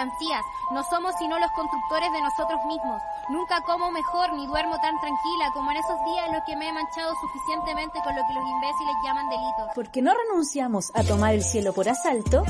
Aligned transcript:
mercancías. 0.00 0.44
No 0.72 0.82
somos 0.84 1.14
sino 1.18 1.38
los 1.38 1.50
constructores 1.52 2.12
de 2.12 2.20
nosotros 2.22 2.60
mismos. 2.66 3.02
Nunca 3.28 3.60
como 3.62 3.90
mejor 3.90 4.32
ni 4.34 4.46
duermo 4.46 4.78
tan 4.80 4.98
tranquila 5.00 5.50
como 5.52 5.70
en 5.70 5.76
esos 5.76 5.98
días 6.04 6.26
en 6.28 6.34
los 6.34 6.42
que 6.44 6.56
me 6.56 6.68
he 6.68 6.72
manchado 6.72 7.14
suficientemente 7.20 7.98
con 8.02 8.14
lo 8.14 8.22
que 8.26 8.34
los 8.34 8.44
imbéciles 8.48 8.94
llaman 9.04 9.28
delitos. 9.28 9.68
Porque 9.74 10.02
no 10.02 10.12
renunciamos 10.14 10.90
a 10.94 11.02
tomar 11.02 11.34
el 11.34 11.42
cielo 11.42 11.72
por 11.72 11.88
asalto, 11.88 12.44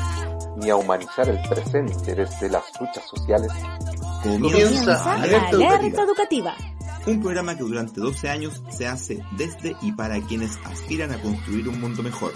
ni 0.56 0.70
a 0.70 0.76
humanizar 0.76 1.28
el 1.28 1.40
presente 1.48 2.14
desde 2.14 2.48
las 2.48 2.64
luchas 2.80 3.04
sociales. 3.06 3.52
Comienza 4.22 5.14
Alerta 5.14 5.48
Alerta 5.48 6.02
Educativa. 6.02 6.54
Educativa. 6.54 6.56
Un 7.06 7.20
programa 7.22 7.56
que 7.56 7.62
durante 7.62 8.00
12 8.00 8.28
años 8.28 8.62
se 8.68 8.86
hace 8.86 9.24
desde 9.32 9.74
y 9.80 9.92
para 9.92 10.20
quienes 10.20 10.58
aspiran 10.64 11.12
a 11.12 11.20
construir 11.20 11.68
un 11.68 11.80
mundo 11.80 12.02
mejor. 12.02 12.32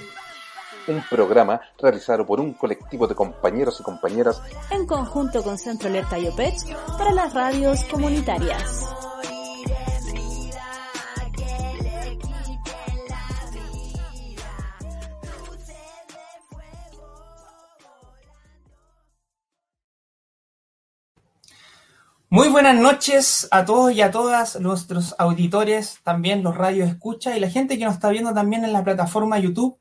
Un 0.86 1.02
programa 1.08 1.60
realizado 1.80 2.26
por 2.26 2.40
un 2.40 2.52
colectivo 2.52 3.06
de 3.06 3.14
compañeros 3.14 3.80
y 3.80 3.82
compañeras 3.82 4.42
En 4.70 4.86
conjunto 4.86 5.42
con 5.42 5.56
Centro 5.56 5.88
Alerta 5.88 6.18
y 6.18 6.28
OPECH 6.28 6.76
para 6.98 7.12
las 7.12 7.32
radios 7.32 7.84
comunitarias. 7.84 8.86
Muy 22.34 22.48
buenas 22.48 22.74
noches 22.74 23.46
a 23.52 23.64
todos 23.64 23.92
y 23.92 24.02
a 24.02 24.10
todas 24.10 24.58
nuestros 24.58 25.14
auditores, 25.18 26.00
también 26.02 26.42
los 26.42 26.56
radios 26.56 26.88
escucha 26.88 27.36
y 27.36 27.38
la 27.38 27.48
gente 27.48 27.78
que 27.78 27.84
nos 27.84 27.94
está 27.94 28.10
viendo 28.10 28.34
también 28.34 28.64
en 28.64 28.72
la 28.72 28.82
plataforma 28.82 29.38
YouTube. 29.38 29.78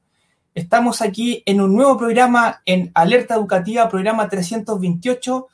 Estamos 0.55 1.01
aquí 1.01 1.41
en 1.47 1.61
un 1.61 1.73
nuevo 1.73 1.97
programa 1.97 2.61
en 2.67 2.91
Alerta 2.93 3.33
Educativa, 3.33 3.89
programa 3.89 4.29
328, 4.29 5.47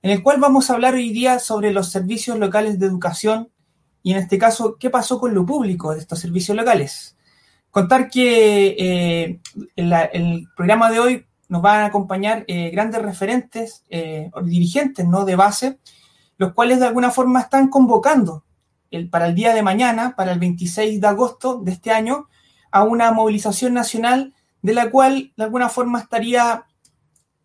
en 0.00 0.10
el 0.10 0.22
cual 0.22 0.40
vamos 0.40 0.70
a 0.70 0.72
hablar 0.72 0.94
hoy 0.94 1.10
día 1.10 1.38
sobre 1.40 1.74
los 1.74 1.90
servicios 1.90 2.38
locales 2.38 2.78
de 2.78 2.86
educación 2.86 3.50
y 4.02 4.12
en 4.12 4.18
este 4.18 4.38
caso, 4.38 4.78
qué 4.80 4.88
pasó 4.88 5.20
con 5.20 5.34
lo 5.34 5.44
público 5.44 5.92
de 5.92 5.98
estos 5.98 6.20
servicios 6.20 6.56
locales. 6.56 7.18
Contar 7.70 8.08
que 8.08 8.76
eh, 8.78 9.40
en 9.76 9.92
el 9.92 10.48
programa 10.56 10.90
de 10.90 11.00
hoy 11.00 11.26
nos 11.50 11.60
van 11.60 11.82
a 11.82 11.86
acompañar 11.86 12.46
eh, 12.48 12.70
grandes 12.70 13.02
referentes, 13.02 13.84
eh, 13.90 14.30
dirigentes 14.42 15.06
¿no? 15.06 15.26
de 15.26 15.36
base, 15.36 15.80
los 16.38 16.54
cuales 16.54 16.80
de 16.80 16.86
alguna 16.86 17.10
forma 17.10 17.40
están 17.40 17.68
convocando 17.68 18.42
el, 18.90 19.10
para 19.10 19.26
el 19.26 19.34
día 19.34 19.52
de 19.52 19.62
mañana, 19.62 20.16
para 20.16 20.32
el 20.32 20.38
26 20.38 20.98
de 20.98 21.06
agosto 21.06 21.58
de 21.58 21.72
este 21.72 21.90
año, 21.90 22.30
a 22.70 22.84
una 22.84 23.12
movilización 23.12 23.74
nacional 23.74 24.32
de 24.66 24.74
la 24.74 24.90
cual 24.90 25.32
de 25.36 25.44
alguna 25.44 25.68
forma 25.68 26.00
estaría 26.00 26.64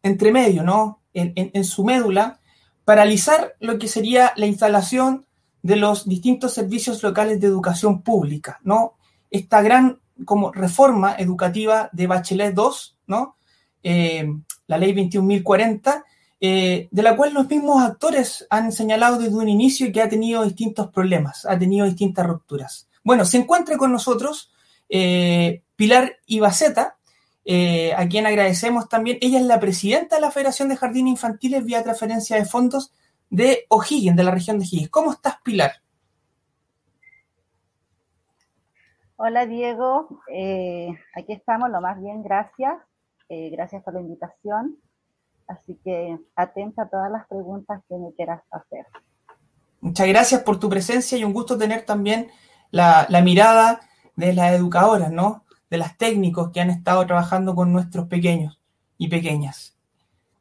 entre 0.02 0.31
medio, 0.31 0.64
¿no? 0.64 1.03
En, 1.14 1.63
su 1.66 1.83
médula, 1.83 2.39
paralizar 2.83 3.53
lo 3.59 3.78
que 3.78 3.88
sería 3.88 4.33
la 4.38 4.47
instalación 4.47 5.28
de 5.61 5.75
los 5.75 6.09
distintos 6.09 6.55
servicios 6.55 7.03
locales 7.03 7.39
de 7.39 7.45
educación 7.45 8.02
pública, 8.02 8.59
¿no? 8.63 8.95
Esta 9.30 9.61
gran 9.61 10.00
como 10.25 10.52
reforma 10.52 11.16
educativa 11.16 11.91
de 11.91 12.08
Bachelet 12.08 12.55
2, 12.55 12.97
¿no? 13.05 13.35
Eh, 13.83 14.28
la 14.66 14.80
ley 14.80 14.91
21.040, 14.91 16.03
eh, 16.39 16.88
de 16.89 17.03
la 17.03 17.16
cual 17.16 17.35
los 17.35 17.47
mismos 17.47 17.83
actores 17.83 18.47
han 18.50 18.72
señalado 18.72 19.19
desde 19.19 19.35
un 19.35 19.47
inicio 19.47 19.91
que 19.91 20.02
ha 20.02 20.09
tenido 20.09 20.44
distintos 20.44 20.90
problemas, 20.90 21.46
ha 21.46 21.59
tenido 21.59 21.85
distintas 21.85 22.25
rupturas. 22.25 22.90
Bueno, 23.03 23.25
se 23.25 23.38
encuentra 23.38 23.78
con 23.78 23.91
nosotros 23.91 24.51
eh, 24.90 25.62
Pilar 25.75 26.17
Ibaceta, 26.25 26.97
eh, 27.46 27.94
a 27.94 28.07
quien 28.07 28.25
agradecemos 28.25 28.88
también. 28.90 29.18
Ella 29.22 29.40
es 29.40 29.46
la 29.46 29.59
presidenta 29.59 30.16
de 30.16 30.22
la 30.22 30.31
Federación 30.31 30.69
de 30.69 30.78
Jardines 30.78 31.12
Infantiles 31.12 31.66
vía 31.66 31.84
transferencia 31.84 32.35
de 32.35 32.46
fondos 32.46 32.94
de 33.29 33.66
O'Higgins, 33.69 34.16
de 34.16 34.24
la 34.24 34.31
región 34.31 34.59
de 34.59 34.66
Higgins. 34.66 34.90
¿Cómo 34.90 35.12
estás, 35.12 35.38
Pilar? 35.44 35.72
Hola 39.16 39.46
Diego, 39.46 40.22
Eh, 40.34 40.90
aquí 41.16 41.34
estamos, 41.34 41.69
lo 41.69 41.79
más 41.79 42.02
bien, 42.02 42.24
gracias. 42.24 42.74
Eh, 43.29 43.50
gracias 43.52 43.84
por 43.84 43.94
la 43.94 44.02
invitación. 44.02 44.78
Así 45.47 45.79
que 45.84 46.18
atenta 46.35 46.84
a 46.84 46.90
todas 46.90 47.12
las 47.12 47.28
preguntas 47.28 47.81
que 47.88 47.96
me 47.97 48.13
quieras 48.13 48.41
hacer. 48.50 48.85
Muchas 49.79 50.08
gracias 50.08 50.41
por 50.41 50.59
tu 50.59 50.69
presencia 50.69 51.18
y 51.18 51.23
un 51.23 51.34
gusto 51.34 51.58
tener 51.58 51.85
también 51.85 52.29
la, 52.72 53.06
la 53.09 53.22
mirada 53.22 53.81
de 54.16 54.34
las 54.34 54.53
educadoras, 54.53 55.12
¿no? 55.12 55.46
De 55.72 55.80
las 55.80 55.98
técnicos 55.98 56.52
que 56.52 56.62
han 56.62 56.70
estado 56.70 57.04
trabajando 57.08 57.56
con 57.56 57.74
nuestros 57.74 58.08
pequeños 58.08 58.59
y 59.00 59.08
pequeñas. 59.08 59.76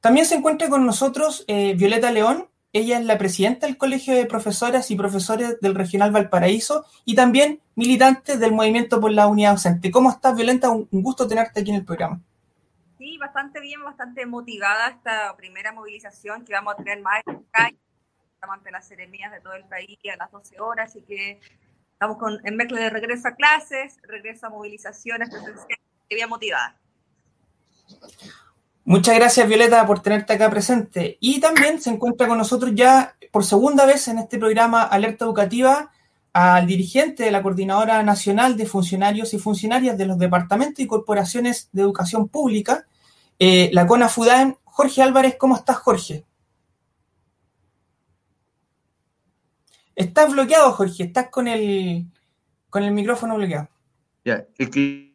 También 0.01 0.27
se 0.27 0.35
encuentra 0.35 0.69
con 0.69 0.87
nosotros 0.87 1.45
eh, 1.47 1.75
Violeta 1.75 2.11
León. 2.11 2.49
Ella 2.73 2.99
es 2.99 3.05
la 3.05 3.19
presidenta 3.19 3.67
del 3.67 3.77
Colegio 3.77 4.15
de 4.15 4.27
Profesoras 4.27 4.91
y 4.91 4.97
Profesores 4.97 5.61
del 5.61 5.75
Regional 5.75 6.11
Valparaíso 6.11 6.85
y 7.05 7.15
también 7.15 7.61
militante 7.75 8.39
del 8.39 8.53
Movimiento 8.53 9.01
por 9.01 9.13
la 9.13 9.27
Unidad 9.27 9.53
Docente. 9.53 9.91
¿Cómo 9.91 10.11
estás, 10.11 10.37
Violeta? 10.37 10.71
Un, 10.71 10.89
gusto 10.91 11.27
tenerte 11.27 11.61
aquí 11.61 11.71
en 11.71 11.77
el 11.77 11.85
programa. 11.85 12.21
Sí, 12.99 13.19
bastante 13.19 13.61
bien, 13.61 13.83
bastante 13.83 14.25
motivada 14.27 14.89
esta 14.89 15.37
primera 15.37 15.73
movilización 15.73 16.45
que 16.45 16.53
vamos 16.53 16.75
a 16.75 16.77
tener 16.77 17.01
más 17.03 17.23
en 17.27 17.45
calle. 17.51 17.79
Ante 18.43 18.71
las 18.71 18.89
seremías 18.89 19.33
de 19.33 19.41
todo 19.41 19.53
el 19.53 19.65
país 19.65 19.99
a 20.13 20.17
las 20.17 20.31
12 20.31 20.61
horas, 20.61 20.91
así 20.91 21.03
que 21.03 21.41
estamos 22.01 22.17
con, 22.17 22.41
en 22.45 22.57
mezcla 22.57 22.81
de 22.81 22.89
regreso 22.89 23.29
a 23.29 23.35
clases, 23.35 23.99
regreso 24.05 24.47
a 24.47 24.49
movilizaciones 24.49 25.29
presenciales, 25.29 25.85
y 26.09 26.15
bien 26.15 26.31
motivada. 26.31 26.75
Muchas 28.85 29.15
gracias, 29.17 29.47
Violeta, 29.47 29.87
por 29.87 30.01
tenerte 30.01 30.33
acá 30.33 30.49
presente. 30.49 31.19
Y 31.21 31.41
también 31.41 31.79
se 31.79 31.91
encuentra 31.91 32.27
con 32.27 32.39
nosotros 32.39 32.73
ya 32.75 33.15
por 33.31 33.45
segunda 33.45 33.85
vez 33.85 34.09
en 34.09 34.17
este 34.17 34.39
programa 34.39 34.83
Alerta 34.83 35.27
Educativa 35.27 35.93
al 36.33 36.67
dirigente 36.67 37.25
de 37.25 37.33
la 37.33 37.43
Coordinadora 37.43 38.03
Nacional 38.03 38.57
de 38.57 38.65
Funcionarios 38.65 39.35
y 39.35 39.39
Funcionarias 39.39 39.99
de 39.99 40.07
los 40.07 40.19
Departamentos 40.19 40.83
y 40.83 40.87
Corporaciones 40.87 41.69
de 41.73 41.83
Educación 41.83 42.29
Pública, 42.29 42.87
eh, 43.39 43.69
la 43.75 43.87
CONAFUDAEM, 43.87 44.55
Jorge 44.65 45.03
Álvarez. 45.03 45.37
¿Cómo 45.39 45.55
estás, 45.55 45.77
Jorge? 45.77 46.25
Estás 50.01 50.33
bloqueado, 50.33 50.73
Jorge. 50.73 51.05
Estás 51.05 51.29
con 51.31 51.47
el, 51.47 52.07
con 52.71 52.83
el 52.83 52.93
micrófono 52.93 53.37
bloqueado. 53.37 53.69
Ya, 54.25 54.47
es 54.57 54.71
que 54.71 55.15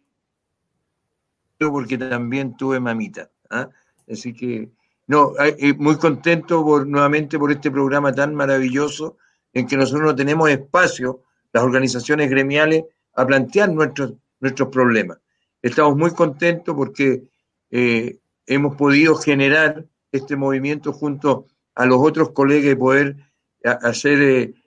yo 1.59 1.72
porque 1.72 1.97
también 1.97 2.56
tuve 2.57 2.79
mamita, 2.79 3.29
¿ah? 3.50 3.69
así 4.12 4.34
que 4.34 4.69
no, 5.07 5.34
eh, 5.40 5.73
muy 5.78 5.97
contento 5.97 6.84
nuevamente 6.85 7.40
por 7.40 7.51
este 7.51 7.72
programa 7.72 8.12
tan 8.13 8.35
maravilloso 8.35 9.18
en 9.53 9.66
que 9.68 9.78
nosotros 9.78 10.03
no 10.03 10.16
tenemos 10.16 10.50
espacio, 10.50 11.22
las 11.53 11.63
organizaciones 11.63 12.29
gremiales, 12.29 12.84
a 13.16 13.25
plantear 13.25 13.69
nuestros 13.69 14.13
nuestros 14.41 14.69
problemas. 14.69 15.17
Estamos 15.62 15.96
muy 15.96 16.12
contentos 16.12 16.75
porque 16.75 17.23
eh, 17.72 18.19
hemos 18.46 18.75
podido 18.75 19.16
generar 19.16 19.85
este 20.12 20.35
movimiento 20.35 20.91
junto 20.94 21.47
a 21.73 21.85
los 21.85 21.97
otros 22.00 22.31
colegas 22.31 22.73
y 22.73 22.75
poder 22.75 23.16
hacer 23.63 24.22
eh, 24.22 24.53
cono- 24.53 24.65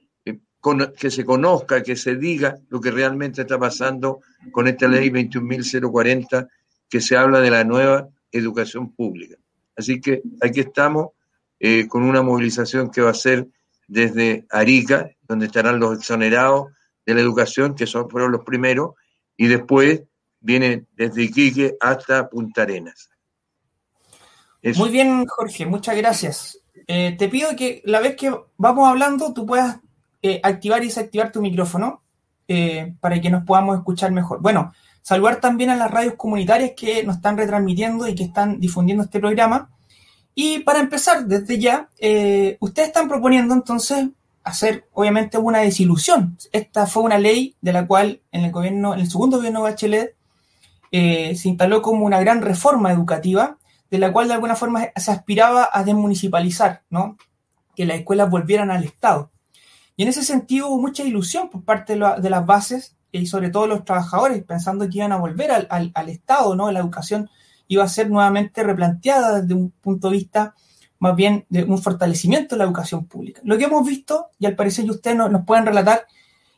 que 0.98 1.10
se 1.10 1.24
conozca, 1.24 1.82
que 1.82 1.96
se 1.96 2.16
diga 2.16 2.56
lo 2.68 2.80
que 2.80 2.90
realmente 2.90 3.42
está 3.42 3.58
pasando 3.58 4.20
con 4.52 4.66
esta 4.66 4.88
ley 4.88 5.08
21.040 5.10 6.48
que 6.88 7.00
se 7.00 7.16
habla 7.16 7.40
de 7.40 7.50
la 7.50 7.64
nueva 7.64 8.08
educación 8.32 8.92
pública. 8.92 9.36
Así 9.76 10.00
que 10.00 10.22
aquí 10.40 10.60
estamos 10.60 11.10
eh, 11.60 11.86
con 11.86 12.02
una 12.02 12.22
movilización 12.22 12.90
que 12.90 13.00
va 13.00 13.10
a 13.10 13.14
ser 13.14 13.46
desde 13.86 14.46
Arica, 14.50 15.10
donde 15.22 15.46
estarán 15.46 15.78
los 15.78 15.98
exonerados 15.98 16.72
de 17.06 17.14
la 17.14 17.20
educación, 17.20 17.74
que 17.74 17.86
son, 17.86 18.10
fueron 18.10 18.32
los 18.32 18.44
primeros, 18.44 18.94
y 19.36 19.46
después 19.46 20.02
viene 20.40 20.86
desde 20.96 21.22
Iquique 21.22 21.76
hasta 21.80 22.28
Punta 22.28 22.62
Arenas. 22.62 23.10
Muy 24.76 24.90
bien, 24.90 25.24
Jorge, 25.26 25.66
muchas 25.66 25.96
gracias. 25.96 26.60
Eh, 26.86 27.16
te 27.18 27.28
pido 27.28 27.54
que 27.56 27.80
la 27.84 28.00
vez 28.00 28.16
que 28.16 28.34
vamos 28.56 28.88
hablando 28.88 29.32
tú 29.32 29.46
puedas 29.46 29.78
eh, 30.28 30.40
activar 30.42 30.82
y 30.82 30.88
desactivar 30.88 31.32
tu 31.32 31.40
micrófono 31.40 32.02
eh, 32.46 32.94
para 33.00 33.18
que 33.18 33.30
nos 33.30 33.44
podamos 33.44 33.78
escuchar 33.78 34.12
mejor. 34.12 34.42
Bueno, 34.42 34.72
saludar 35.00 35.40
también 35.40 35.70
a 35.70 35.76
las 35.76 35.90
radios 35.90 36.14
comunitarias 36.16 36.72
que 36.76 37.02
nos 37.02 37.16
están 37.16 37.38
retransmitiendo 37.38 38.06
y 38.06 38.14
que 38.14 38.24
están 38.24 38.60
difundiendo 38.60 39.04
este 39.04 39.20
programa. 39.20 39.70
Y 40.34 40.58
para 40.60 40.80
empezar, 40.80 41.24
desde 41.24 41.58
ya, 41.58 41.88
eh, 41.98 42.58
ustedes 42.60 42.88
están 42.88 43.08
proponiendo 43.08 43.54
entonces 43.54 44.08
hacer, 44.44 44.86
obviamente, 44.92 45.38
una 45.38 45.60
desilusión. 45.60 46.36
Esta 46.52 46.86
fue 46.86 47.02
una 47.02 47.18
ley 47.18 47.56
de 47.62 47.72
la 47.72 47.86
cual 47.86 48.20
en 48.30 48.44
el 48.44 48.52
gobierno, 48.52 48.92
en 48.92 49.00
el 49.00 49.10
segundo 49.10 49.38
gobierno 49.38 49.64
de 49.64 49.70
Bachelet, 49.70 50.14
se 50.90 51.48
instaló 51.48 51.80
como 51.82 52.04
una 52.04 52.20
gran 52.20 52.42
reforma 52.42 52.92
educativa, 52.92 53.56
de 53.90 53.98
la 53.98 54.12
cual 54.12 54.28
de 54.28 54.34
alguna 54.34 54.56
forma 54.56 54.88
se 54.94 55.10
aspiraba 55.10 55.68
a 55.72 55.84
desmunicipalizar, 55.84 56.82
¿no? 56.90 57.16
Que 57.74 57.86
las 57.86 57.98
escuelas 57.98 58.30
volvieran 58.30 58.70
al 58.70 58.84
Estado. 58.84 59.30
Y 59.98 60.04
en 60.04 60.08
ese 60.10 60.22
sentido 60.22 60.68
hubo 60.68 60.80
mucha 60.80 61.02
ilusión 61.02 61.50
por 61.50 61.64
parte 61.64 61.94
de, 61.94 61.98
la- 61.98 62.20
de 62.20 62.30
las 62.30 62.46
bases 62.46 62.94
y 63.10 63.26
sobre 63.26 63.50
todo 63.50 63.66
los 63.66 63.84
trabajadores, 63.84 64.44
pensando 64.44 64.88
que 64.88 64.98
iban 64.98 65.10
a 65.10 65.16
volver 65.16 65.50
al, 65.50 66.08
Estado, 66.08 66.54
¿no? 66.54 66.70
La 66.70 66.78
educación 66.78 67.28
iba 67.66 67.82
a 67.82 67.88
ser 67.88 68.08
nuevamente 68.08 68.62
replanteada 68.62 69.40
desde 69.40 69.54
un 69.54 69.72
punto 69.72 70.08
de 70.08 70.16
vista 70.18 70.54
más 71.00 71.16
bien 71.16 71.46
de 71.48 71.64
un 71.64 71.82
fortalecimiento 71.82 72.54
de 72.54 72.60
la 72.60 72.64
educación 72.64 73.06
pública. 73.06 73.40
Lo 73.42 73.58
que 73.58 73.64
hemos 73.64 73.84
visto, 73.84 74.28
y 74.38 74.46
al 74.46 74.54
parecer 74.54 74.84
y 74.84 74.90
ustedes 74.90 75.16
nos, 75.16 75.32
nos 75.32 75.44
pueden 75.44 75.66
relatar, 75.66 76.06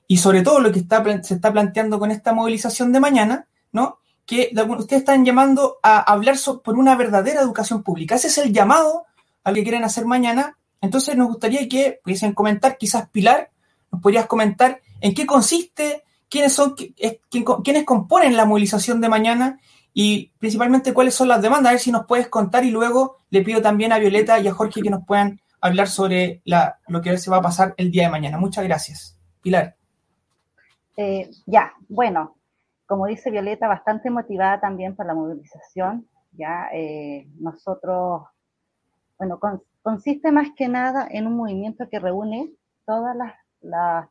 y 0.06 0.18
sobre 0.18 0.42
todo 0.42 0.60
lo 0.60 0.70
que 0.70 0.80
está, 0.80 1.02
se 1.22 1.34
está 1.34 1.50
planteando 1.50 1.98
con 1.98 2.10
esta 2.10 2.34
movilización 2.34 2.92
de 2.92 3.00
mañana, 3.00 3.48
¿no? 3.72 4.00
que 4.26 4.52
ustedes 4.78 5.00
están 5.00 5.24
llamando 5.24 5.78
a 5.82 5.98
hablar 6.12 6.36
por 6.62 6.78
una 6.78 6.94
verdadera 6.94 7.40
educación 7.40 7.82
pública. 7.82 8.16
Ese 8.16 8.28
es 8.28 8.38
el 8.38 8.52
llamado 8.52 9.06
al 9.44 9.54
que 9.54 9.62
quieren 9.62 9.82
hacer 9.82 10.04
mañana. 10.04 10.56
Entonces 10.80 11.16
nos 11.16 11.28
gustaría 11.28 11.68
que 11.68 12.00
pudiesen 12.02 12.32
comentar, 12.32 12.78
quizás 12.78 13.08
Pilar, 13.10 13.50
nos 13.92 14.00
podrías 14.00 14.26
comentar 14.26 14.80
en 15.00 15.14
qué 15.14 15.26
consiste, 15.26 16.04
quiénes 16.28 16.52
son, 16.52 16.74
quiénes 16.74 17.84
componen 17.84 18.36
la 18.36 18.44
movilización 18.44 19.00
de 19.00 19.08
mañana 19.08 19.58
y 19.92 20.28
principalmente 20.38 20.94
cuáles 20.94 21.14
son 21.14 21.28
las 21.28 21.42
demandas. 21.42 21.70
A 21.70 21.72
ver 21.72 21.80
si 21.80 21.92
nos 21.92 22.06
puedes 22.06 22.28
contar 22.28 22.64
y 22.64 22.70
luego 22.70 23.18
le 23.30 23.42
pido 23.42 23.60
también 23.60 23.92
a 23.92 23.98
Violeta 23.98 24.38
y 24.38 24.48
a 24.48 24.54
Jorge 24.54 24.80
que 24.80 24.90
nos 24.90 25.04
puedan 25.04 25.40
hablar 25.60 25.88
sobre 25.88 26.40
la, 26.44 26.78
lo 26.88 27.02
que 27.02 27.18
se 27.18 27.30
va 27.30 27.38
a 27.38 27.42
pasar 27.42 27.74
el 27.76 27.90
día 27.90 28.04
de 28.04 28.10
mañana. 28.10 28.38
Muchas 28.38 28.64
gracias. 28.64 29.18
Pilar. 29.42 29.76
Eh, 30.96 31.30
ya, 31.46 31.72
bueno, 31.88 32.36
como 32.86 33.06
dice 33.06 33.30
Violeta, 33.30 33.68
bastante 33.68 34.10
motivada 34.10 34.60
también 34.60 34.94
por 34.94 35.06
la 35.06 35.14
movilización. 35.14 36.06
Ya 36.32 36.68
eh, 36.72 37.26
nosotros, 37.38 38.22
bueno, 39.18 39.38
consiste 39.82 40.32
más 40.32 40.48
que 40.56 40.68
nada 40.68 41.06
en 41.10 41.26
un 41.26 41.36
movimiento 41.36 41.88
que 41.88 41.98
reúne 41.98 42.50
todas 42.86 43.16
las, 43.16 43.34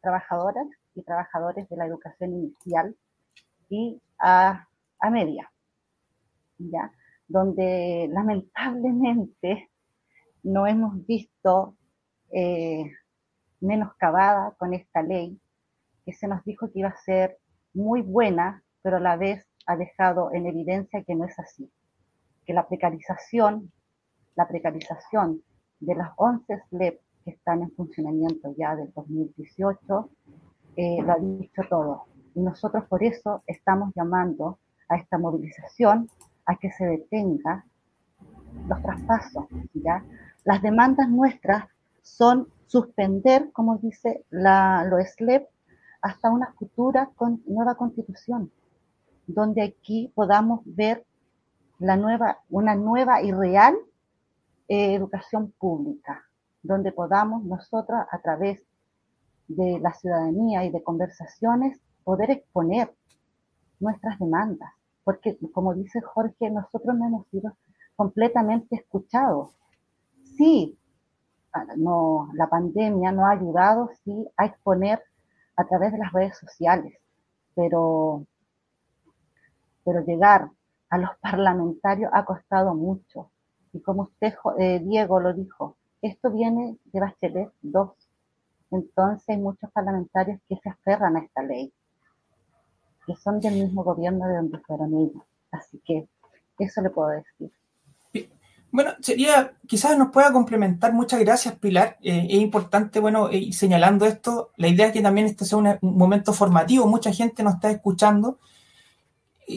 trabajadoras 0.01 0.67
y 0.93 1.01
trabajadores 1.01 1.67
de 1.69 1.75
la 1.75 1.87
educación 1.87 2.33
inicial 2.33 2.95
y 3.67 3.99
a, 4.19 4.67
a 4.99 5.09
media, 5.09 5.51
ya, 6.59 6.91
donde 7.27 8.07
lamentablemente 8.11 9.71
no 10.43 10.67
hemos 10.67 11.03
visto 11.07 11.75
eh, 12.31 12.91
menoscabada 13.59 14.53
con 14.59 14.75
esta 14.75 15.01
ley 15.01 15.41
que 16.05 16.13
se 16.13 16.27
nos 16.27 16.43
dijo 16.45 16.71
que 16.71 16.79
iba 16.79 16.89
a 16.89 16.97
ser 16.97 17.39
muy 17.73 18.01
buena 18.01 18.63
pero 18.81 18.97
a 18.97 19.01
la 19.01 19.17
vez 19.17 19.45
ha 19.65 19.75
dejado 19.75 20.31
en 20.33 20.47
evidencia 20.47 21.03
que 21.03 21.15
no 21.15 21.25
es 21.25 21.37
así, 21.39 21.71
que 22.45 22.53
la 22.53 22.67
precarización, 22.67 23.71
la 24.35 24.47
precarización 24.47 25.43
de 25.79 25.95
las 25.95 26.11
11 26.17 26.63
SLEP 26.69 26.99
que 27.23 27.31
están 27.31 27.61
en 27.61 27.71
funcionamiento 27.71 28.53
ya 28.57 28.75
del 28.75 28.91
2018, 28.93 30.09
eh, 30.75 31.01
lo 31.01 31.11
ha 31.11 31.17
dicho 31.19 31.61
todo. 31.69 32.05
Y 32.35 32.41
nosotros 32.41 32.85
por 32.85 33.03
eso 33.03 33.43
estamos 33.47 33.93
llamando 33.95 34.59
a 34.87 34.97
esta 34.97 35.17
movilización 35.17 36.09
a 36.45 36.55
que 36.55 36.71
se 36.71 36.85
detenga 36.85 37.65
los 38.67 38.81
traspasos. 38.81 39.45
¿ya? 39.73 40.03
Las 40.43 40.61
demandas 40.61 41.09
nuestras 41.09 41.65
son 42.01 42.47
suspender, 42.65 43.51
como 43.51 43.77
dice 43.77 44.23
la, 44.29 44.85
lo 44.85 44.97
SLEP, 45.03 45.47
hasta 46.01 46.31
una 46.31 46.53
futura 46.53 47.09
con, 47.15 47.41
nueva 47.45 47.75
constitución 47.75 48.51
donde 49.33 49.61
aquí 49.61 50.11
podamos 50.15 50.61
ver 50.65 51.05
la 51.77 51.95
nueva, 51.95 52.39
una 52.49 52.75
nueva 52.75 53.21
y 53.21 53.31
real 53.31 53.75
eh, 54.69 54.95
educación 54.95 55.51
pública, 55.59 56.23
donde 56.63 56.93
podamos 56.93 57.43
nosotros 57.43 57.99
a 58.09 58.21
través 58.21 58.65
de 59.47 59.79
la 59.79 59.93
ciudadanía 59.93 60.63
y 60.63 60.69
de 60.69 60.83
conversaciones 60.83 61.81
poder 62.03 62.31
exponer 62.31 62.93
nuestras 63.79 64.17
demandas, 64.19 64.71
porque 65.03 65.37
como 65.53 65.73
dice 65.73 66.01
Jorge, 66.01 66.49
nosotros 66.49 66.95
no 66.95 67.07
hemos 67.07 67.27
sido 67.27 67.57
completamente 67.95 68.75
escuchados. 68.75 69.51
Sí, 70.37 70.77
ah, 71.51 71.65
no, 71.75 72.29
la 72.33 72.47
pandemia 72.47 73.11
no 73.11 73.25
ha 73.25 73.31
ayudado, 73.31 73.89
sí, 74.05 74.27
a 74.37 74.45
exponer 74.45 75.01
a 75.57 75.65
través 75.65 75.91
de 75.91 75.97
las 75.97 76.13
redes 76.13 76.37
sociales, 76.37 76.93
pero 77.55 78.25
pero 79.83 80.05
llegar 80.05 80.51
a 80.89 80.97
los 80.97 81.09
parlamentarios 81.21 82.11
ha 82.13 82.23
costado 82.23 82.75
mucho. 82.75 83.31
Y 83.73 83.81
como 83.81 84.03
usted, 84.03 84.33
eh, 84.57 84.79
Diego, 84.83 85.19
lo 85.19 85.33
dijo, 85.33 85.77
esto 86.01 86.31
viene 86.31 86.77
de 86.85 86.99
Bachelet 86.99 87.51
2. 87.61 87.91
Entonces 88.71 89.27
hay 89.29 89.37
muchos 89.37 89.71
parlamentarios 89.71 90.39
que 90.47 90.55
se 90.57 90.69
aferran 90.69 91.17
a 91.17 91.21
esta 91.21 91.43
ley, 91.43 91.71
que 93.05 93.15
son 93.15 93.39
del 93.39 93.55
mismo 93.55 93.83
gobierno 93.83 94.27
de 94.27 94.35
donde 94.35 94.59
fueron 94.59 94.93
ellos. 94.93 95.23
Así 95.51 95.81
que 95.85 96.07
eso 96.59 96.81
le 96.81 96.89
puedo 96.89 97.09
decir. 97.09 97.51
Bueno, 98.71 98.91
sería, 99.01 99.53
quizás 99.65 99.97
nos 99.97 100.11
pueda 100.11 100.31
complementar, 100.31 100.93
muchas 100.93 101.19
gracias 101.21 101.55
Pilar, 101.55 101.97
eh, 102.03 102.27
es 102.29 102.39
importante, 102.39 102.99
bueno, 102.99 103.27
eh, 103.31 103.51
señalando 103.51 104.05
esto, 104.05 104.51
la 104.57 104.67
idea 104.67 104.87
es 104.87 104.93
que 104.93 105.01
también 105.01 105.25
este 105.25 105.43
sea 105.43 105.57
un, 105.57 105.75
un 105.81 105.97
momento 105.97 106.33
formativo, 106.33 106.85
mucha 106.85 107.11
gente 107.11 107.41
nos 107.41 107.55
está 107.55 107.71
escuchando 107.71 108.37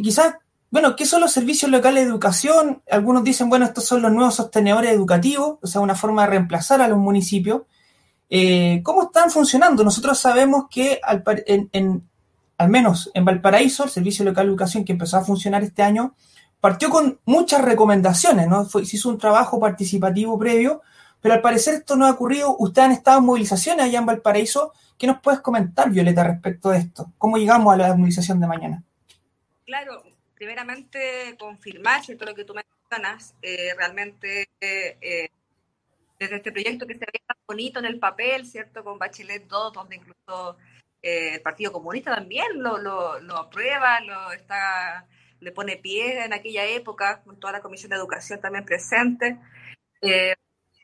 quizás, 0.01 0.37
bueno, 0.73 0.97
¿qué 0.97 1.05
son 1.05 1.21
los 1.21 1.31
servicios 1.31 1.71
locales 1.71 2.05
de 2.05 2.11
educación? 2.11 2.83
Algunos 2.91 3.23
dicen, 3.25 3.51
bueno, 3.51 3.67
estos 3.67 3.85
son 3.85 4.01
los 4.01 4.11
nuevos 4.11 4.37
sostenedores 4.37 4.91
educativos, 4.91 5.59
o 5.61 5.67
sea, 5.67 5.83
una 5.83 5.95
forma 5.95 6.23
de 6.23 6.31
reemplazar 6.31 6.81
a 6.81 6.89
los 6.89 6.97
municipios. 6.97 7.65
Eh, 8.31 8.81
¿Cómo 8.83 9.03
están 9.03 9.31
funcionando? 9.31 9.85
Nosotros 9.85 10.19
sabemos 10.19 10.69
que 10.71 10.99
al, 11.03 11.23
en, 11.47 12.09
al 12.57 12.69
menos 12.71 13.11
en 13.13 13.23
Valparaíso, 13.27 13.85
el 13.85 13.91
Servicio 13.91 14.25
Local 14.25 14.47
de 14.47 14.51
Educación 14.51 14.83
que 14.87 14.93
empezó 14.93 15.19
a 15.19 15.25
funcionar 15.27 15.63
este 15.63 15.83
año, 15.83 16.15
partió 16.59 16.89
con 16.89 17.21
muchas 17.27 17.63
recomendaciones, 17.63 18.49
¿no? 18.49 18.65
Se 18.65 18.81
hizo 18.81 19.11
un 19.11 19.19
trabajo 19.19 19.61
participativo 19.61 20.39
previo, 20.39 20.81
pero 21.21 21.35
al 21.35 21.43
parecer 21.43 21.75
esto 21.75 21.97
no 21.97 22.07
ha 22.07 22.13
ocurrido. 22.13 22.57
Ustedes 22.59 22.87
han 22.87 22.93
estado 22.93 23.19
en 23.19 23.27
movilizaciones 23.27 23.85
allá 23.85 23.99
en 23.99 24.07
Valparaíso. 24.07 24.73
¿Qué 24.97 25.07
nos 25.07 25.21
puedes 25.21 25.41
comentar, 25.41 25.91
Violeta, 25.91 26.25
respecto 26.25 26.71
de 26.71 26.79
esto? 26.79 27.13
¿Cómo 27.19 27.37
llegamos 27.37 27.75
a 27.75 27.77
la 27.77 27.95
movilización 27.95 28.41
de 28.41 28.47
mañana? 28.47 28.83
Claro, 29.67 30.03
primeramente 30.43 31.37
confirmar, 31.39 32.03
¿cierto? 32.05 32.25
Lo 32.25 32.35
que 32.35 32.45
tú 32.45 32.53
mencionas, 32.53 33.37
eh, 33.43 33.75
realmente 33.77 34.49
eh, 34.61 35.29
desde 36.19 36.37
este 36.37 36.51
proyecto 36.51 36.85
que 36.85 36.95
se 36.95 37.07
ve 37.07 37.23
tan 37.25 37.37
bonito 37.47 37.79
en 37.79 37.85
el 37.85 38.01
papel, 38.01 38.45
¿cierto? 38.45 38.83
Con 38.83 38.99
Bachelet 38.99 39.47
2, 39.47 39.73
donde 39.73 39.97
incluso 39.97 40.57
eh, 41.01 41.35
el 41.35 41.43
Partido 41.43 41.71
Comunista 41.71 42.13
también 42.13 42.61
lo, 42.61 42.77
lo, 42.79 43.21
lo 43.21 43.37
aprueba, 43.37 44.01
lo 44.01 44.33
está, 44.33 45.07
le 45.39 45.53
pone 45.53 45.77
pie 45.77 46.25
en 46.25 46.33
aquella 46.33 46.67
época, 46.67 47.23
con 47.23 47.39
toda 47.39 47.53
la 47.53 47.63
Comisión 47.63 47.91
de 47.91 47.97
Educación 47.97 48.41
también 48.41 48.65
presente. 48.65 49.39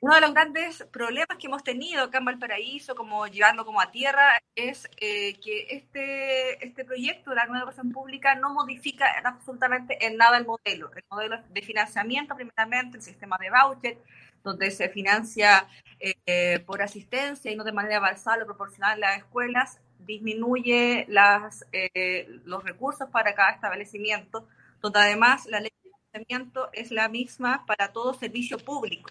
Uno 0.00 0.14
de 0.14 0.20
los 0.20 0.32
grandes 0.32 0.84
problemas 0.92 1.38
que 1.38 1.48
hemos 1.48 1.64
tenido 1.64 2.04
acá 2.04 2.18
en 2.18 2.24
Valparaíso, 2.24 2.94
como 2.94 3.26
llevarlo 3.26 3.64
como 3.64 3.80
a 3.80 3.90
tierra, 3.90 4.38
es 4.54 4.88
eh, 5.00 5.34
que 5.40 5.66
este, 5.70 6.64
este 6.64 6.84
proyecto 6.84 7.30
de 7.30 7.36
la 7.36 7.46
nueva 7.46 7.64
educación 7.64 7.90
pública 7.90 8.36
no 8.36 8.50
modifica 8.50 9.06
absolutamente 9.24 10.06
en 10.06 10.16
nada 10.16 10.38
el 10.38 10.46
modelo. 10.46 10.92
El 10.94 11.02
modelo 11.10 11.38
de 11.50 11.62
financiamiento, 11.62 12.36
primeramente, 12.36 12.98
el 12.98 13.02
sistema 13.02 13.38
de 13.38 13.50
voucher, 13.50 13.98
donde 14.44 14.70
se 14.70 14.88
financia 14.88 15.66
eh, 15.98 16.60
por 16.64 16.80
asistencia 16.80 17.50
y 17.50 17.56
no 17.56 17.64
de 17.64 17.72
manera 17.72 17.98
basal 17.98 18.42
o 18.42 18.46
proporcional 18.46 18.94
en 18.94 19.00
las 19.00 19.18
escuelas, 19.18 19.80
disminuye 19.98 21.06
las, 21.08 21.66
eh, 21.72 22.40
los 22.44 22.62
recursos 22.62 23.10
para 23.10 23.34
cada 23.34 23.50
establecimiento, 23.50 24.46
donde 24.80 25.00
además 25.00 25.46
la 25.46 25.58
ley 25.58 25.72
de 25.82 25.90
financiamiento 25.90 26.70
es 26.72 26.92
la 26.92 27.08
misma 27.08 27.66
para 27.66 27.92
todo 27.92 28.14
servicio 28.14 28.58
público. 28.58 29.10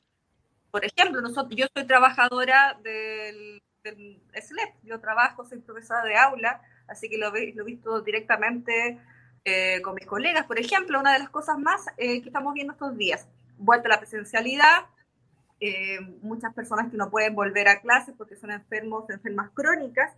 Por 0.78 0.86
ejemplo, 0.86 1.28
yo 1.50 1.66
soy 1.76 1.88
trabajadora 1.88 2.78
del, 2.84 3.64
del 3.84 4.22
SLEP, 4.40 4.76
yo 4.84 5.00
trabajo, 5.00 5.44
soy 5.44 5.58
profesora 5.58 6.04
de 6.04 6.16
aula, 6.16 6.62
así 6.88 7.10
que 7.10 7.18
lo, 7.18 7.36
he 7.36 7.52
visto 7.64 8.02
directamente 8.02 9.00
eh, 9.44 9.82
con 9.82 9.96
mis 9.96 10.06
colegas. 10.06 10.46
Por 10.46 10.60
ejemplo, 10.60 11.00
una 11.00 11.14
de 11.14 11.18
las 11.18 11.32
cosas 11.32 11.58
más 11.58 11.88
eh, 11.98 12.22
que 12.22 12.30
estamos 12.30 12.54
viendo 12.54 12.74
estos 12.74 12.96
días, 12.96 13.28
vuelta 13.58 13.88
a 13.88 13.94
la 13.94 13.98
presencialidad, 13.98 14.86
eh, 15.60 16.00
muchas 16.22 16.54
personas 16.54 16.92
que 16.92 16.98
no 16.98 17.10
pueden 17.10 17.34
volver 17.34 17.70
a 17.70 17.82
clases 17.82 18.14
porque 18.16 18.36
son 18.36 18.52
enfermos, 18.52 19.10
enfermas 19.10 19.50
crónicas, 19.56 20.14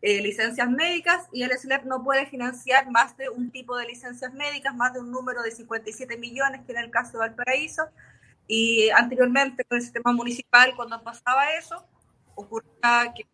licencias 0.00 0.70
médicas 0.70 1.26
y 1.32 1.42
el 1.42 1.50
SLEP 1.50 1.84
no 1.84 2.02
puede 2.02 2.24
financiar 2.24 2.90
más 2.90 3.14
de 3.18 3.28
un 3.28 3.50
tipo 3.50 3.76
de 3.76 3.84
licencias 3.84 4.32
médicas, 4.32 4.74
más 4.74 4.94
de 4.94 5.00
un 5.00 5.10
número 5.10 5.42
de 5.42 5.50
57 5.50 6.16
millones, 6.16 6.62
que 6.64 6.72
en 6.72 6.78
el 6.78 6.90
caso 6.90 7.12
de 7.12 7.18
Valparaíso, 7.18 7.90
y 8.48 8.88
anteriormente 8.90 9.62
con 9.64 9.76
el 9.76 9.82
sistema 9.82 10.12
municipal, 10.12 10.74
cuando 10.74 11.00
pasaba 11.02 11.52
eso, 11.54 11.84
ocurría 12.34 13.12
que 13.14 13.26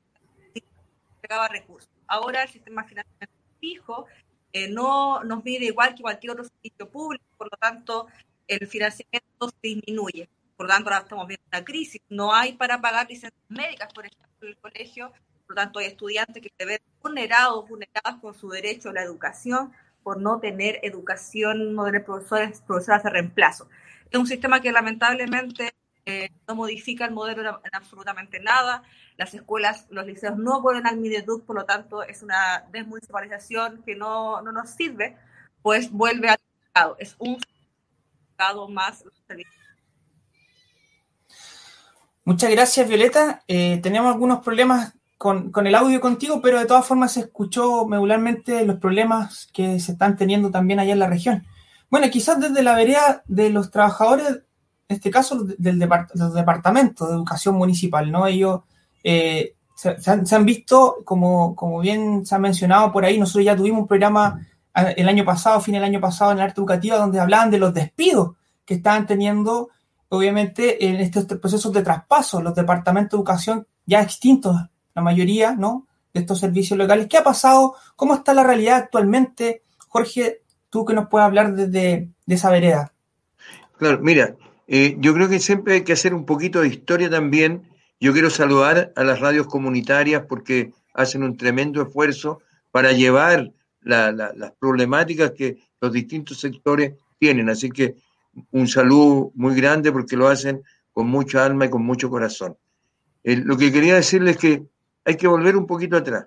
pegaba 1.21 1.49
recursos. 1.49 1.88
Ahora 2.06 2.42
el 2.42 2.50
sistema 2.50 2.85
financiero 2.85 3.33
fijo 3.61 4.06
eh, 4.52 4.68
no 4.68 5.25
nos 5.25 5.42
mide 5.44 5.66
igual 5.66 5.94
que 5.94 6.02
cualquier 6.02 6.33
otro 6.33 6.44
servicio 6.44 6.90
público, 6.90 7.25
por 7.38 7.47
lo 7.50 7.56
tanto 7.56 8.09
el 8.49 8.66
financiamiento 8.66 9.52
disminuye. 9.62 10.28
Por 10.56 10.66
lo 10.66 10.73
tanto, 10.73 10.90
ahora 10.90 11.02
estamos 11.02 11.26
viendo 11.26 11.44
una 11.52 11.64
crisis. 11.64 12.00
No 12.09 12.33
hay 12.33 12.52
para 12.52 12.80
pagar 12.80 13.09
licencias 13.09 13.42
médicas, 13.49 13.92
por 13.92 14.06
ejemplo, 14.06 14.28
en 14.42 14.49
el 14.49 14.56
colegio. 14.59 15.12
Por 15.47 15.56
lo 15.56 15.62
tanto, 15.62 15.78
hay 15.78 15.87
estudiantes 15.87 16.42
que 16.42 16.52
se 16.56 16.64
ven 16.64 16.78
vulnerados, 17.02 17.68
vulneradas 17.68 18.21
con 18.21 18.35
su 18.35 18.49
derecho 18.49 18.90
a 18.90 18.92
la 18.92 19.02
educación, 19.02 19.73
por 20.02 20.21
no 20.21 20.38
tener 20.38 20.78
educación, 20.83 21.75
no 21.75 21.85
tener 21.85 22.04
profesores, 22.04 22.61
profesoras 22.61 23.02
de 23.02 23.11
reemplazo. 23.11 23.68
Es 24.14 24.21
un 24.21 24.28
sistema 24.28 24.61
que 24.61 24.71
lamentablemente 24.71 25.75
eh, 26.06 26.30
no 26.47 26.54
modifica 26.54 27.04
el 27.04 27.11
modelo 27.11 27.61
en, 27.64 27.75
absolutamente 27.75 28.38
nada. 28.38 28.85
Las 29.16 29.35
escuelas, 29.35 29.87
los 29.90 30.06
liceos 30.06 30.38
no 30.38 30.62
vuelven 30.62 30.87
al 30.87 30.99
Mideduc, 30.99 31.44
por 31.44 31.56
lo 31.56 31.64
tanto 31.64 32.04
es 32.04 32.23
una 32.23 32.64
desmunicipalización 32.71 33.83
que 33.85 33.97
no, 33.97 34.40
no 34.40 34.52
nos 34.52 34.71
sirve, 34.71 35.16
pues 35.62 35.90
vuelve 35.90 36.28
al 36.28 36.38
Estado. 36.64 36.97
Es 37.00 37.16
un 37.18 37.38
Estado 38.30 38.68
más. 38.68 39.02
Muchas 42.25 42.52
gracias, 42.52 42.88
Violeta. 42.88 43.42
Eh, 43.49 43.80
tenemos 43.83 44.12
algunos 44.12 44.44
problemas 44.44 44.94
con, 45.18 45.50
con, 45.50 45.66
el 45.66 45.75
audio 45.75 46.00
contigo, 46.00 46.40
pero 46.40 46.61
de 46.61 46.66
todas 46.66 46.87
formas 46.87 47.14
se 47.14 47.21
escuchó 47.21 47.85
regularmente 47.90 48.64
los 48.64 48.78
problemas 48.78 49.49
que 49.52 49.80
se 49.80 49.90
están 49.90 50.16
teniendo 50.16 50.52
también 50.52 50.78
allá 50.78 50.92
en 50.92 51.00
la 51.00 51.09
región. 51.09 51.44
Bueno, 51.94 52.10
quizás 52.10 52.40
desde 52.40 52.64
la 52.64 52.74
vereda 52.74 53.22
de 53.28 53.50
los 53.50 53.70
trabajadores, 53.70 54.26
en 54.28 54.96
este 54.96 55.12
caso 55.12 55.44
del 55.44 55.78
los 56.14 56.34
departamentos 56.34 57.08
de 57.08 57.14
educación 57.14 57.54
municipal, 57.54 58.10
¿no? 58.10 58.26
Ellos 58.26 58.62
eh, 59.04 59.54
se, 59.76 60.00
se, 60.00 60.34
han, 60.34 60.44
visto, 60.44 60.96
como, 61.04 61.54
como 61.54 61.78
bien 61.78 62.26
se 62.26 62.34
ha 62.34 62.40
mencionado 62.40 62.90
por 62.90 63.04
ahí, 63.04 63.16
nosotros 63.16 63.44
ya 63.44 63.54
tuvimos 63.54 63.82
un 63.82 63.86
programa 63.86 64.44
el 64.74 65.08
año 65.08 65.24
pasado, 65.24 65.60
fin 65.60 65.74
del 65.74 65.84
año 65.84 66.00
pasado, 66.00 66.32
en 66.32 66.38
la 66.38 66.44
arte 66.46 66.60
educativa, 66.60 66.96
donde 66.96 67.20
hablaban 67.20 67.52
de 67.52 67.60
los 67.60 67.72
despidos 67.72 68.32
que 68.64 68.74
estaban 68.74 69.06
teniendo, 69.06 69.68
obviamente, 70.08 70.84
en 70.88 70.96
estos 70.96 71.26
procesos 71.26 71.72
de 71.72 71.84
traspaso, 71.84 72.42
los 72.42 72.56
departamentos 72.56 73.12
de 73.12 73.18
educación 73.18 73.68
ya 73.86 74.02
extintos, 74.02 74.56
la 74.96 75.02
mayoría, 75.02 75.52
¿no? 75.52 75.86
De 76.12 76.22
estos 76.22 76.40
servicios 76.40 76.76
locales. 76.76 77.06
¿Qué 77.06 77.18
ha 77.18 77.22
pasado? 77.22 77.76
¿Cómo 77.94 78.14
está 78.14 78.34
la 78.34 78.42
realidad 78.42 78.78
actualmente? 78.78 79.62
Jorge, 79.86 80.40
tú 80.74 80.84
que 80.84 80.92
nos 80.92 81.08
puedes 81.08 81.24
hablar 81.24 81.54
desde 81.54 82.10
de 82.26 82.34
esa 82.34 82.50
vereda. 82.50 82.92
Claro, 83.78 84.00
mira, 84.02 84.34
eh, 84.66 84.96
yo 84.98 85.14
creo 85.14 85.28
que 85.28 85.38
siempre 85.38 85.74
hay 85.74 85.84
que 85.84 85.92
hacer 85.92 86.12
un 86.12 86.26
poquito 86.26 86.62
de 86.62 86.66
historia 86.66 87.08
también. 87.08 87.62
Yo 88.00 88.12
quiero 88.12 88.28
saludar 88.28 88.92
a 88.96 89.04
las 89.04 89.20
radios 89.20 89.46
comunitarias 89.46 90.24
porque 90.28 90.72
hacen 90.92 91.22
un 91.22 91.36
tremendo 91.36 91.80
esfuerzo 91.80 92.40
para 92.72 92.90
llevar 92.90 93.52
la, 93.82 94.10
las 94.10 94.52
problemáticas 94.58 95.30
que 95.30 95.58
los 95.80 95.92
distintos 95.92 96.40
sectores 96.40 96.94
tienen. 97.20 97.48
Así 97.50 97.70
que 97.70 97.94
un 98.50 98.66
saludo 98.66 99.30
muy 99.36 99.54
grande 99.54 99.92
porque 99.92 100.16
lo 100.16 100.26
hacen 100.26 100.60
con 100.92 101.06
mucha 101.06 101.44
alma 101.44 101.66
y 101.66 101.70
con 101.70 101.84
mucho 101.84 102.10
corazón. 102.10 102.56
Eh, 103.22 103.36
lo 103.36 103.56
que 103.56 103.70
quería 103.70 103.94
decirles 103.94 104.34
es 104.34 104.40
que 104.40 104.66
hay 105.04 105.16
que 105.16 105.28
volver 105.28 105.56
un 105.56 105.68
poquito 105.68 105.96
atrás. 105.96 106.26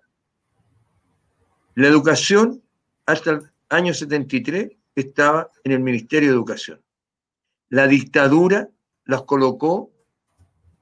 La 1.75 1.89
educación 1.89 2.63
hasta 3.05 3.41
año 3.69 3.93
73 3.93 4.71
estaba 4.95 5.51
en 5.63 5.71
el 5.71 5.79
Ministerio 5.79 6.29
de 6.29 6.35
Educación. 6.35 6.81
La 7.69 7.87
dictadura 7.87 8.69
las 9.05 9.23
colocó 9.23 9.91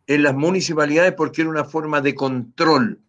en 0.08 0.24
las 0.24 0.36
municipalidades 0.36 1.14
porque 1.14 1.42
era 1.42 1.50
una 1.50 1.66
forma 1.66 2.02
de 2.02 2.14
control, 2.14 3.00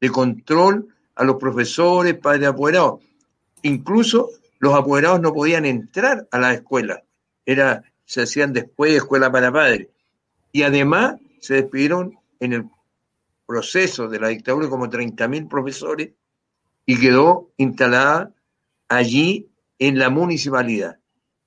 de 0.00 0.10
control 0.10 0.88
a 1.14 1.24
los 1.24 1.36
profesores, 1.36 2.18
padres 2.18 2.48
apoderados. 2.48 3.00
Incluso 3.62 4.30
los 4.58 4.74
apoderados 4.74 5.20
no 5.20 5.32
podían 5.32 5.64
entrar 5.64 6.26
a 6.30 6.38
la 6.38 6.54
escuela, 6.54 7.02
era, 7.44 7.82
se 8.04 8.22
hacían 8.22 8.52
después 8.52 8.94
escuela 8.94 9.30
para 9.30 9.52
padres. 9.52 9.88
Y 10.52 10.62
además 10.62 11.16
se 11.40 11.54
despidieron 11.54 12.18
en 12.40 12.52
el 12.54 12.64
proceso 13.46 14.08
de 14.08 14.20
la 14.20 14.28
dictadura 14.28 14.68
como 14.68 14.86
30.000 14.88 15.48
profesores 15.48 16.10
y 16.86 16.98
quedó 16.98 17.50
instalada 17.56 18.32
allí 18.88 19.48
en 19.78 19.98
la 19.98 20.10
municipalidad, 20.10 20.98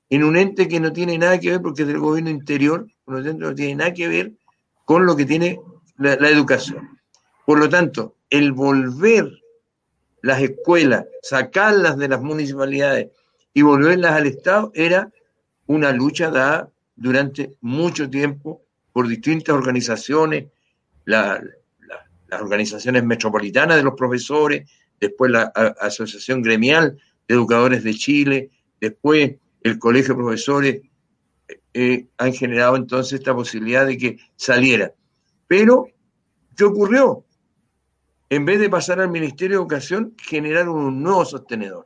en 0.09 0.23
un 0.23 0.37
ente 0.37 0.67
que 0.67 0.79
no 0.79 0.93
tiene 0.93 1.17
nada 1.17 1.39
que 1.39 1.51
ver, 1.51 1.61
porque 1.61 1.83
es 1.83 1.87
del 1.87 1.99
gobierno 1.99 2.29
interior, 2.29 2.87
un 3.05 3.17
ente 3.17 3.33
no 3.33 3.55
tiene 3.55 3.75
nada 3.75 3.93
que 3.93 4.07
ver 4.07 4.33
con 4.85 5.05
lo 5.05 5.15
que 5.15 5.25
tiene 5.25 5.59
la 5.97 6.29
educación. 6.29 6.99
Por 7.45 7.59
lo 7.59 7.69
tanto, 7.69 8.15
el 8.29 8.51
volver 8.51 9.29
las 10.21 10.41
escuelas, 10.41 11.05
sacarlas 11.21 11.97
de 11.97 12.07
las 12.07 12.21
municipalidades 12.21 13.09
y 13.53 13.61
volverlas 13.61 14.13
al 14.13 14.27
Estado 14.27 14.71
era 14.73 15.11
una 15.65 15.91
lucha 15.91 16.29
dada 16.29 16.69
durante 16.95 17.55
mucho 17.61 18.09
tiempo 18.09 18.61
por 18.93 19.07
distintas 19.07 19.55
organizaciones, 19.55 20.45
las 21.05 21.41
organizaciones 22.39 23.03
metropolitanas 23.03 23.77
de 23.77 23.83
los 23.83 23.95
profesores, 23.95 24.69
después 24.99 25.31
la 25.31 25.43
Asociación 25.79 26.41
Gremial 26.41 26.97
de 27.27 27.35
Educadores 27.35 27.83
de 27.83 27.93
Chile, 27.93 28.49
después 28.79 29.35
el 29.61 29.79
Colegio 29.79 30.15
de 30.15 30.21
Profesores, 30.21 30.81
eh, 31.73 32.07
han 32.17 32.33
generado 32.33 32.75
entonces 32.75 33.19
esta 33.19 33.33
posibilidad 33.33 33.85
de 33.85 33.97
que 33.97 34.17
saliera. 34.35 34.93
Pero, 35.47 35.87
¿qué 36.55 36.63
ocurrió? 36.63 37.25
en 38.31 38.45
vez 38.45 38.61
de 38.61 38.69
pasar 38.69 39.01
al 39.01 39.11
Ministerio 39.11 39.57
de 39.57 39.61
Educación, 39.61 40.15
generaron 40.17 40.77
un 40.77 41.03
nuevo 41.03 41.25
sostenedor. 41.25 41.85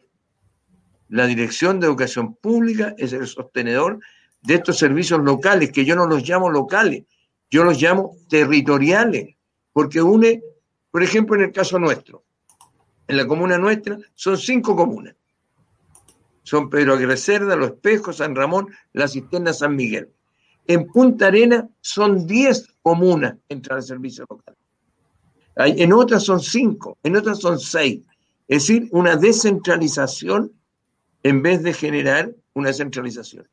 La 1.10 1.26
Dirección 1.26 1.80
de 1.80 1.88
Educación 1.88 2.36
Pública 2.36 2.94
es 3.00 3.14
el 3.14 3.26
sostenedor 3.26 4.00
de 4.44 4.54
estos 4.54 4.78
servicios 4.78 5.22
locales, 5.22 5.72
que 5.72 5.86
yo 5.86 5.96
no 5.96 6.06
los 6.06 6.22
llamo 6.22 6.52
locales, 6.52 7.06
yo 7.50 7.64
los 7.64 7.82
llamo 7.82 8.12
territoriales, 8.30 9.36
porque 9.74 10.04
une, 10.04 10.44
por 10.92 11.02
ejemplo, 11.02 11.36
en 11.36 11.46
el 11.46 11.52
caso 11.52 11.80
nuestro, 11.80 12.24
en 13.08 13.18
la 13.18 13.26
comuna 13.26 13.58
nuestra, 13.58 13.98
son 14.14 14.38
cinco 14.38 14.76
comunas. 14.76 15.16
Son 16.46 16.70
Pedro 16.70 16.94
Aguirre 16.94 17.18
Cerda, 17.18 17.58
Los 17.58 17.72
Espejos, 17.72 18.18
San 18.18 18.34
Ramón, 18.34 18.70
La 18.94 19.10
Cisterna, 19.10 19.52
San 19.52 19.76
Miguel. 19.76 20.10
En 20.66 20.88
Punta 20.88 21.28
Arena 21.28 21.68
son 21.82 22.26
diez 22.26 22.66
comunas 22.82 23.36
entre 23.50 23.76
el 23.76 23.84
servicio 23.84 24.26
local 24.30 24.56
en 25.56 25.94
otras 25.94 26.24
son 26.24 26.40
cinco, 26.40 26.98
en 27.04 27.16
otras 27.16 27.40
son 27.40 27.60
seis. 27.60 28.02
Es 28.48 28.68
decir, 28.68 28.90
una 28.92 29.16
descentralización 29.16 30.52
en 31.24 31.42
vez 31.42 31.64
de 31.64 31.74
generar 31.74 32.36
una 32.54 32.74
centralización. 32.74 33.48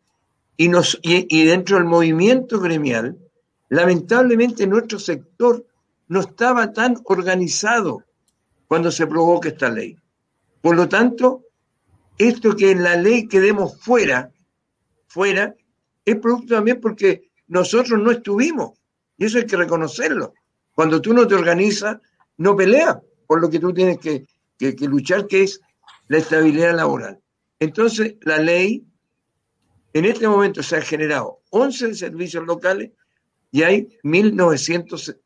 Y, 0.56 0.68
nos, 0.68 0.98
y, 1.02 1.44
dentro 1.46 1.76
del 1.76 1.86
movimiento 1.86 2.60
gremial, 2.60 3.16
lamentablemente 3.68 4.66
nuestro 4.66 4.98
sector 4.98 5.64
no 6.08 6.20
estaba 6.20 6.72
tan 6.72 6.96
organizado 7.04 8.04
cuando 8.68 8.90
se 8.90 9.06
provoca 9.06 9.48
esta 9.48 9.70
ley. 9.70 9.96
Por 10.60 10.76
lo 10.76 10.88
tanto, 10.88 11.44
esto 12.28 12.54
que 12.56 12.70
en 12.70 12.82
la 12.82 12.96
ley 12.96 13.26
quedemos 13.26 13.80
fuera, 13.80 14.32
fuera, 15.06 15.54
es 16.04 16.16
producto 16.16 16.54
también 16.54 16.80
porque 16.80 17.30
nosotros 17.46 18.00
no 18.00 18.10
estuvimos. 18.10 18.78
Y 19.16 19.26
eso 19.26 19.38
hay 19.38 19.46
que 19.46 19.56
reconocerlo. 19.56 20.34
Cuando 20.74 21.00
tú 21.00 21.12
no 21.12 21.26
te 21.26 21.34
organizas, 21.34 21.98
no 22.38 22.56
peleas 22.56 22.96
por 23.26 23.40
lo 23.40 23.48
que 23.50 23.58
tú 23.58 23.72
tienes 23.72 23.98
que, 23.98 24.26
luchar, 24.86 25.26
que 25.26 25.42
es 25.44 25.60
la 26.08 26.18
estabilidad 26.18 26.74
laboral. 26.74 27.20
Entonces, 27.60 28.16
la 28.22 28.38
ley, 28.38 28.84
en 29.92 30.04
este 30.04 30.26
momento 30.26 30.62
se 30.62 30.76
han 30.76 30.82
generado 30.82 31.40
11 31.50 31.94
servicios 31.94 32.44
locales 32.46 32.90
y 33.50 33.62
hay 33.62 33.88
1.900 34.02 35.18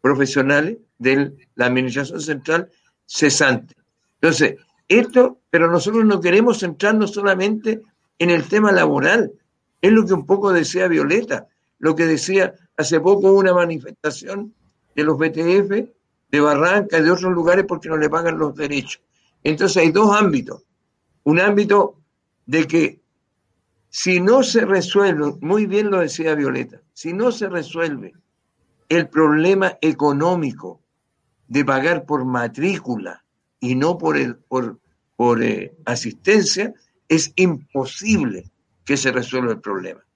profesionales 0.00 0.78
de 0.98 1.34
la 1.54 1.66
Administración 1.66 2.20
Central 2.20 2.70
cesante. 3.06 3.74
Entonces, 4.20 4.56
esto, 4.88 5.38
pero 5.50 5.70
nosotros 5.70 6.04
no 6.04 6.20
queremos 6.20 6.60
centrarnos 6.60 7.12
solamente 7.12 7.82
en 8.18 8.30
el 8.30 8.48
tema 8.48 8.72
laboral. 8.72 9.32
Es 9.80 9.92
lo 9.92 10.06
que 10.06 10.14
un 10.14 10.26
poco 10.26 10.52
decía 10.52 10.88
Violeta, 10.88 11.46
lo 11.78 11.94
que 11.94 12.06
decía 12.06 12.54
Hace 12.76 13.00
poco 13.00 13.32
una 13.32 13.54
manifestación 13.54 14.52
de 14.94 15.04
los 15.04 15.16
BTF 15.16 15.88
de 16.30 16.40
Barranca 16.40 16.98
y 16.98 17.02
de 17.02 17.10
otros 17.10 17.32
lugares 17.32 17.64
porque 17.66 17.88
no 17.88 17.96
le 17.96 18.10
pagan 18.10 18.38
los 18.38 18.54
derechos. 18.54 19.00
Entonces 19.42 19.78
hay 19.78 19.92
dos 19.92 20.14
ámbitos. 20.14 20.62
Un 21.24 21.40
ámbito 21.40 21.98
de 22.44 22.66
que 22.66 23.00
si 23.88 24.20
no 24.20 24.42
se 24.42 24.66
resuelve, 24.66 25.36
muy 25.40 25.64
bien 25.66 25.90
lo 25.90 26.00
decía 26.00 26.34
Violeta, 26.34 26.82
si 26.92 27.14
no 27.14 27.32
se 27.32 27.48
resuelve 27.48 28.12
el 28.90 29.08
problema 29.08 29.78
económico 29.80 30.80
de 31.48 31.64
pagar 31.64 32.04
por 32.04 32.24
matrícula 32.26 33.24
y 33.60 33.74
no 33.74 33.98
por, 33.98 34.16
el, 34.16 34.36
por, 34.36 35.42
eh, 35.42 35.74
asistencia, 35.84 36.74
es 37.08 37.32
imposible 37.36 38.50
que 38.84 38.96
se 38.96 39.12
resuelva 39.12 39.52
el 39.52 39.60
problema 39.60 40.06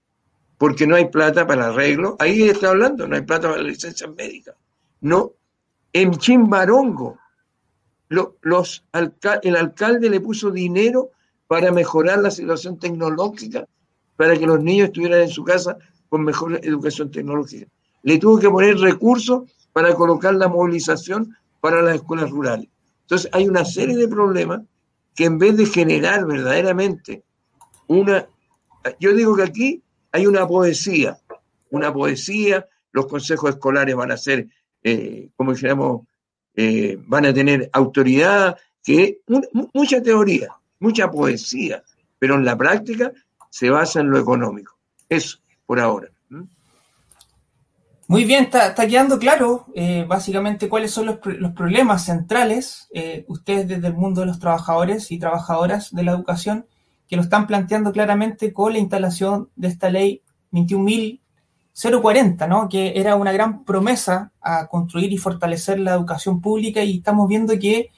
porque 0.60 0.86
no 0.86 0.94
hay 0.94 1.06
plata 1.06 1.46
para 1.46 1.68
arreglo. 1.68 2.16
Ahí 2.18 2.42
está 2.42 2.68
hablando, 2.68 3.08
no 3.08 3.16
hay 3.16 3.22
plata 3.22 3.48
para 3.48 3.62
licencias 3.62 4.10
médicas. 4.14 4.54
No, 5.00 5.32
en 5.90 6.12
Chimbarongo, 6.12 7.18
el 8.10 9.56
alcalde 9.56 10.10
le 10.10 10.20
puso 10.20 10.50
dinero 10.50 11.12
para 11.46 11.72
mejorar 11.72 12.18
la 12.18 12.30
situación 12.30 12.78
tecnológica, 12.78 13.66
para 14.16 14.36
que 14.36 14.46
los 14.46 14.62
niños 14.62 14.88
estuvieran 14.88 15.22
en 15.22 15.30
su 15.30 15.44
casa 15.44 15.78
con 16.10 16.24
mejor 16.24 16.60
educación 16.62 17.10
tecnológica. 17.10 17.66
Le 18.02 18.18
tuvo 18.18 18.38
que 18.38 18.50
poner 18.50 18.76
recursos 18.76 19.50
para 19.72 19.94
colocar 19.94 20.34
la 20.34 20.48
movilización 20.48 21.34
para 21.62 21.80
las 21.80 21.94
escuelas 21.94 22.28
rurales. 22.28 22.68
Entonces 23.10 23.28
hay 23.32 23.48
una 23.48 23.64
serie 23.64 23.96
de 23.96 24.06
problemas 24.06 24.60
que 25.16 25.24
en 25.24 25.36
vez 25.36 25.56
de 25.56 25.66
generar 25.66 26.24
verdaderamente 26.26 27.24
una, 27.88 28.28
yo 29.00 29.12
digo 29.12 29.34
que 29.34 29.42
aquí 29.42 29.82
hay 30.12 30.28
una 30.28 30.46
poesía, 30.46 31.18
una 31.70 31.92
poesía, 31.92 32.68
los 32.92 33.08
consejos 33.08 33.50
escolares 33.50 33.96
van 33.96 34.12
a 34.12 34.16
ser, 34.16 34.46
eh, 34.84 35.28
como 35.34 35.54
dijéramos, 35.54 36.06
eh, 36.54 37.02
van 37.04 37.26
a 37.26 37.34
tener 37.34 37.68
autoridad, 37.72 38.56
que 38.80 39.22
mucha 39.74 40.00
teoría, 40.00 40.54
mucha 40.78 41.10
poesía, 41.10 41.82
pero 42.16 42.36
en 42.36 42.44
la 42.44 42.56
práctica 42.56 43.10
se 43.50 43.70
basa 43.70 43.98
en 43.98 44.10
lo 44.10 44.20
económico. 44.20 44.76
Eso, 45.08 45.38
por 45.66 45.80
ahora. 45.80 46.12
Muy 48.10 48.24
bien, 48.24 48.50
está, 48.52 48.74
quedando 48.74 49.20
claro 49.20 49.66
eh, 49.72 50.04
básicamente 50.04 50.68
cuáles 50.68 50.90
son 50.90 51.06
los, 51.06 51.18
problemas 51.54 52.06
centrales, 52.06 52.88
eh, 52.92 53.24
ustedes 53.28 53.68
desde 53.68 53.86
el 53.86 53.94
mundo 53.94 54.22
de 54.22 54.26
los 54.26 54.40
trabajadores 54.40 55.12
y 55.12 55.18
trabajadoras 55.20 55.94
de 55.94 56.02
la 56.02 56.10
educación, 56.10 56.66
que 57.06 57.14
lo 57.14 57.22
están 57.22 57.46
planteando 57.46 57.92
claramente 57.92 58.52
con 58.52 58.72
la 58.72 58.80
instalación 58.80 59.50
de 59.54 59.68
esta 59.68 59.90
ley 59.90 60.22
21.040, 60.50 62.48
¿no? 62.48 62.68
que 62.68 62.94
era 62.96 63.14
una 63.14 63.30
gran 63.30 63.62
promesa 63.62 64.32
a 64.40 64.66
construir 64.66 65.12
y 65.12 65.16
fortalecer 65.16 65.78
la 65.78 65.94
educación 65.94 66.40
pública 66.40 66.82
y 66.82 66.96
estamos 66.96 67.28
viendo 67.28 67.56
que 67.60 67.90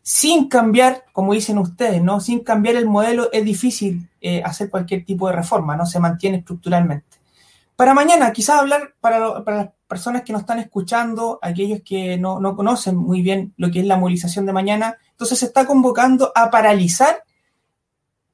sin 0.00 0.48
cambiar, 0.48 1.04
como 1.12 1.34
dicen 1.34 1.58
ustedes, 1.58 2.02
¿no? 2.02 2.20
sin 2.20 2.40
cambiar 2.40 2.76
el 2.76 2.86
modelo 2.86 3.30
es 3.30 3.44
difícil 3.44 4.08
eh, 4.22 4.42
hacer 4.42 4.70
cualquier 4.70 5.04
tipo 5.04 5.28
de 5.28 5.36
reforma, 5.36 5.76
no 5.76 5.84
se 5.84 6.00
mantiene 6.00 6.38
estructuralmente. 6.38 7.21
Para 7.82 7.94
mañana, 7.94 8.32
quizás 8.32 8.60
hablar 8.60 8.94
para, 9.00 9.40
las 9.44 9.70
personas 9.88 10.22
que 10.22 10.32
nos 10.32 10.42
están 10.42 10.60
escuchando, 10.60 11.40
aquellos 11.42 11.80
que 11.84 12.16
no, 12.16 12.54
conocen 12.54 12.94
muy 12.94 13.22
bien 13.22 13.54
lo 13.56 13.72
que 13.72 13.80
es 13.80 13.86
la 13.86 13.96
movilización 13.96 14.46
de 14.46 14.52
mañana, 14.52 14.98
entonces 15.10 15.40
se 15.40 15.46
está 15.46 15.66
convocando 15.66 16.30
a 16.36 16.48
paralizar 16.48 17.24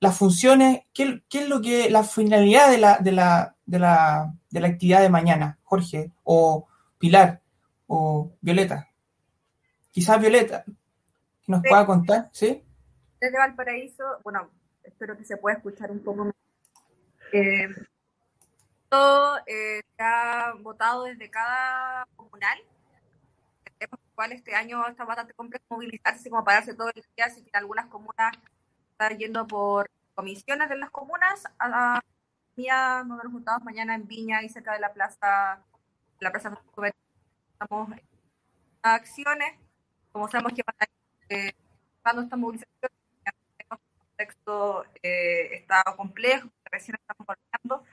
las 0.00 0.18
funciones, 0.18 0.82
¿qué, 0.92 1.22
es 1.30 1.48
lo 1.48 1.62
que, 1.62 1.88
la 1.88 2.04
finalidad 2.04 2.70
de 2.70 2.76
la, 2.76 2.98
de 2.98 3.10
la, 3.12 3.56
de 3.64 3.78
la, 3.78 4.34
de 4.50 4.60
la 4.60 4.68
actividad 4.68 5.00
de 5.00 5.08
mañana, 5.08 5.58
Jorge, 5.62 6.12
o 6.24 6.68
Pilar, 6.98 7.40
o 7.86 8.30
Violeta? 8.42 8.90
Quizás 9.90 10.20
Violeta, 10.20 10.62
nos 11.46 11.62
pueda 11.62 11.86
contar, 11.86 12.28
¿sí? 12.32 12.62
Desde 13.18 13.38
Valparaíso, 13.38 14.04
bueno, 14.22 14.50
espero 14.84 15.16
que 15.16 15.24
se 15.24 15.38
pueda 15.38 15.56
escuchar 15.56 15.90
un 15.90 16.00
poco 16.00 16.26
mejor. 16.26 16.34
Eh, 17.32 17.68
eh, 19.46 19.82
se 19.96 20.02
ha 20.02 20.54
votado 20.60 21.04
desde 21.04 21.30
cada 21.30 22.06
comunal. 22.16 22.58
Cual 24.14 24.32
este 24.32 24.54
año 24.56 24.84
está 24.88 25.04
bastante 25.04 25.34
complejo 25.34 25.64
movilizarse 25.68 26.28
como 26.28 26.42
pararse 26.42 26.74
todo 26.74 26.88
el 26.88 27.04
día, 27.16 27.26
así 27.26 27.44
que 27.44 27.56
algunas 27.56 27.86
comunas 27.86 28.36
están 28.90 29.16
yendo 29.16 29.46
por 29.46 29.88
comisiones 30.16 30.68
de 30.68 30.76
las 30.76 30.90
comunas 30.90 31.44
a 31.58 31.68
la 31.68 32.04
mía, 32.56 33.04
nos 33.06 33.22
resultados 33.22 33.62
mañana 33.62 33.94
en 33.94 34.08
Viña 34.08 34.42
y 34.42 34.48
cerca 34.48 34.72
de 34.72 34.80
la 34.80 34.92
plaza, 34.92 35.62
la 36.18 36.32
plaza 36.32 36.58
estamos 37.52 37.92
en 37.92 38.02
acciones, 38.82 39.54
como 40.10 40.28
sabemos 40.28 40.52
que 40.52 40.62
van 40.66 40.76
a 40.80 41.34
eh, 41.34 41.54
esta 42.04 42.36
movilización, 42.36 42.90
el 43.58 43.66
contexto 43.68 44.84
eh, 45.02 45.50
está 45.52 45.84
complejo, 45.96 46.48
recién 46.64 46.96
estamos 46.96 47.26
volviendo, 47.26 47.84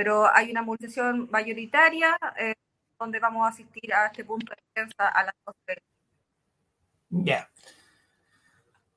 pero 0.00 0.34
hay 0.34 0.50
una 0.50 0.62
movilización 0.62 1.28
mayoritaria 1.30 2.16
eh, 2.38 2.54
donde 2.98 3.18
vamos 3.18 3.44
a 3.44 3.48
asistir 3.48 3.92
a 3.92 4.06
este 4.06 4.24
punto 4.24 4.50
de 4.50 4.62
defensa 4.74 5.08
a 5.08 5.24
las 5.24 5.34
12 5.44 5.82
Ya. 7.10 7.50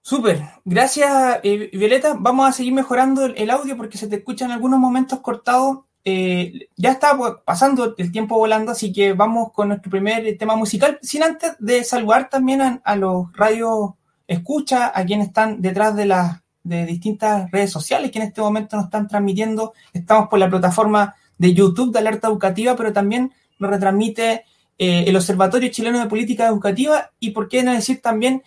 Súper, 0.02 0.42
gracias 0.63 1.42
eh, 1.44 1.70
Violeta. 1.74 2.16
Vamos 2.18 2.48
a 2.48 2.54
seguir 2.54 2.72
mejorando 2.72 3.26
el, 3.26 3.50
audio 3.50 3.76
porque 3.76 3.98
se 3.98 4.08
te 4.08 4.16
escucha 4.16 4.46
en 4.46 4.52
algunos 4.52 4.80
momentos 4.80 5.20
cortados. 5.20 5.80
Eh, 6.06 6.70
ya 6.78 6.92
está 6.92 7.18
pasando 7.44 7.96
el 7.98 8.10
tiempo 8.13 8.38
volando, 8.38 8.72
así 8.72 8.94
que 8.94 9.12
vamos 9.12 9.52
con 9.52 9.68
nuestro 9.68 9.92
primer 9.92 10.38
tema 10.38 10.56
musical. 10.56 11.00
Sin 11.02 11.24
antes 11.24 11.58
de 11.60 11.84
saludar 11.84 12.30
también 12.30 12.62
a, 12.62 12.82
a 12.86 12.96
los 12.96 13.30
radios 13.34 13.96
escucha, 14.26 14.89
a 14.98 15.04
quienes 15.04 15.28
están 15.28 15.62
detrás 15.62 15.98
de 15.98 16.06
las 16.06 16.43
de 16.63 16.86
distintas 16.86 17.52
redes 17.52 17.71
sociales 17.71 18.12
que 18.12 18.19
en 18.19 18.26
este 18.26 18.41
momento 18.41 18.76
nos 18.76 18.86
están 18.86 19.08
transmitiendo. 19.08 19.73
Estamos 19.93 20.30
por 20.30 20.39
la 20.39 20.49
plataforma 20.49 21.15
de 21.38 21.54
YouTube 21.54 21.91
de 21.91 21.99
Alerta 21.99 22.28
Educativa, 22.28 22.76
pero 22.76 22.93
también 22.93 23.34
nos 23.60 23.69
retransmite 23.69 24.45
eh, 24.78 25.04
el 25.08 25.15
Observatorio 25.15 25.69
Chileno 25.69 25.99
de 25.99 26.08
Política 26.08 26.47
Educativa 26.47 27.12
y, 27.19 27.32
por 27.32 27.47
qué 27.47 27.63
no 27.63 27.73
decir 27.73 28.02
también, 28.02 28.43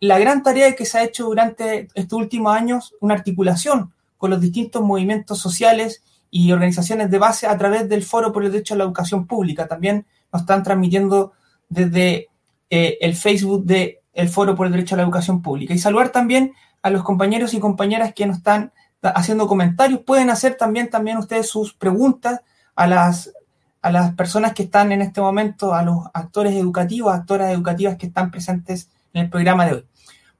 la 0.00 0.18
gran 0.18 0.42
tarea 0.42 0.74
que 0.74 0.86
se 0.86 0.96
ha 0.96 1.04
hecho 1.04 1.26
durante 1.26 1.88
estos 1.92 2.18
últimos 2.18 2.56
años, 2.56 2.94
una 3.00 3.12
articulación 3.12 3.92
con 4.16 4.30
los 4.30 4.40
distintos 4.40 4.82
movimientos 4.82 5.38
sociales 5.38 6.02
y 6.30 6.52
organizaciones 6.52 7.10
de 7.10 7.18
base 7.18 7.46
a 7.46 7.56
través 7.56 7.88
del 7.88 8.02
Foro 8.02 8.32
por 8.32 8.44
el 8.44 8.52
Derecho 8.52 8.74
a 8.74 8.78
la 8.78 8.84
Educación 8.84 9.26
Pública. 9.26 9.68
También 9.68 10.06
nos 10.32 10.42
están 10.42 10.62
transmitiendo 10.62 11.32
desde 11.68 12.28
eh, 12.70 12.98
el 13.00 13.14
Facebook 13.14 13.64
del 13.64 13.98
el 14.12 14.28
Foro 14.28 14.54
por 14.54 14.66
el 14.66 14.72
Derecho 14.72 14.94
a 14.94 14.98
la 14.98 15.04
Educación 15.04 15.42
Pública. 15.42 15.74
Y 15.74 15.78
saludar 15.78 16.10
también 16.10 16.54
a 16.86 16.90
los 16.90 17.02
compañeros 17.02 17.52
y 17.52 17.58
compañeras 17.58 18.14
que 18.14 18.26
nos 18.26 18.36
están 18.36 18.72
haciendo 19.02 19.48
comentarios. 19.48 20.02
Pueden 20.06 20.30
hacer 20.30 20.56
también, 20.56 20.88
también 20.88 21.18
ustedes 21.18 21.48
sus 21.48 21.74
preguntas 21.74 22.42
a 22.76 22.86
las, 22.86 23.32
a 23.82 23.90
las 23.90 24.14
personas 24.14 24.52
que 24.52 24.62
están 24.62 24.92
en 24.92 25.02
este 25.02 25.20
momento, 25.20 25.74
a 25.74 25.82
los 25.82 26.04
actores 26.14 26.54
educativos, 26.54 27.12
actoras 27.12 27.52
educativas 27.52 27.96
que 27.96 28.06
están 28.06 28.30
presentes 28.30 28.88
en 29.12 29.22
el 29.24 29.30
programa 29.30 29.66
de 29.66 29.72
hoy. 29.72 29.86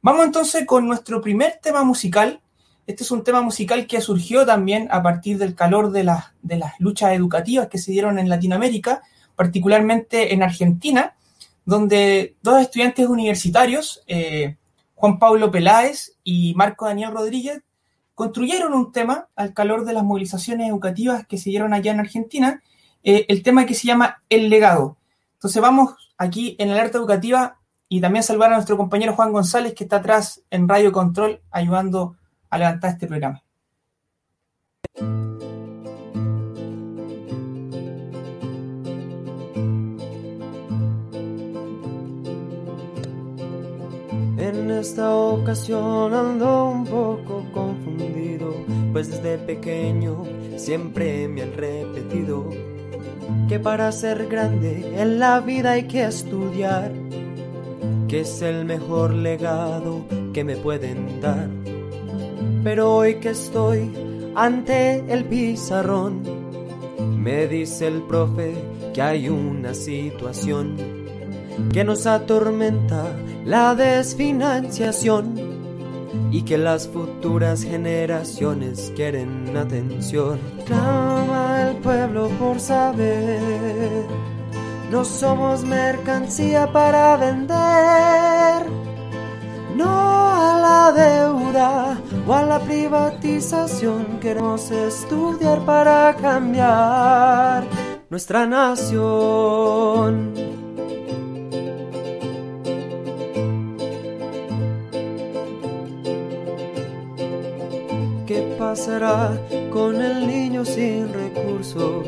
Vamos 0.03 0.25
entonces 0.25 0.65
con 0.67 0.87
nuestro 0.87 1.21
primer 1.21 1.59
tema 1.61 1.83
musical. 1.83 2.41
Este 2.87 3.03
es 3.03 3.11
un 3.11 3.25
tema 3.25 3.41
musical 3.43 3.89
que 3.89 4.01
surgió 4.01 4.47
también 4.47 4.87
a 4.93 5.03
partir 5.03 5.39
del 5.39 5.57
calor 5.57 5.91
de, 5.91 6.09
de 6.43 6.57
las 6.59 6.79
luchas 6.79 7.13
educativas 7.13 7.67
que 7.67 7.79
se 7.79 7.91
dieron 7.91 8.21
en 8.21 8.29
Latinoamérica, 8.29 9.03
particularmente 9.35 10.33
en 10.33 10.45
Argentina, 10.45 11.17
donde 11.65 12.37
dos 12.41 12.61
estudiantes 12.61 13.09
universitarios, 13.09 14.05
eh, 14.07 14.55
Juan 14.97 15.19
Pablo 15.19 15.51
Peláez 15.51 16.17
y 16.25 16.55
Marco 16.55 16.87
Daniel 16.87 17.13
Rodríguez 17.13 17.63
construyeron 18.15 18.73
un 18.73 18.93
tema 18.93 19.29
al 19.37 19.53
calor 19.53 19.85
de 19.85 19.93
las 19.93 20.03
movilizaciones 20.03 20.69
educativas 20.71 21.27
que 21.27 21.37
se 21.37 21.51
dieron 21.51 21.75
allá 21.75 21.93
en 21.93 22.01
Argentina, 22.01 22.63
eh, 23.05 23.27
el 23.29 23.43
tema 23.43 23.67
que 23.67 23.75
se 23.75 23.87
llama 23.87 24.23
El 24.31 24.49
legado. 24.49 24.97
Entonces 25.35 25.61
vamos 25.61 25.95
aquí 26.17 26.57
en 26.59 26.71
alerta 26.71 26.97
educativa 26.97 27.59
y 27.91 28.01
también 28.01 28.23
saludar 28.23 28.53
a 28.53 28.55
nuestro 28.55 28.79
compañero 28.79 29.13
Juan 29.15 29.33
González 29.33 29.75
que 29.75 29.85
está 29.85 29.97
atrás 29.97 30.43
en 30.51 30.67
Radio 30.67 30.91
Control 30.93 31.43
ayudando 31.51 32.17
a 32.49 32.57
levantar 32.57 32.93
este 32.93 33.07
programa. 33.07 33.43
En 44.39 44.71
esta 44.71 45.15
ocasión 45.15 46.13
ando 46.13 46.67
un 46.69 46.85
poco 46.85 47.43
confundido, 47.53 48.55
pues 48.93 49.11
desde 49.11 49.39
pequeño 49.39 50.25
siempre 50.57 51.27
me 51.27 51.41
han 51.43 51.55
repetido 51.55 52.51
que 53.49 53.59
para 53.59 53.91
ser 53.93 54.27
grande 54.27 55.01
en 55.01 55.19
la 55.19 55.41
vida 55.41 55.73
hay 55.73 55.85
que 55.85 56.05
estudiar, 56.05 56.93
que 58.09 58.21
es 58.21 58.43
el 58.43 58.67
mejor 58.67 59.15
legado 59.15 60.05
que 60.35 60.45
me 60.45 60.57
pueden 60.57 61.21
dar. 61.23 61.49
Pero 62.63 62.95
hoy 62.95 63.15
que 63.17 63.31
estoy 63.31 63.91
ante 64.35 65.03
el 65.09 65.25
pizarrón, 65.25 66.23
me 67.17 67.47
dice 67.47 67.87
el 67.87 68.03
profe 68.03 68.55
que 68.93 69.01
hay 69.01 69.31
una 69.31 69.73
situación 69.73 70.96
que 71.73 71.85
nos 71.85 72.07
atormenta 72.07 73.05
la 73.45 73.75
desfinanciación 73.75 75.57
y 76.31 76.43
que 76.43 76.59
las 76.59 76.89
futuras 76.89 77.63
generaciones 77.63 78.93
quieren 78.95 79.57
atención. 79.57 80.39
Clama 80.67 81.69
el 81.69 81.77
pueblo 81.77 82.29
por 82.39 82.61
saber, 82.61 84.05
no 84.91 85.05
somos 85.05 85.65
mercancía 85.65 86.71
para 86.73 87.17
vender, 87.17 88.67
no 89.77 89.87
a 89.89 90.59
la 90.59 90.93
deuda 90.93 91.99
o 92.27 92.35
a 92.35 92.43
la 92.43 92.59
privatización, 92.61 94.19
queremos 94.21 94.71
estudiar 94.71 95.61
para 95.65 96.15
cambiar 96.17 97.65
nuestra 98.11 98.47
nación. 98.47 100.33
Pasará 108.77 109.33
con 109.73 110.03
el 110.03 110.27
niño 110.27 110.63
sin 110.63 111.11
recursos? 111.11 112.07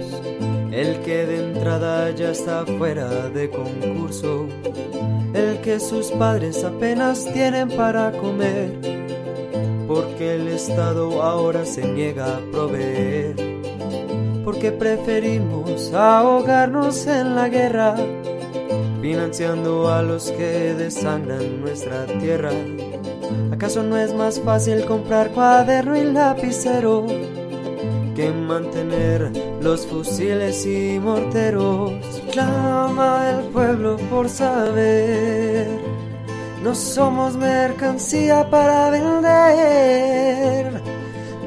El 0.71 1.01
que 1.01 1.25
de 1.25 1.53
entrada 1.53 2.11
ya 2.11 2.33
está 2.33 2.67
fuera 2.67 3.31
de 3.31 3.49
concurso. 3.49 4.47
El 5.33 5.63
que 5.63 5.81
sus 5.81 6.11
padres 6.11 6.63
apenas 6.65 7.25
tienen 7.33 7.71
para 7.71 8.13
comer. 8.13 8.71
porque 9.87 10.35
el 10.35 10.49
Estado 10.49 11.23
ahora 11.23 11.65
se 11.65 11.83
niega 11.89 12.37
a 12.37 12.41
proveer, 12.53 13.35
porque 14.45 14.71
preferimos 14.71 15.95
ahogarnos 15.95 17.07
en 17.07 17.35
la 17.35 17.49
guerra, 17.49 17.97
financiando 19.01 19.89
a 19.91 20.03
los 20.03 20.31
que 20.33 20.75
desangran 20.75 21.63
nuestra 21.63 22.05
tierra. 22.21 22.53
¿Acaso 23.53 23.83
no 23.83 23.97
es 23.97 24.15
más 24.15 24.41
fácil 24.41 24.85
comprar 24.85 25.31
cuaderno 25.31 25.97
y 25.97 26.05
lapicero 26.05 27.07
que 28.15 28.31
mantener 28.31 29.33
los 29.61 29.87
fusiles 29.87 30.67
y 30.67 30.99
morteros? 30.99 31.93
Clama 32.33 33.31
el 33.31 33.45
pueblo 33.47 33.97
por 34.11 34.29
saber 34.29 35.89
no 36.63 36.75
somos 36.75 37.37
mercancía 37.37 38.49
para 38.51 38.91
vender, 38.91 40.83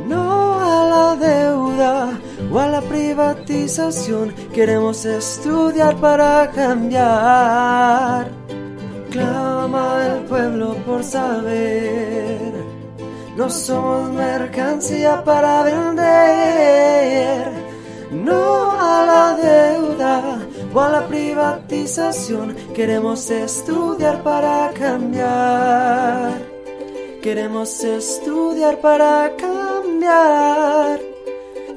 no 0.08 0.60
a 0.60 0.88
la 0.88 1.16
deuda 1.18 2.20
o 2.52 2.60
a 2.60 2.68
la 2.68 2.82
privatización. 2.82 4.34
Queremos 4.54 5.06
estudiar 5.06 5.98
para 5.98 6.50
cambiar. 6.52 8.32
Clama 9.12 10.08
el 10.08 10.24
pueblo 10.24 10.74
por 10.86 11.04
saber. 11.04 12.54
No 13.36 13.50
somos 13.50 14.10
mercancía 14.12 15.22
para 15.24 15.64
vender, 15.64 17.52
no 18.12 18.72
a 18.72 19.06
la 19.06 19.38
deuda 19.42 20.40
o 20.74 20.80
a 20.80 20.90
la 20.90 21.08
privatización. 21.08 22.56
Queremos 22.74 23.30
estudiar 23.30 24.24
para 24.24 24.72
cambiar. 24.74 26.42
Queremos 27.22 27.84
estudiar 27.84 28.80
para 28.80 29.36
cambiar. 29.38 31.00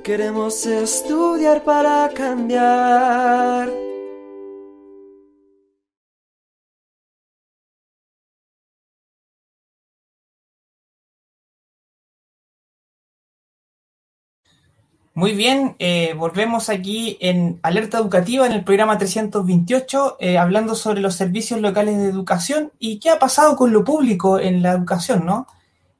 Queremos 0.05 0.65
estudiar 0.67 1.65
para 1.65 2.09
cambiar. 2.15 3.94
Muy 15.17 15.37
bien, 15.37 15.77
eh, 15.79 16.13
volvemos 16.15 16.69
aquí 16.69 17.17
en 17.21 17.61
Alerta 17.63 17.99
Educativa 17.99 18.47
en 18.47 18.53
el 18.53 18.65
programa 18.65 18.99
328, 18.99 20.17
eh, 20.19 20.39
hablando 20.39 20.75
sobre 20.75 21.01
los 21.01 21.15
servicios 21.15 21.61
locales 21.61 21.99
de 21.99 22.09
educación 22.09 22.73
y 22.81 22.99
qué 22.99 23.11
ha 23.11 23.21
pasado 23.21 23.55
con 23.55 23.73
lo 23.73 23.85
público 23.85 24.41
en 24.41 24.61
la 24.61 24.73
educación, 24.73 25.25
¿no? 25.25 25.47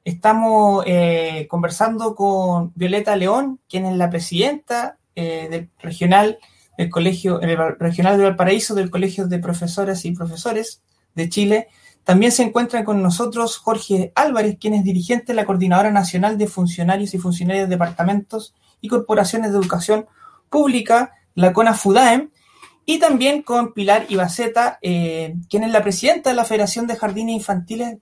Estamos 0.05 0.83
eh, 0.89 1.47
conversando 1.49 2.17
con 2.17 2.73
Violeta 2.75 3.15
León, 3.15 3.61
quien 3.69 3.87
es 3.87 3.97
la 3.97 4.11
presidenta 4.11 4.99
del 5.15 5.71
regional 5.79 6.41
del 6.77 6.91
Colegio 6.91 7.39
Regional 7.79 8.19
de 8.19 8.25
Valparaíso 8.25 8.75
del 8.75 8.91
Colegio 8.91 9.29
de 9.29 9.39
Profesoras 9.39 10.05
y 10.07 10.11
Profesores 10.11 10.83
de 11.15 11.29
Chile. 11.29 11.69
También 12.03 12.33
se 12.33 12.43
encuentra 12.43 12.85
con 12.85 13.01
nosotros 13.01 13.59
Jorge 13.59 14.11
Álvarez, 14.17 14.57
quien 14.59 14.75
es 14.75 14.83
dirigente 14.83 15.27
de 15.27 15.35
la 15.35 15.45
Coordinadora 15.45 15.93
Nacional 15.93 16.37
de 16.37 16.49
Funcionarios 16.49 17.15
y 17.15 17.19
Funcionarios 17.19 17.69
de 17.69 17.77
Departamentos 17.77 18.55
y 18.85 18.89
corporaciones 18.89 19.51
de 19.51 19.57
educación 19.57 20.07
pública, 20.51 21.15
la 21.35 21.55
CONAFUDAEM, 21.55 22.31
y 22.85 22.99
también 22.99 23.41
con 23.43 23.73
Pilar 23.73 24.05
Ibaceta, 24.11 24.79
eh, 24.83 25.37
quien 25.49 25.65
es 25.65 25.73
la 25.73 25.83
presidenta 25.83 26.29
de 26.29 26.37
la 26.37 26.45
Federación 26.45 26.87
de 26.87 26.97
Jardines 26.97 27.35
Infantiles 27.35 27.97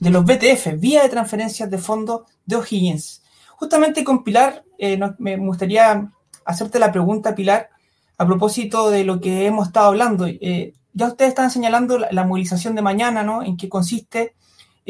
de 0.00 0.10
los 0.10 0.24
BTF, 0.24 0.78
Vía 0.78 1.02
de 1.02 1.10
Transferencias 1.10 1.70
de 1.70 1.76
Fondos 1.76 2.22
de 2.46 2.56
O'Higgins. 2.56 3.22
Justamente 3.56 4.02
con 4.02 4.24
Pilar, 4.24 4.64
eh, 4.78 4.98
me 5.18 5.36
gustaría 5.36 6.10
hacerte 6.46 6.78
la 6.78 6.90
pregunta, 6.90 7.34
Pilar, 7.34 7.68
a 8.16 8.26
propósito 8.26 8.88
de 8.88 9.04
lo 9.04 9.20
que 9.20 9.44
hemos 9.44 9.66
estado 9.66 9.88
hablando. 9.88 10.26
Eh, 10.26 10.72
ya 10.94 11.08
ustedes 11.08 11.28
están 11.28 11.50
señalando 11.50 11.98
la, 11.98 12.08
la, 12.12 12.24
movilización 12.24 12.74
de 12.74 12.80
mañana, 12.80 13.22
¿no? 13.22 13.42
En 13.42 13.58
qué 13.58 13.68
consiste, 13.68 14.34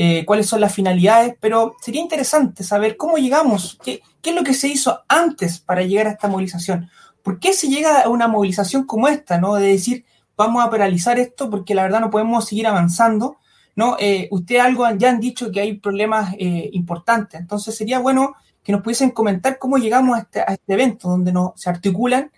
eh, 0.00 0.24
cuáles 0.24 0.46
son 0.46 0.60
las 0.60 0.72
finalidades, 0.72 1.34
pero 1.40 1.74
sería 1.80 2.00
interesante 2.00 2.62
saber 2.62 2.96
cómo 2.96 3.18
llegamos, 3.18 3.76
qué, 3.82 4.00
qué 4.22 4.30
es 4.30 4.36
lo 4.36 4.44
que 4.44 4.54
se 4.54 4.68
hizo 4.68 5.00
antes 5.08 5.58
para 5.58 5.82
llegar 5.82 6.06
a 6.06 6.10
esta 6.10 6.28
movilización. 6.28 6.88
¿Por 7.24 7.40
qué 7.40 7.52
se 7.52 7.66
llega 7.66 8.02
a 8.02 8.08
una 8.08 8.28
movilización 8.28 8.84
como 8.84 9.08
esta, 9.08 9.40
¿no? 9.40 9.56
De 9.56 9.66
decir, 9.66 10.04
vamos 10.36 10.64
a 10.64 10.70
paralizar 10.70 11.18
esto 11.18 11.50
porque 11.50 11.74
la 11.74 11.82
verdad 11.82 11.98
no 11.98 12.10
podemos 12.10 12.44
seguir 12.44 12.68
avanzando, 12.68 13.38
¿no? 13.74 13.96
Eh, 13.98 14.28
ustedes 14.30 14.62
algo 14.62 14.88
ya 14.96 15.10
han 15.10 15.18
dicho 15.18 15.50
que 15.50 15.62
hay 15.62 15.78
problemas 15.78 16.32
eh, 16.38 16.70
importantes, 16.74 17.40
entonces 17.40 17.76
sería 17.76 17.98
bueno 17.98 18.36
que 18.62 18.70
nos 18.70 18.82
pudiesen 18.82 19.10
comentar 19.10 19.58
cómo 19.58 19.78
llegamos 19.78 20.16
a 20.16 20.20
este, 20.20 20.40
a 20.42 20.52
este 20.52 20.74
evento 20.74 21.08
donde 21.08 21.32
no, 21.32 21.54
se 21.56 21.70
articulan 21.70 22.30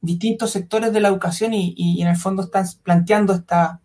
distintos 0.00 0.52
sectores 0.52 0.92
de 0.92 1.00
la 1.00 1.08
educación 1.08 1.52
y, 1.52 1.74
y, 1.76 2.00
en 2.00 2.06
el 2.06 2.16
fondo 2.16 2.44
están 2.44 2.64
planteando 2.84 3.32
esta, 3.34 3.80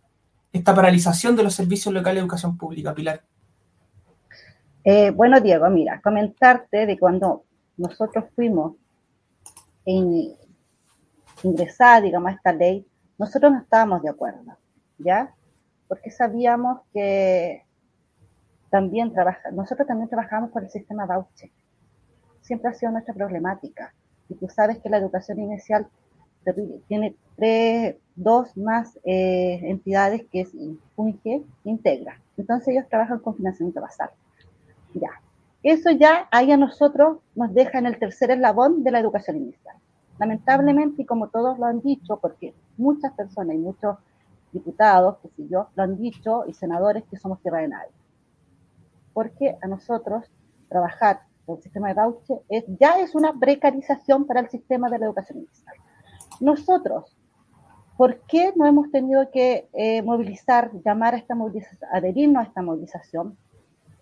esta 0.53 0.73
paralización 0.73 1.35
de 1.35 1.43
los 1.43 1.55
servicios 1.55 1.93
locales 1.93 2.15
de 2.15 2.21
educación 2.21 2.57
pública, 2.57 2.93
Pilar? 2.93 3.23
Eh, 4.83 5.09
bueno, 5.11 5.41
Diego, 5.41 5.69
mira, 5.69 5.99
comentarte 6.01 6.85
de 6.85 6.97
cuando 6.99 7.43
nosotros 7.75 8.25
fuimos 8.35 8.75
en, 9.85 10.35
ingresar, 11.43 12.03
digamos, 12.03 12.31
a 12.31 12.35
esta 12.35 12.53
ley, 12.53 12.85
nosotros 13.17 13.51
no 13.51 13.59
estábamos 13.59 14.03
de 14.03 14.09
acuerdo, 14.09 14.57
¿ya? 14.99 15.33
Porque 15.87 16.11
sabíamos 16.11 16.81
que 16.93 17.65
también 18.69 19.11
trabaja, 19.11 19.51
nosotros 19.51 19.87
también 19.87 20.09
trabajamos 20.09 20.51
por 20.51 20.63
el 20.63 20.69
sistema 20.69 21.05
voucher. 21.05 21.49
Siempre 22.41 22.69
ha 22.69 22.73
sido 22.73 22.91
nuestra 22.91 23.13
problemática. 23.13 23.93
Y 24.29 24.35
tú 24.35 24.49
sabes 24.49 24.79
que 24.79 24.89
la 24.89 24.97
educación 24.97 25.39
inicial 25.39 25.87
tiene 26.87 27.15
tres, 27.35 27.95
dos 28.15 28.55
más 28.57 28.97
eh, 29.03 29.59
entidades 29.63 30.25
que 30.31 30.41
es 30.41 30.51
Funge, 30.95 31.43
Integra. 31.63 32.19
Entonces 32.37 32.69
ellos 32.69 32.89
trabajan 32.89 33.19
con 33.19 33.35
financiamiento 33.35 33.81
basal. 33.81 34.09
Ya. 34.93 35.09
Eso 35.63 35.91
ya 35.91 36.27
ahí 36.31 36.51
a 36.51 36.57
nosotros 36.57 37.19
nos 37.35 37.53
deja 37.53 37.79
en 37.79 37.85
el 37.85 37.97
tercer 37.97 38.31
eslabón 38.31 38.83
de 38.83 38.91
la 38.91 38.99
educación 38.99 39.37
inicial. 39.37 39.75
Lamentablemente, 40.19 41.01
y 41.01 41.05
como 41.05 41.29
todos 41.29 41.57
lo 41.57 41.65
han 41.65 41.81
dicho, 41.81 42.17
porque 42.17 42.53
muchas 42.77 43.13
personas 43.13 43.55
y 43.55 43.59
muchos 43.59 43.97
diputados, 44.51 45.17
que 45.19 45.29
si 45.29 45.47
yo, 45.47 45.69
lo 45.75 45.83
han 45.83 45.97
dicho, 45.97 46.43
y 46.47 46.53
senadores 46.53 47.03
que 47.09 47.17
somos 47.17 47.41
tierra 47.41 47.59
de 47.59 47.69
nadie. 47.69 47.91
Porque 49.13 49.57
a 49.61 49.67
nosotros 49.67 50.29
trabajar 50.69 51.21
con 51.45 51.57
el 51.57 51.63
sistema 51.63 51.87
de 51.87 51.93
voucher 51.95 52.37
es, 52.49 52.63
ya 52.79 52.99
es 52.99 53.15
una 53.15 53.33
precarización 53.39 54.25
para 54.25 54.41
el 54.41 54.49
sistema 54.49 54.89
de 54.89 54.99
la 54.99 55.05
educación 55.05 55.39
inicial. 55.39 55.75
Nosotros, 56.39 57.15
¿por 57.97 58.21
qué 58.21 58.53
no 58.55 58.65
hemos 58.65 58.91
tenido 58.91 59.29
que 59.31 59.69
eh, 59.73 60.01
movilizar, 60.01 60.71
llamar 60.83 61.13
a 61.13 61.17
esta 61.17 61.35
movilización, 61.35 61.89
adherirnos 61.93 62.43
a 62.43 62.47
esta 62.47 62.61
movilización? 62.61 63.37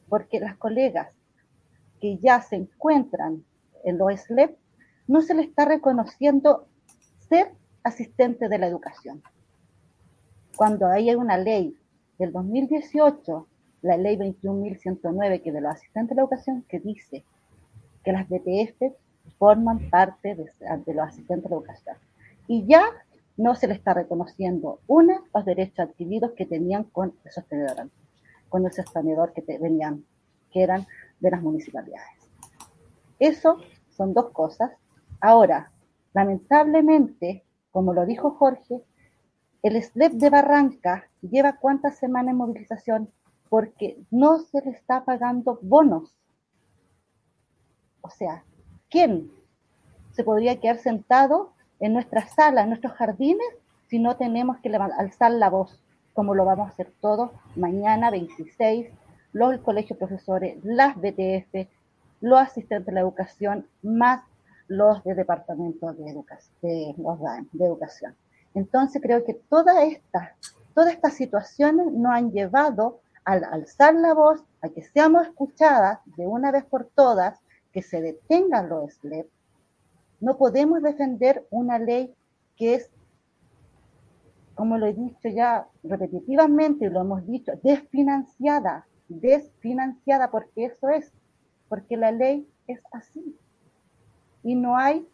Porque 0.09 0.39
las 0.39 0.57
colegas 0.57 1.13
que 1.99 2.17
ya 2.17 2.41
se 2.41 2.55
encuentran 2.55 3.43
en 3.83 3.97
los 3.97 4.19
SLEP, 4.21 4.57
no 5.07 5.21
se 5.21 5.33
les 5.33 5.47
está 5.47 5.65
reconociendo 5.65 6.67
ser 7.29 7.51
asistente 7.83 8.49
de 8.49 8.57
la 8.57 8.67
educación. 8.67 9.21
Cuando 10.55 10.87
hay 10.87 11.13
una 11.15 11.37
ley 11.37 11.77
del 12.17 12.31
2018, 12.31 13.47
la 13.83 13.97
ley 13.97 14.17
21.109, 14.17 15.41
que 15.41 15.51
de 15.51 15.61
los 15.61 15.73
asistentes 15.73 16.09
de 16.09 16.15
la 16.15 16.21
educación, 16.23 16.63
que 16.67 16.79
dice 16.79 17.23
que 18.03 18.11
las 18.11 18.27
BTF 18.27 18.93
forman 19.37 19.89
parte 19.89 20.35
de, 20.35 20.45
de 20.85 20.93
los 20.93 21.07
asistentes 21.07 21.43
de 21.43 21.49
la 21.49 21.55
educación 21.55 22.10
y 22.47 22.65
ya 22.67 22.83
no 23.37 23.55
se 23.55 23.67
le 23.67 23.73
está 23.73 23.93
reconociendo, 23.93 24.81
una, 24.87 25.23
los 25.33 25.45
derechos 25.45 25.79
adquiridos 25.79 26.31
que 26.33 26.45
tenían 26.45 26.83
con 26.85 27.15
el 27.23 27.31
sostenedor, 27.31 27.89
con 28.49 28.65
el 28.65 28.71
sostenedor 28.71 29.33
que 29.33 29.43
venían, 29.57 30.05
que 30.51 30.61
eran 30.61 30.85
de 31.19 31.31
las 31.31 31.41
municipalidades. 31.41 32.29
Eso 33.19 33.57
son 33.89 34.13
dos 34.13 34.31
cosas. 34.31 34.71
Ahora, 35.19 35.71
lamentablemente, 36.13 37.43
como 37.71 37.93
lo 37.93 38.05
dijo 38.05 38.31
Jorge, 38.31 38.83
el 39.63 39.81
SLEP 39.81 40.13
de 40.13 40.29
Barranca 40.29 41.05
lleva 41.21 41.57
cuántas 41.57 41.97
semanas 41.97 42.31
en 42.31 42.37
movilización 42.37 43.11
porque 43.49 44.01
no 44.09 44.39
se 44.39 44.61
le 44.61 44.71
está 44.71 45.05
pagando 45.05 45.59
bonos. 45.61 46.15
O 48.01 48.09
sea, 48.09 48.43
¿quién 48.89 49.31
se 50.11 50.23
podría 50.23 50.59
quedar 50.59 50.79
sentado 50.79 51.53
en 51.81 51.93
nuestras 51.93 52.33
salas, 52.33 52.63
en 52.63 52.69
nuestros 52.69 52.93
jardines, 52.93 53.47
si 53.89 53.99
no 53.99 54.15
tenemos 54.15 54.57
que 54.59 54.69
alzar 54.69 55.31
la 55.31 55.49
voz, 55.49 55.81
como 56.13 56.35
lo 56.35 56.45
vamos 56.45 56.69
a 56.69 56.71
hacer 56.71 56.93
todos 57.01 57.31
mañana 57.55 58.09
26, 58.11 58.87
los 59.33 59.59
colegios 59.61 59.97
profesores, 59.97 60.57
las 60.63 60.95
BTF, 60.95 61.67
los 62.21 62.39
asistentes 62.39 62.85
de 62.85 62.93
la 62.93 63.01
educación, 63.01 63.67
más 63.81 64.23
los 64.67 65.03
de 65.03 65.15
departamentos 65.15 65.97
de, 65.97 66.09
educación, 66.09 66.55
de, 66.61 66.95
de 67.51 67.65
educación. 67.65 68.15
Entonces 68.53 69.01
creo 69.01 69.25
que 69.25 69.33
todas 69.33 69.83
estas, 69.83 70.29
todas 70.73 70.93
estas 70.93 71.15
situaciones 71.15 71.91
nos 71.91 72.13
han 72.13 72.31
llevado 72.31 72.99
al 73.25 73.43
alzar 73.43 73.95
la 73.95 74.13
voz, 74.13 74.43
a 74.61 74.69
que 74.69 74.83
seamos 74.83 75.23
escuchadas 75.27 75.99
de 76.17 76.27
una 76.27 76.51
vez 76.51 76.63
por 76.63 76.85
todas, 76.85 77.39
que 77.73 77.81
se 77.81 78.01
detengan 78.01 78.69
los 78.69 78.93
SLEP, 78.93 79.27
no 80.21 80.37
podemos 80.37 80.81
defender 80.81 81.45
una 81.49 81.79
ley 81.79 82.13
que 82.55 82.75
es, 82.75 82.89
como 84.55 84.77
lo 84.77 84.85
he 84.85 84.93
dicho 84.93 85.27
ya 85.29 85.67
repetitivamente 85.83 86.85
y 86.85 86.89
lo 86.89 87.01
hemos 87.01 87.25
dicho, 87.25 87.53
desfinanciada, 87.63 88.85
desfinanciada, 89.09 90.29
porque 90.29 90.65
eso 90.65 90.89
es, 90.89 91.11
porque 91.67 91.97
la 91.97 92.11
ley 92.11 92.47
es 92.67 92.79
así. 92.91 93.35
Y 94.43 94.55
no 94.55 94.77
hay, 94.77 95.07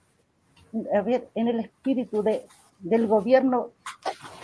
en 0.74 1.48
el 1.48 1.60
espíritu 1.62 2.22
de, 2.22 2.46
del 2.80 3.08
gobierno 3.08 3.72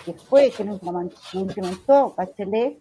que 0.06 0.14
fue, 0.14 0.52
que 0.52 0.64
lo 0.64 0.80
implementó 1.34 2.14
Bachelet, 2.16 2.80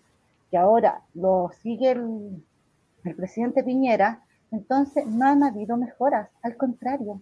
que 0.50 0.56
ahora 0.56 1.02
lo 1.14 1.50
sigue 1.62 1.90
el 1.90 3.14
presidente 3.16 3.64
Piñera, 3.64 4.24
entonces 4.52 5.06
no 5.06 5.26
han 5.26 5.42
habido 5.42 5.76
mejoras, 5.76 6.28
al 6.42 6.56
contrario, 6.56 7.20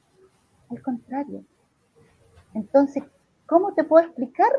al 0.71 0.83
contrario. 0.83 1.45
Entonces, 2.55 3.05
¿cómo 3.47 3.73
te 3.75 3.85
puedo 3.85 4.07
explicar 4.07 4.51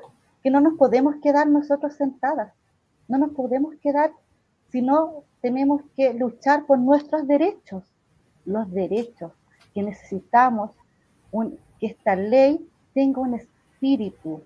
que 0.44 0.52
no 0.52 0.62
nos 0.62 0.76
podemos 0.76 1.16
quedar 1.22 1.48
nosotros 1.48 1.94
sentadas? 1.94 2.54
No 3.08 3.18
nos 3.18 3.32
podemos 3.32 3.76
quedar, 3.82 4.12
sino 4.70 5.24
tenemos 5.42 5.82
que 5.96 6.14
luchar 6.14 6.66
por 6.66 6.80
nuestros 6.80 7.28
derechos, 7.28 7.84
los 8.46 8.72
derechos 8.72 9.32
que 9.74 9.84
necesitamos, 9.84 10.72
que 11.80 11.88
esta 11.88 12.16
ley 12.16 12.68
tenga 12.94 13.22
un 13.22 13.36
espíritu 13.36 14.44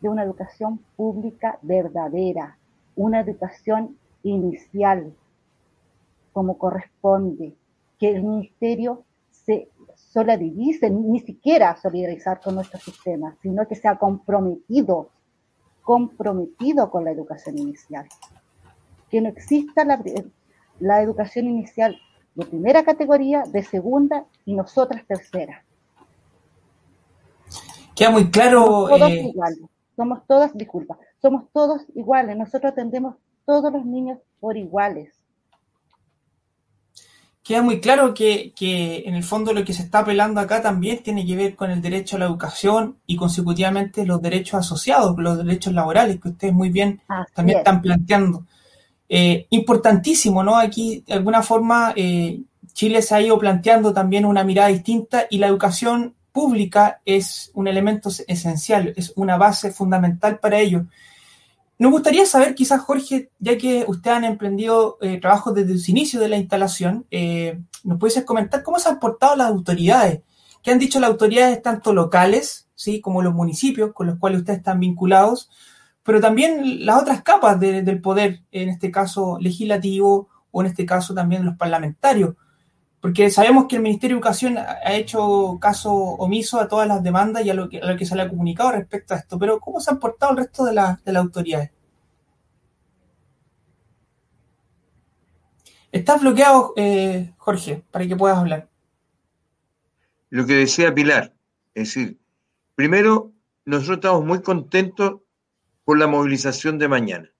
de 0.00 0.08
una 0.08 0.22
educación 0.22 0.78
pública 0.96 1.58
verdadera, 1.62 2.56
una 2.96 3.20
educación 3.20 3.98
inicial, 4.22 5.12
como 6.32 6.58
corresponde, 6.58 7.54
que 7.98 8.10
el 8.10 8.22
ministerio 8.22 9.04
se 9.30 9.68
solidarice, 10.12 10.90
ni 10.90 11.20
siquiera 11.20 11.76
solidarizar 11.76 12.40
con 12.40 12.54
nuestro 12.54 12.80
sistema, 12.80 13.36
sino 13.42 13.66
que 13.66 13.74
sea 13.74 13.96
comprometido, 13.96 15.10
comprometido 15.82 16.90
con 16.90 17.04
la 17.04 17.10
educación 17.10 17.58
inicial. 17.58 18.06
Que 19.10 19.20
no 19.20 19.28
exista 19.28 19.84
la, 19.84 20.02
la 20.80 21.02
educación 21.02 21.46
inicial 21.46 21.96
de 22.34 22.46
primera 22.46 22.84
categoría, 22.84 23.42
de 23.42 23.62
segunda 23.62 24.24
y 24.44 24.54
nosotras 24.54 25.04
tercera. 25.06 25.64
Queda 27.94 28.10
muy 28.10 28.30
claro. 28.30 28.64
Somos 28.64 28.88
todos 28.90 29.10
eh... 29.10 29.22
iguales, 29.22 29.60
somos 29.96 30.26
todas, 30.26 30.54
disculpa, 30.54 30.98
somos 31.20 31.50
todos 31.52 31.84
iguales, 31.94 32.36
nosotros 32.36 32.72
atendemos 32.72 33.16
todos 33.44 33.72
los 33.72 33.84
niños 33.84 34.18
por 34.40 34.56
iguales 34.56 35.17
queda 37.48 37.62
muy 37.62 37.80
claro 37.80 38.12
que, 38.12 38.52
que, 38.54 39.04
en 39.06 39.14
el 39.14 39.24
fondo 39.24 39.54
lo 39.54 39.64
que 39.64 39.72
se 39.72 39.82
está 39.82 40.00
apelando 40.00 40.38
acá 40.38 40.60
también 40.60 41.02
tiene 41.02 41.24
que 41.24 41.34
ver 41.34 41.56
con 41.56 41.70
el 41.70 41.80
derecho 41.80 42.16
a 42.16 42.18
la 42.18 42.26
educación 42.26 42.98
y 43.06 43.16
consecutivamente 43.16 44.04
los 44.04 44.20
derechos 44.20 44.60
asociados, 44.60 45.16
los 45.16 45.38
derechos 45.38 45.72
laborales 45.72 46.20
que 46.20 46.28
ustedes 46.28 46.52
muy 46.52 46.68
bien 46.68 47.00
Así 47.08 47.32
también 47.32 47.56
es. 47.56 47.60
están 47.60 47.80
planteando. 47.80 48.44
Eh, 49.08 49.46
importantísimo, 49.48 50.44
¿no? 50.44 50.58
Aquí, 50.58 51.02
de 51.06 51.14
alguna 51.14 51.42
forma, 51.42 51.94
eh, 51.96 52.38
Chile 52.74 53.00
se 53.00 53.14
ha 53.14 53.22
ido 53.22 53.38
planteando 53.38 53.94
también 53.94 54.26
una 54.26 54.44
mirada 54.44 54.68
distinta 54.68 55.24
y 55.30 55.38
la 55.38 55.46
educación 55.46 56.16
pública 56.32 57.00
es 57.06 57.50
un 57.54 57.66
elemento 57.66 58.10
esencial, 58.26 58.92
es 58.94 59.14
una 59.16 59.38
base 59.38 59.72
fundamental 59.72 60.38
para 60.38 60.58
ello. 60.58 60.84
Nos 61.78 61.92
gustaría 61.92 62.26
saber, 62.26 62.56
quizás, 62.56 62.80
Jorge, 62.80 63.30
ya 63.38 63.56
que 63.56 63.84
ustedes 63.86 64.16
han 64.16 64.24
emprendido 64.24 64.98
eh, 65.00 65.20
trabajos 65.20 65.54
desde 65.54 65.78
su 65.78 65.92
inicio 65.92 66.18
de 66.18 66.28
la 66.28 66.36
instalación, 66.36 67.06
eh, 67.12 67.60
¿nos 67.84 68.00
puedes 68.00 68.24
comentar 68.24 68.64
cómo 68.64 68.80
se 68.80 68.88
han 68.88 68.98
portado 68.98 69.36
las 69.36 69.48
autoridades? 69.48 70.22
¿Qué 70.62 70.72
han 70.72 70.80
dicho 70.80 70.98
las 70.98 71.10
autoridades 71.10 71.62
tanto 71.62 71.92
locales, 71.92 72.68
sí, 72.74 73.00
como 73.00 73.22
los 73.22 73.32
municipios 73.32 73.92
con 73.92 74.08
los 74.08 74.18
cuales 74.18 74.40
ustedes 74.40 74.58
están 74.58 74.80
vinculados, 74.80 75.50
pero 76.02 76.20
también 76.20 76.84
las 76.84 77.00
otras 77.00 77.22
capas 77.22 77.60
de, 77.60 77.82
del 77.82 78.00
poder, 78.00 78.42
en 78.50 78.70
este 78.70 78.90
caso 78.90 79.38
legislativo 79.40 80.28
o 80.50 80.62
en 80.62 80.66
este 80.66 80.84
caso 80.84 81.14
también 81.14 81.44
los 81.44 81.56
parlamentarios? 81.56 82.34
Porque 83.00 83.30
sabemos 83.30 83.66
que 83.68 83.76
el 83.76 83.82
Ministerio 83.82 84.16
de 84.16 84.18
Educación 84.18 84.58
ha 84.58 84.92
hecho 84.94 85.58
caso 85.60 85.92
omiso 85.92 86.58
a 86.60 86.66
todas 86.66 86.88
las 86.88 87.02
demandas 87.02 87.44
y 87.44 87.50
a 87.50 87.54
lo 87.54 87.68
que, 87.68 87.78
a 87.78 87.86
lo 87.86 87.96
que 87.96 88.04
se 88.04 88.16
le 88.16 88.22
ha 88.22 88.28
comunicado 88.28 88.72
respecto 88.72 89.14
a 89.14 89.18
esto, 89.18 89.38
pero 89.38 89.60
¿cómo 89.60 89.80
se 89.80 89.90
han 89.90 90.00
portado 90.00 90.32
el 90.32 90.38
resto 90.38 90.64
de, 90.64 90.74
la, 90.74 91.00
de 91.04 91.12
las 91.12 91.22
autoridades? 91.22 91.70
Estás 95.92 96.20
bloqueado, 96.20 96.74
eh, 96.76 97.32
Jorge, 97.38 97.82
para 97.90 98.06
que 98.06 98.16
puedas 98.16 98.36
hablar. 98.36 98.68
Lo 100.30 100.44
que 100.44 100.54
decía 100.54 100.94
Pilar, 100.94 101.32
es 101.74 101.94
decir, 101.94 102.18
primero, 102.74 103.32
nosotros 103.64 103.98
estamos 103.98 104.24
muy 104.24 104.42
contentos 104.42 105.20
por 105.84 105.98
la 105.98 106.06
movilización 106.06 106.78
de 106.78 106.88
mañana, 106.88 107.30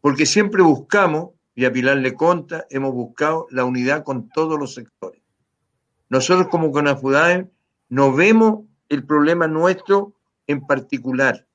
porque 0.00 0.26
siempre 0.26 0.62
buscamos 0.62 1.30
y 1.56 1.64
a 1.64 1.72
Pilar 1.72 1.96
le 1.96 2.14
conta, 2.14 2.66
hemos 2.68 2.92
buscado 2.92 3.46
la 3.50 3.64
unidad 3.64 4.04
con 4.04 4.28
todos 4.28 4.60
los 4.60 4.74
sectores. 4.74 5.22
Nosotros 6.10 6.48
como 6.48 6.70
CONAFUDAE 6.70 7.50
no 7.88 8.12
vemos 8.12 8.66
el 8.90 9.06
problema 9.06 9.48
nuestro 9.48 10.12
en 10.46 10.64
particular. 10.66 11.46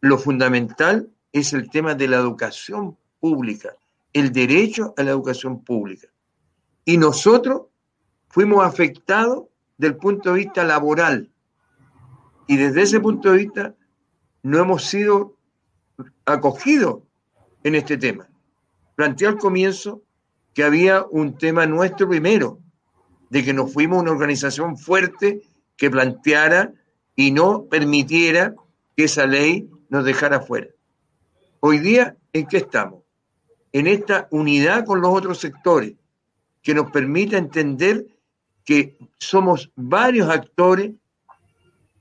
Lo 0.00 0.16
fundamental 0.16 1.10
es 1.30 1.52
el 1.52 1.68
tema 1.68 1.94
de 1.94 2.08
la 2.08 2.16
educación 2.16 2.96
pública, 3.20 3.76
el 4.14 4.32
derecho 4.32 4.94
a 4.96 5.02
la 5.02 5.10
educación 5.10 5.62
pública. 5.62 6.08
Y 6.86 6.96
nosotros 6.96 7.66
fuimos 8.28 8.64
afectados 8.64 9.44
del 9.76 9.96
punto 9.96 10.32
de 10.32 10.38
vista 10.38 10.64
laboral. 10.64 11.30
Y 12.46 12.56
desde 12.56 12.82
ese 12.82 13.00
punto 13.00 13.30
de 13.30 13.38
vista 13.38 13.74
no 14.42 14.58
hemos 14.58 14.84
sido 14.86 15.36
acogidos 16.24 17.02
en 17.62 17.74
este 17.74 17.98
tema 17.98 18.26
planteé 18.96 19.28
al 19.28 19.38
comienzo 19.38 20.02
que 20.54 20.64
había 20.64 21.04
un 21.10 21.38
tema 21.38 21.66
nuestro 21.66 22.08
primero, 22.08 22.58
de 23.30 23.44
que 23.44 23.52
nos 23.52 23.72
fuimos 23.72 24.02
una 24.02 24.10
organización 24.10 24.76
fuerte 24.76 25.42
que 25.76 25.90
planteara 25.90 26.72
y 27.14 27.30
no 27.30 27.66
permitiera 27.66 28.54
que 28.96 29.04
esa 29.04 29.26
ley 29.26 29.68
nos 29.90 30.04
dejara 30.04 30.40
fuera. 30.40 30.68
Hoy 31.60 31.78
día, 31.78 32.16
¿en 32.32 32.46
qué 32.46 32.56
estamos? 32.58 33.02
En 33.72 33.86
esta 33.86 34.28
unidad 34.30 34.86
con 34.86 35.00
los 35.00 35.12
otros 35.12 35.38
sectores, 35.38 35.94
que 36.62 36.74
nos 36.74 36.90
permita 36.90 37.36
entender 37.36 38.06
que 38.64 38.98
somos 39.18 39.70
varios 39.76 40.28
actores 40.28 40.92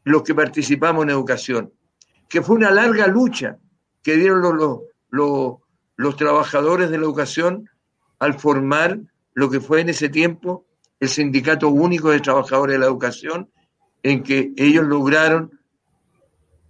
los 0.03 0.23
que 0.23 0.33
participamos 0.33 1.03
en 1.03 1.09
educación, 1.09 1.73
que 2.29 2.41
fue 2.41 2.55
una 2.55 2.71
larga 2.71 3.07
lucha 3.07 3.57
que 4.01 4.15
dieron 4.15 4.41
los, 4.41 4.53
los, 4.53 4.79
los 5.09 5.55
los 5.97 6.15
trabajadores 6.15 6.89
de 6.89 6.97
la 6.97 7.05
educación 7.05 7.69
al 8.19 8.33
formar 8.39 8.99
lo 9.33 9.49
que 9.49 9.59
fue 9.59 9.81
en 9.81 9.89
ese 9.89 10.09
tiempo 10.09 10.65
el 10.99 11.09
Sindicato 11.09 11.69
Único 11.69 12.09
de 12.09 12.21
Trabajadores 12.21 12.75
de 12.75 12.79
la 12.79 12.85
Educación, 12.85 13.49
en 14.01 14.23
que 14.23 14.53
ellos 14.55 14.85
lograron 14.85 15.59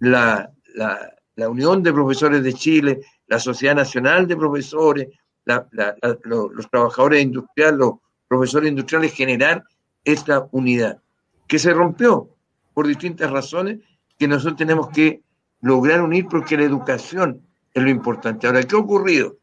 la, 0.00 0.50
la, 0.74 1.14
la 1.36 1.48
Unión 1.48 1.82
de 1.82 1.92
Profesores 1.92 2.42
de 2.42 2.52
Chile, 2.52 3.00
la 3.28 3.38
Sociedad 3.38 3.74
Nacional 3.74 4.26
de 4.26 4.36
Profesores, 4.36 5.08
los, 5.44 6.52
los 6.52 6.70
trabajadores 6.70 7.22
industriales, 7.22 7.78
los 7.78 7.92
profesores 8.26 8.70
industriales, 8.70 9.12
generar 9.12 9.62
esta 10.04 10.48
unidad, 10.50 11.00
que 11.46 11.58
se 11.58 11.72
rompió 11.72 12.30
por 12.74 12.86
distintas 12.86 13.30
razones 13.30 13.78
que 14.18 14.28
nosotros 14.28 14.56
tenemos 14.56 14.88
que 14.88 15.22
lograr 15.60 16.02
unir 16.02 16.26
porque 16.28 16.56
la 16.56 16.64
educación 16.64 17.45
es 17.76 17.82
lo 17.82 17.90
importante. 17.90 18.46
Ahora, 18.46 18.62
¿qué 18.62 18.74
ha 18.74 18.78
ocurrido? 18.78 19.36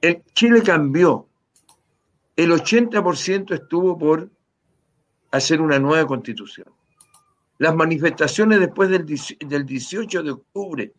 El 0.00 0.22
Chile 0.32 0.62
cambió. 0.62 1.28
El 2.34 2.50
80% 2.52 3.52
estuvo 3.52 3.98
por 3.98 4.30
hacer 5.30 5.60
una 5.60 5.78
nueva 5.78 6.06
constitución. 6.06 6.68
Las 7.58 7.74
manifestaciones 7.74 8.60
después 8.60 8.88
del, 8.88 9.04
del 9.46 9.66
18 9.66 10.22
de 10.22 10.30
octubre, 10.30 10.92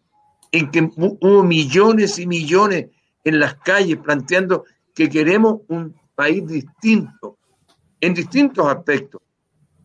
en 0.51 0.69
que 0.69 0.87
hubo 0.97 1.43
millones 1.43 2.19
y 2.19 2.27
millones 2.27 2.91
en 3.23 3.39
las 3.39 3.55
calles 3.55 3.97
planteando 3.97 4.65
que 4.93 5.09
queremos 5.09 5.61
un 5.67 5.95
país 6.13 6.45
distinto, 6.45 7.39
en 7.99 8.13
distintos 8.13 8.67
aspectos, 8.67 9.19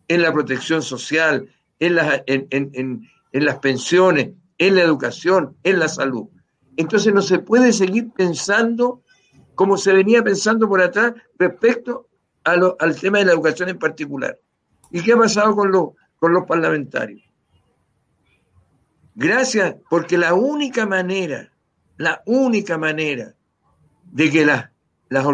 en 0.07 0.21
la 0.21 0.31
protección 0.31 0.83
social, 0.83 1.49
en 1.79 1.95
las, 1.95 2.21
en, 2.27 2.47
en, 2.51 3.09
en 3.31 3.45
las 3.45 3.57
pensiones, 3.57 4.29
en 4.59 4.75
la 4.75 4.83
educación, 4.83 5.57
en 5.63 5.79
la 5.79 5.87
salud. 5.87 6.27
Entonces 6.77 7.13
no 7.13 7.23
se 7.23 7.39
puede 7.39 7.73
seguir 7.73 8.11
pensando 8.11 9.01
como 9.55 9.75
se 9.75 9.91
venía 9.91 10.23
pensando 10.23 10.69
por 10.69 10.81
atrás 10.81 11.13
respecto 11.37 12.07
a 12.43 12.55
lo, 12.55 12.77
al 12.79 12.95
tema 12.95 13.17
de 13.17 13.25
la 13.25 13.33
educación 13.33 13.69
en 13.69 13.79
particular. 13.79 14.39
¿Y 14.91 15.01
qué 15.01 15.13
ha 15.13 15.17
pasado 15.17 15.55
con, 15.55 15.71
lo, 15.71 15.95
con 16.17 16.31
los 16.31 16.45
parlamentarios? 16.45 17.23
Gracias, 19.15 19.75
porque 19.89 20.17
la 20.17 20.33
única 20.35 20.85
manera 20.85 21.51
la 21.99 22.23
única 22.25 22.77
manera 22.77 23.35
de 24.05 24.31
que 24.31 24.45
las, 24.45 24.69
las, 25.09 25.25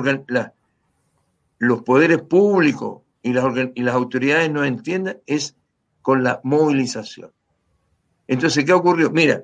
los 1.59 1.83
poderes 1.83 2.23
públicos 2.23 3.03
y 3.21 3.33
las, 3.33 3.45
y 3.75 3.83
las 3.83 3.93
autoridades 3.93 4.51
nos 4.51 4.65
entiendan 4.65 5.19
es 5.27 5.55
con 6.01 6.23
la 6.23 6.41
movilización. 6.43 7.31
Entonces, 8.27 8.65
¿qué 8.65 8.73
ocurrió? 8.73 9.11
Mira, 9.11 9.43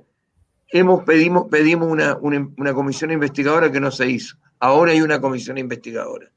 hemos 0.70 1.04
pedimos, 1.04 1.48
pedimos 1.50 1.89
una, 1.89 2.17
una, 2.17 2.74
comisión 2.74 3.12
investigadora 3.12 3.72
que 3.72 3.80
no 3.80 3.91
se 3.91 4.10
hizo. 4.10 4.38
Ahora 4.60 4.91
hay 4.91 5.02
una 5.02 5.20
comisión 5.20 5.58
investigadora. 5.58 6.32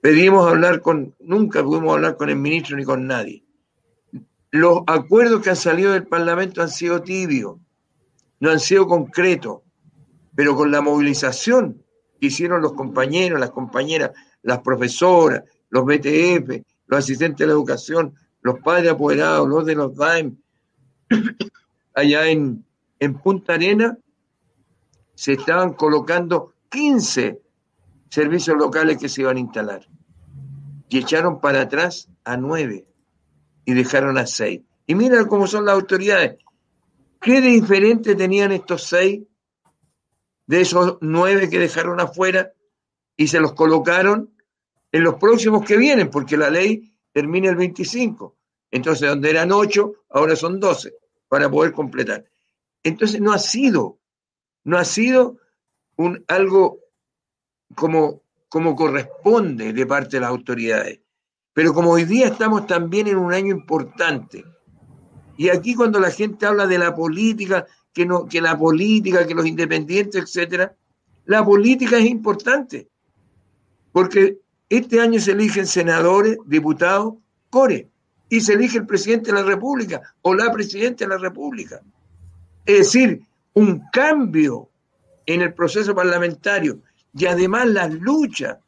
Pedimos 0.00 0.48
hablar 0.48 0.80
con, 0.80 1.14
nunca 1.20 1.62
pudimos 1.62 1.94
hablar 1.94 2.16
con 2.16 2.28
el 2.28 2.36
ministro 2.36 2.76
ni 2.76 2.84
con 2.84 3.06
nadie. 3.06 3.44
Los 4.50 4.80
acuerdos 4.86 5.42
que 5.42 5.50
han 5.50 5.56
salido 5.56 5.92
del 5.92 6.06
Parlamento 6.06 6.62
han 6.62 6.70
sido 6.70 7.02
tibios, 7.02 7.56
no 8.40 8.50
han 8.50 8.60
sido 8.60 8.86
concretos, 8.86 9.60
pero 10.34 10.56
con 10.56 10.70
la 10.70 10.80
movilización 10.80 11.82
que 12.20 12.28
hicieron 12.28 12.62
los 12.62 12.72
compañeros, 12.72 13.40
las 13.40 13.50
compañeras, 13.50 14.12
las 14.42 14.60
profesoras, 14.60 15.42
los 15.70 15.84
BTF, 15.84 16.62
los 16.86 16.98
asistentes 16.98 17.38
de 17.38 17.46
la 17.46 17.52
educación, 17.52 18.14
los 18.40 18.60
padres 18.60 18.92
apoderados, 18.92 19.48
los 19.48 19.66
de 19.66 19.74
los 19.74 19.94
DAEM, 19.94 20.38
allá 21.94 22.28
en, 22.28 22.64
en 22.98 23.14
Punta 23.18 23.54
Arena, 23.54 23.98
se 25.14 25.32
estaban 25.32 25.72
colocando 25.72 26.54
15 26.70 27.40
servicios 28.08 28.56
locales 28.56 28.98
que 28.98 29.08
se 29.08 29.22
iban 29.22 29.36
a 29.36 29.40
instalar. 29.40 29.88
Y 30.88 30.98
echaron 30.98 31.40
para 31.40 31.62
atrás 31.62 32.08
a 32.24 32.36
9 32.36 32.86
y 33.64 33.74
dejaron 33.74 34.16
a 34.16 34.26
6. 34.26 34.60
Y 34.86 34.94
mira 34.94 35.26
cómo 35.26 35.46
son 35.46 35.66
las 35.66 35.74
autoridades. 35.74 36.38
¿Qué 37.20 37.40
de 37.40 37.48
diferente 37.48 38.14
tenían 38.14 38.52
estos 38.52 38.84
6 38.84 39.22
de 40.46 40.60
esos 40.60 40.98
9 41.00 41.50
que 41.50 41.58
dejaron 41.58 42.00
afuera 42.00 42.52
y 43.16 43.26
se 43.26 43.40
los 43.40 43.52
colocaron 43.52 44.30
en 44.92 45.02
los 45.02 45.16
próximos 45.16 45.64
que 45.64 45.76
vienen? 45.76 46.10
Porque 46.10 46.36
la 46.36 46.48
ley 46.48 46.94
termina 47.12 47.50
el 47.50 47.56
25. 47.56 48.37
Entonces, 48.70 49.08
donde 49.08 49.30
eran 49.30 49.52
8, 49.52 49.92
ahora 50.10 50.36
son 50.36 50.60
12 50.60 50.94
para 51.28 51.50
poder 51.50 51.72
completar. 51.72 52.24
Entonces 52.82 53.20
no 53.20 53.32
ha 53.32 53.38
sido, 53.38 53.98
no 54.64 54.78
ha 54.78 54.84
sido 54.84 55.38
un, 55.96 56.24
algo 56.28 56.80
como, 57.74 58.22
como 58.48 58.76
corresponde 58.76 59.72
de 59.72 59.86
parte 59.86 60.16
de 60.16 60.20
las 60.20 60.30
autoridades. 60.30 61.00
Pero 61.52 61.74
como 61.74 61.90
hoy 61.90 62.04
día 62.04 62.28
estamos 62.28 62.66
también 62.66 63.08
en 63.08 63.16
un 63.16 63.32
año 63.32 63.54
importante, 63.54 64.44
y 65.36 65.48
aquí 65.48 65.74
cuando 65.74 66.00
la 66.00 66.10
gente 66.10 66.46
habla 66.46 66.66
de 66.66 66.78
la 66.78 66.94
política, 66.94 67.66
que, 67.92 68.06
no, 68.06 68.26
que 68.26 68.40
la 68.40 68.56
política, 68.56 69.26
que 69.26 69.34
los 69.34 69.46
independientes, 69.46 70.22
etcétera, 70.22 70.76
la 71.24 71.44
política 71.44 71.98
es 71.98 72.06
importante, 72.06 72.88
porque 73.92 74.38
este 74.68 75.00
año 75.00 75.20
se 75.20 75.32
eligen 75.32 75.66
senadores, 75.66 76.38
diputados, 76.46 77.14
core, 77.50 77.88
y 78.28 78.40
se 78.40 78.54
elige 78.54 78.78
el 78.78 78.86
presidente 78.86 79.30
de 79.32 79.38
la 79.38 79.44
República 79.44 80.02
o 80.22 80.34
la 80.34 80.52
presidenta 80.52 81.04
de 81.04 81.10
la 81.10 81.18
República. 81.18 81.80
Es 82.64 82.78
decir, 82.78 83.22
un 83.54 83.82
cambio 83.92 84.68
en 85.26 85.42
el 85.42 85.54
proceso 85.54 85.94
parlamentario 85.94 86.80
y 87.14 87.26
además 87.26 87.68
las 87.68 87.92
luchas 87.92 88.58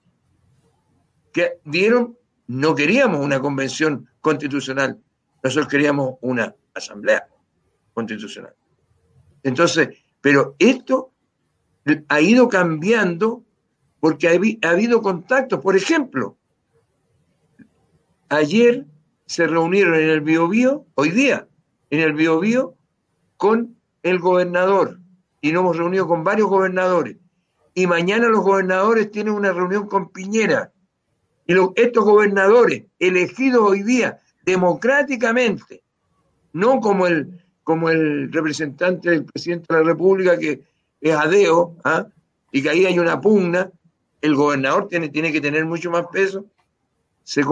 que 1.32 1.58
dieron, 1.64 2.16
no 2.46 2.74
queríamos 2.74 3.24
una 3.24 3.40
convención 3.40 4.08
constitucional, 4.20 4.98
nosotros 5.42 5.68
queríamos 5.68 6.14
una 6.20 6.54
asamblea 6.74 7.28
constitucional. 7.94 8.54
Entonces, 9.42 9.88
pero 10.20 10.54
esto 10.58 11.12
ha 12.08 12.20
ido 12.20 12.48
cambiando 12.48 13.44
porque 14.00 14.28
ha, 14.28 14.70
habido 14.70 15.02
contactos. 15.02 15.60
Por 15.60 15.76
ejemplo, 15.76 16.36
ayer 18.28 18.86
se 19.30 19.46
reunieron 19.46 19.94
en 19.94 20.10
el 20.10 20.22
Biobío, 20.22 20.86
hoy 20.96 21.10
día, 21.10 21.46
en 21.90 22.00
el 22.00 22.14
Biobío, 22.14 22.74
con 23.36 23.76
el 24.02 24.18
gobernador 24.18 24.98
y 25.40 25.52
nos 25.52 25.60
hemos 25.60 25.76
reunido 25.76 26.08
con 26.08 26.24
varios 26.24 26.48
gobernadores. 26.48 27.16
Y 27.72 27.86
mañana 27.86 28.26
los 28.26 28.40
gobernadores 28.40 29.08
tienen 29.12 29.34
una 29.34 29.52
reunión 29.52 29.86
con 29.86 30.10
Piñera. 30.10 30.72
Y 31.46 31.54
estos 31.76 32.04
gobernadores, 32.04 32.86
elegidos 32.98 33.62
hoy 33.62 33.84
día 33.84 34.18
democráticamente, 34.44 35.84
no 36.52 36.80
como 36.80 37.06
el, 37.06 37.40
como 37.62 37.88
el 37.88 38.32
representante 38.32 39.10
del 39.10 39.26
presidente 39.26 39.66
de 39.72 39.78
la 39.78 39.86
República 39.86 40.36
que 40.40 40.64
es 41.00 41.14
adeo, 41.14 41.76
¿ah? 41.84 42.08
y 42.50 42.62
que 42.62 42.70
ahí 42.70 42.84
hay 42.84 42.98
una 42.98 43.20
pugna, 43.20 43.70
el 44.22 44.34
gobernador 44.34 44.88
tiene, 44.88 45.08
tiene 45.08 45.30
que 45.30 45.40
tener 45.40 45.66
mucho 45.66 45.88
más 45.88 46.06
peso, 46.08 46.46
se, 47.30 47.42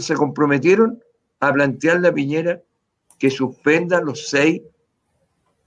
se 0.00 0.14
comprometieron 0.14 1.02
a 1.40 1.50
plantearle 1.50 2.08
a 2.08 2.12
Piñera 2.12 2.60
que 3.18 3.30
suspenda 3.30 4.02
los 4.02 4.28
seis 4.28 4.60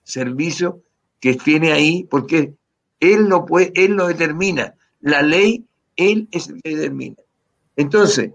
servicio 0.03 0.83
que 1.19 1.33
tiene 1.33 1.71
ahí, 1.71 2.03
porque 2.03 2.53
él 2.99 3.27
lo 3.27 3.47
puede, 3.47 3.71
él 3.73 3.93
lo 3.93 4.09
determina. 4.09 4.75
La 4.99 5.23
ley, 5.23 5.65
él 5.95 6.27
es 6.31 6.49
el 6.49 6.61
que 6.61 6.75
determina. 6.75 7.15
Entonces, 7.75 8.29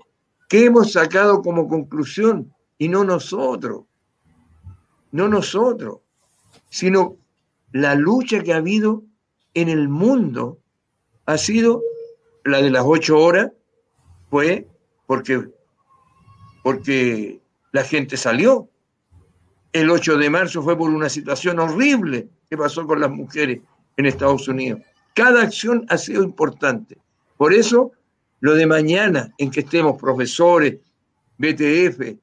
¿qué 0.49 0.64
hemos 0.64 0.90
sacado 0.90 1.40
como 1.40 1.69
conclusión? 1.69 2.53
Y 2.77 2.88
no 2.88 3.05
nosotros, 3.05 3.85
no 5.12 5.29
nosotros, 5.29 5.99
sino 6.69 7.16
la 7.71 7.95
lucha 7.95 8.42
que 8.42 8.53
ha 8.53 8.57
habido 8.57 9.05
en 9.55 9.69
el 9.69 9.88
mundo 9.88 10.59
ha 11.27 11.38
sido 11.38 11.81
la 12.45 12.61
de 12.61 12.71
las 12.71 12.83
ocho 12.85 13.19
horas, 13.19 13.53
fue 14.31 14.66
porque, 15.07 15.49
porque 16.62 17.40
la 17.73 17.85
gente 17.85 18.16
salió, 18.16 18.69
el 19.73 19.90
8 19.90 20.16
de 20.16 20.31
marzo 20.31 20.62
fue 20.62 20.77
por 20.77 20.90
una 20.90 21.09
situación 21.09 21.59
horrible 21.59 22.29
que 22.49 22.57
pasó 22.57 22.87
con 22.87 23.01
las 23.01 23.11
mujeres 23.11 23.61
en 23.97 24.07
Estados 24.07 24.49
Unidos. 24.49 24.81
Cada 25.14 25.42
acción 25.42 25.85
ha 25.88 25.99
sido 25.99 26.23
importante. 26.23 26.99
Por 27.37 27.53
eso, 27.53 27.92
lo 28.40 28.55
de 28.55 28.66
mañana, 28.66 29.33
en 29.38 29.51
que 29.51 29.61
estemos 29.61 30.01
profesores, 30.01 30.79
BTF, 31.38 32.16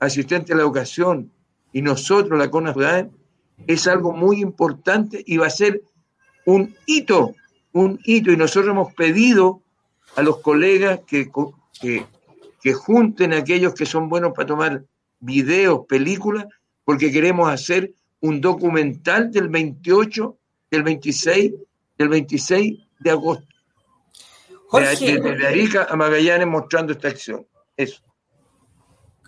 asistentes 0.00 0.54
a 0.54 0.56
la 0.56 0.62
educación 0.62 1.30
y 1.72 1.82
nosotros, 1.82 2.38
la 2.38 2.50
CONA 2.50 2.74
es 3.66 3.86
algo 3.86 4.12
muy 4.12 4.40
importante 4.40 5.22
y 5.26 5.36
va 5.36 5.46
a 5.46 5.50
ser 5.50 5.82
un 6.46 6.74
hito, 6.86 7.34
un 7.72 7.98
hito. 8.04 8.32
Y 8.32 8.36
nosotros 8.36 8.70
hemos 8.70 8.94
pedido 8.94 9.62
a 10.16 10.22
los 10.22 10.38
colegas 10.38 11.00
que, 11.06 11.30
que, 11.80 12.06
que 12.62 12.72
junten 12.72 13.32
a 13.32 13.38
aquellos 13.38 13.74
que 13.74 13.86
son 13.86 14.08
buenos 14.08 14.32
para 14.34 14.46
tomar 14.46 14.84
videos, 15.20 15.86
películas, 15.86 16.46
porque 16.84 17.10
queremos 17.12 17.50
hacer 17.50 17.92
un 18.20 18.40
documental 18.40 19.30
del 19.30 19.48
28, 19.48 20.36
del 20.70 20.82
26, 20.82 21.52
del 21.96 22.08
26 22.08 22.78
de 23.00 23.10
agosto. 23.10 23.46
Jorge, 24.68 25.18
desde 25.20 25.46
Arica 25.46 25.86
a 25.88 25.96
Magallanes 25.96 26.46
mostrando 26.46 26.92
esta 26.92 27.08
acción. 27.08 27.46
Eso. 27.76 28.02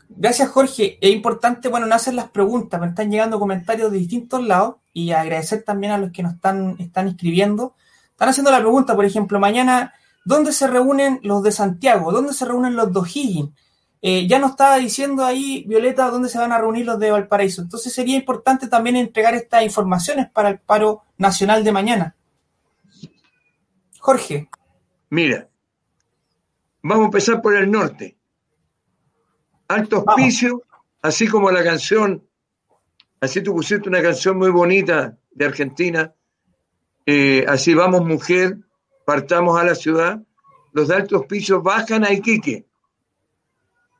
Gracias, 0.08 0.50
Jorge. 0.50 0.98
Es 1.00 1.10
importante, 1.10 1.68
bueno, 1.68 1.86
no 1.86 1.94
hacer 1.94 2.14
las 2.14 2.30
preguntas, 2.30 2.80
me 2.80 2.88
están 2.88 3.10
llegando 3.10 3.38
comentarios 3.38 3.90
de 3.90 3.98
distintos 3.98 4.44
lados 4.44 4.76
y 4.92 5.12
agradecer 5.12 5.62
también 5.62 5.92
a 5.92 5.98
los 5.98 6.12
que 6.12 6.22
nos 6.22 6.34
están, 6.34 6.76
están 6.78 7.08
escribiendo. 7.08 7.74
Están 8.10 8.28
haciendo 8.28 8.50
la 8.50 8.58
pregunta, 8.58 8.94
por 8.94 9.04
ejemplo, 9.04 9.40
mañana, 9.40 9.94
¿dónde 10.24 10.52
se 10.52 10.66
reúnen 10.66 11.20
los 11.22 11.42
de 11.42 11.52
Santiago? 11.52 12.12
¿Dónde 12.12 12.32
se 12.32 12.44
reúnen 12.44 12.76
los 12.76 12.92
de 12.92 12.98
O'Higgins? 12.98 13.50
Eh, 14.02 14.26
ya 14.26 14.38
nos 14.38 14.52
estaba 14.52 14.76
diciendo 14.76 15.24
ahí, 15.24 15.64
Violeta, 15.66 16.08
dónde 16.08 16.30
se 16.30 16.38
van 16.38 16.52
a 16.52 16.58
reunir 16.58 16.86
los 16.86 16.98
de 16.98 17.10
Valparaíso. 17.10 17.60
Entonces 17.60 17.92
sería 17.92 18.16
importante 18.16 18.66
también 18.66 18.96
entregar 18.96 19.34
estas 19.34 19.62
informaciones 19.62 20.30
para 20.30 20.48
el 20.48 20.58
paro 20.58 21.02
nacional 21.18 21.62
de 21.62 21.72
mañana. 21.72 22.16
Jorge. 23.98 24.48
Mira, 25.10 25.48
vamos 26.82 27.02
a 27.02 27.06
empezar 27.06 27.42
por 27.42 27.54
el 27.54 27.70
norte. 27.70 28.16
Alto 29.68 30.02
Hospicio, 30.04 30.62
así 31.02 31.28
como 31.28 31.50
la 31.50 31.62
canción, 31.62 32.26
así 33.20 33.42
tú 33.42 33.54
pusiste 33.54 33.88
una 33.88 34.02
canción 34.02 34.38
muy 34.38 34.50
bonita 34.50 35.16
de 35.30 35.44
Argentina, 35.44 36.14
eh, 37.06 37.44
así 37.46 37.74
vamos 37.74 38.04
mujer, 38.04 38.58
partamos 39.04 39.58
a 39.58 39.64
la 39.64 39.74
ciudad, 39.74 40.22
los 40.72 40.88
de 40.88 40.94
Alto 40.94 41.18
Hospicio 41.18 41.62
bajan 41.62 42.04
a 42.04 42.12
Iquique 42.12 42.66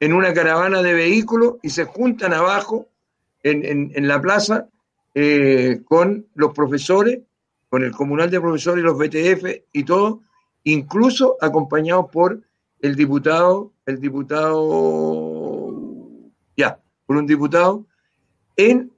en 0.01 0.13
una 0.13 0.33
caravana 0.33 0.83
de 0.83 0.95
vehículos 0.95 1.57
y 1.63 1.71
se 1.71 1.85
juntan 1.85 2.33
abajo 2.33 2.89
en, 3.43 4.09
la 4.09 4.21
plaza 4.21 4.69
eh, 5.15 5.83
con 5.85 6.27
los 6.35 6.53
profesores, 6.55 7.21
con 7.69 7.85
el 7.85 7.93
comunal 7.93 8.31
de 8.31 8.41
profesores 8.41 8.83
los 8.83 8.99
BTF 8.99 9.65
y 9.73 9.85
todo, 9.85 10.23
incluso 10.65 11.37
acompañados 11.41 12.07
por 12.11 12.41
el 12.81 12.97
diputado, 12.97 13.73
el 13.87 14.01
diputado, 14.01 14.61
ya, 16.57 16.81
por 17.07 17.17
un 17.17 17.27
diputado, 17.27 17.87
en, 18.57 18.91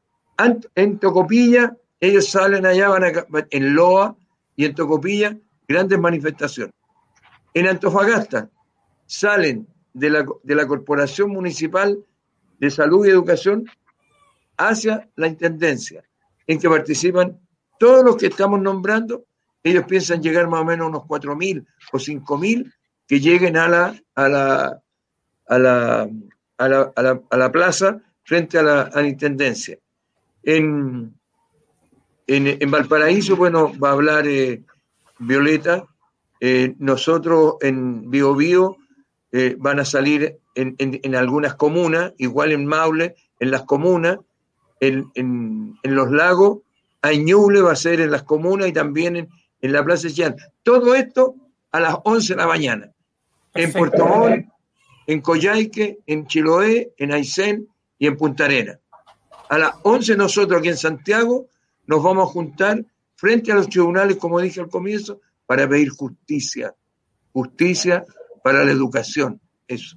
en 0.74 0.98
Tocopilla, 0.98 1.76
ellos 2.00 2.28
salen 2.28 2.66
allá, 2.66 2.88
van 2.88 3.04
a, 3.04 3.12
en 3.50 3.74
Loa 3.74 4.16
y 4.56 4.64
en 4.64 4.74
Tocopilla, 4.74 5.36
grandes 5.66 5.98
manifestaciones. 5.98 6.74
En 7.54 7.68
Antofagasta 7.68 8.50
salen 9.06 9.66
de 9.92 10.10
la, 10.10 10.26
de 10.42 10.54
la 10.54 10.66
Corporación 10.66 11.30
Municipal 11.30 11.98
de 12.58 12.70
Salud 12.70 13.06
y 13.06 13.10
Educación 13.10 13.66
hacia 14.56 15.08
la 15.16 15.26
Intendencia, 15.26 16.04
en 16.46 16.58
que 16.58 16.68
participan 16.68 17.38
todos 17.78 18.04
los 18.04 18.16
que 18.16 18.26
estamos 18.26 18.60
nombrando. 18.60 19.24
Ellos 19.62 19.84
piensan 19.84 20.22
llegar 20.22 20.48
más 20.48 20.60
o 20.60 20.64
menos 20.64 20.86
a 20.86 20.88
unos 20.88 21.02
4.000 21.02 21.66
o 21.92 21.98
5.000 21.98 22.72
que 23.06 23.20
lleguen 23.20 23.56
a 23.56 23.68
la, 23.68 23.94
a 24.14 24.28
la, 24.28 24.82
a 25.46 25.58
la, 25.58 26.08
a 26.58 26.68
la, 26.68 26.92
a 26.94 27.02
la, 27.02 27.22
a 27.30 27.36
la 27.36 27.52
plaza 27.52 28.00
frente 28.24 28.58
a 28.58 28.62
la, 28.62 28.82
a 28.82 29.02
la 29.02 29.08
Intendencia. 29.08 29.78
En, 30.42 31.14
en, 32.26 32.46
en, 32.46 32.70
Valparaíso, 32.70 33.36
bueno, 33.36 33.72
va 33.78 33.90
a 33.90 33.92
hablar 33.92 34.26
eh, 34.26 34.62
Violeta. 35.18 35.84
Eh, 36.40 36.74
nosotros 36.78 37.56
en 37.60 38.10
Bio 38.10 38.34
Bio 38.34 38.76
eh, 39.30 39.56
van 39.58 39.80
a 39.80 39.84
salir 39.84 40.38
en, 40.54 40.74
en, 40.78 41.00
en, 41.02 41.14
algunas 41.14 41.54
comunas, 41.54 42.12
igual 42.18 42.52
en 42.52 42.66
Maule, 42.66 43.14
en 43.38 43.50
las 43.50 43.62
comunas, 43.62 44.18
en, 44.82 45.78
los 45.82 46.10
lagos, 46.10 46.58
Añuble 47.02 47.62
va 47.62 47.72
a 47.72 47.76
ser 47.76 48.00
en 48.00 48.12
las 48.12 48.22
comunas 48.22 48.68
y 48.68 48.72
también 48.72 49.28
en, 49.60 49.72
la 49.72 49.84
Plaza 49.84 50.08
Chillán. 50.08 50.36
Todo 50.62 50.94
esto 50.94 51.34
a 51.72 51.80
las 51.80 51.96
11 52.04 52.34
de 52.34 52.36
la 52.36 52.46
mañana. 52.46 52.92
En 53.54 53.72
Puerto 53.72 54.06
Montt, 54.06 54.46
en 55.06 55.20
Coyhaique, 55.20 55.98
en 56.06 56.26
Chiloé, 56.26 56.92
en 56.96 57.12
Aysén 57.12 57.68
y 57.98 58.06
en 58.06 58.16
Punta 58.16 58.44
Arena. 58.44 58.78
A 59.48 59.58
las 59.58 59.74
11 59.82 60.16
nosotros 60.16 60.60
aquí 60.60 60.68
en 60.68 60.76
Santiago 60.76 61.46
nos 61.86 62.02
vamos 62.02 62.28
a 62.28 62.32
juntar 62.32 62.84
frente 63.22 63.52
a 63.52 63.54
los 63.54 63.68
tribunales, 63.68 64.16
como 64.16 64.40
dije 64.40 64.60
al 64.60 64.68
comienzo, 64.68 65.20
para 65.46 65.68
pedir 65.68 65.90
justicia. 65.90 66.74
Justicia 67.32 68.04
para 68.42 68.64
la 68.64 68.72
educación. 68.72 69.40
Eso. 69.68 69.96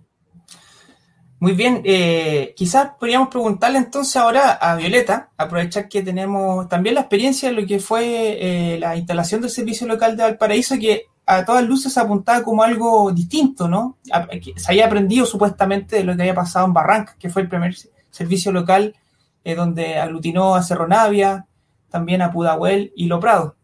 Muy 1.39 1.53
bien, 1.53 1.81
eh, 1.85 2.53
quizás 2.55 2.91
podríamos 2.99 3.29
preguntarle 3.29 3.79
entonces 3.79 4.15
ahora 4.15 4.51
a 4.51 4.75
Violeta, 4.75 5.31
aprovechar 5.37 5.89
que 5.89 6.03
tenemos 6.03 6.69
también 6.69 6.93
la 6.93 7.01
experiencia 7.01 7.49
de 7.49 7.59
lo 7.59 7.65
que 7.65 7.79
fue 7.79 8.03
eh, 8.75 8.79
la 8.79 8.95
instalación 8.95 9.41
del 9.41 9.49
servicio 9.49 9.87
local 9.87 10.15
de 10.15 10.21
Valparaíso, 10.21 10.75
que 10.79 11.05
a 11.25 11.43
todas 11.43 11.65
luces 11.65 11.97
apuntaba 11.97 12.43
como 12.43 12.61
algo 12.61 13.11
distinto, 13.11 13.67
¿no? 13.67 13.97
Se 14.55 14.71
había 14.71 14.85
aprendido 14.85 15.25
supuestamente 15.25 15.95
de 15.95 16.03
lo 16.03 16.15
que 16.15 16.21
había 16.21 16.35
pasado 16.35 16.67
en 16.67 16.73
Barranca, 16.73 17.15
que 17.17 17.31
fue 17.31 17.41
el 17.41 17.49
primer 17.49 17.75
servicio 18.11 18.51
local 18.51 18.95
eh, 19.43 19.55
donde 19.55 19.97
aglutinó 19.97 20.53
a 20.53 20.61
Cerro 20.61 20.87
Navia, 20.87 21.47
también 21.95 22.21
a 22.21 22.29
Pudahuel 22.29 22.91
y 22.93 23.07
Lo 23.07 23.21
Prado. 23.21 23.55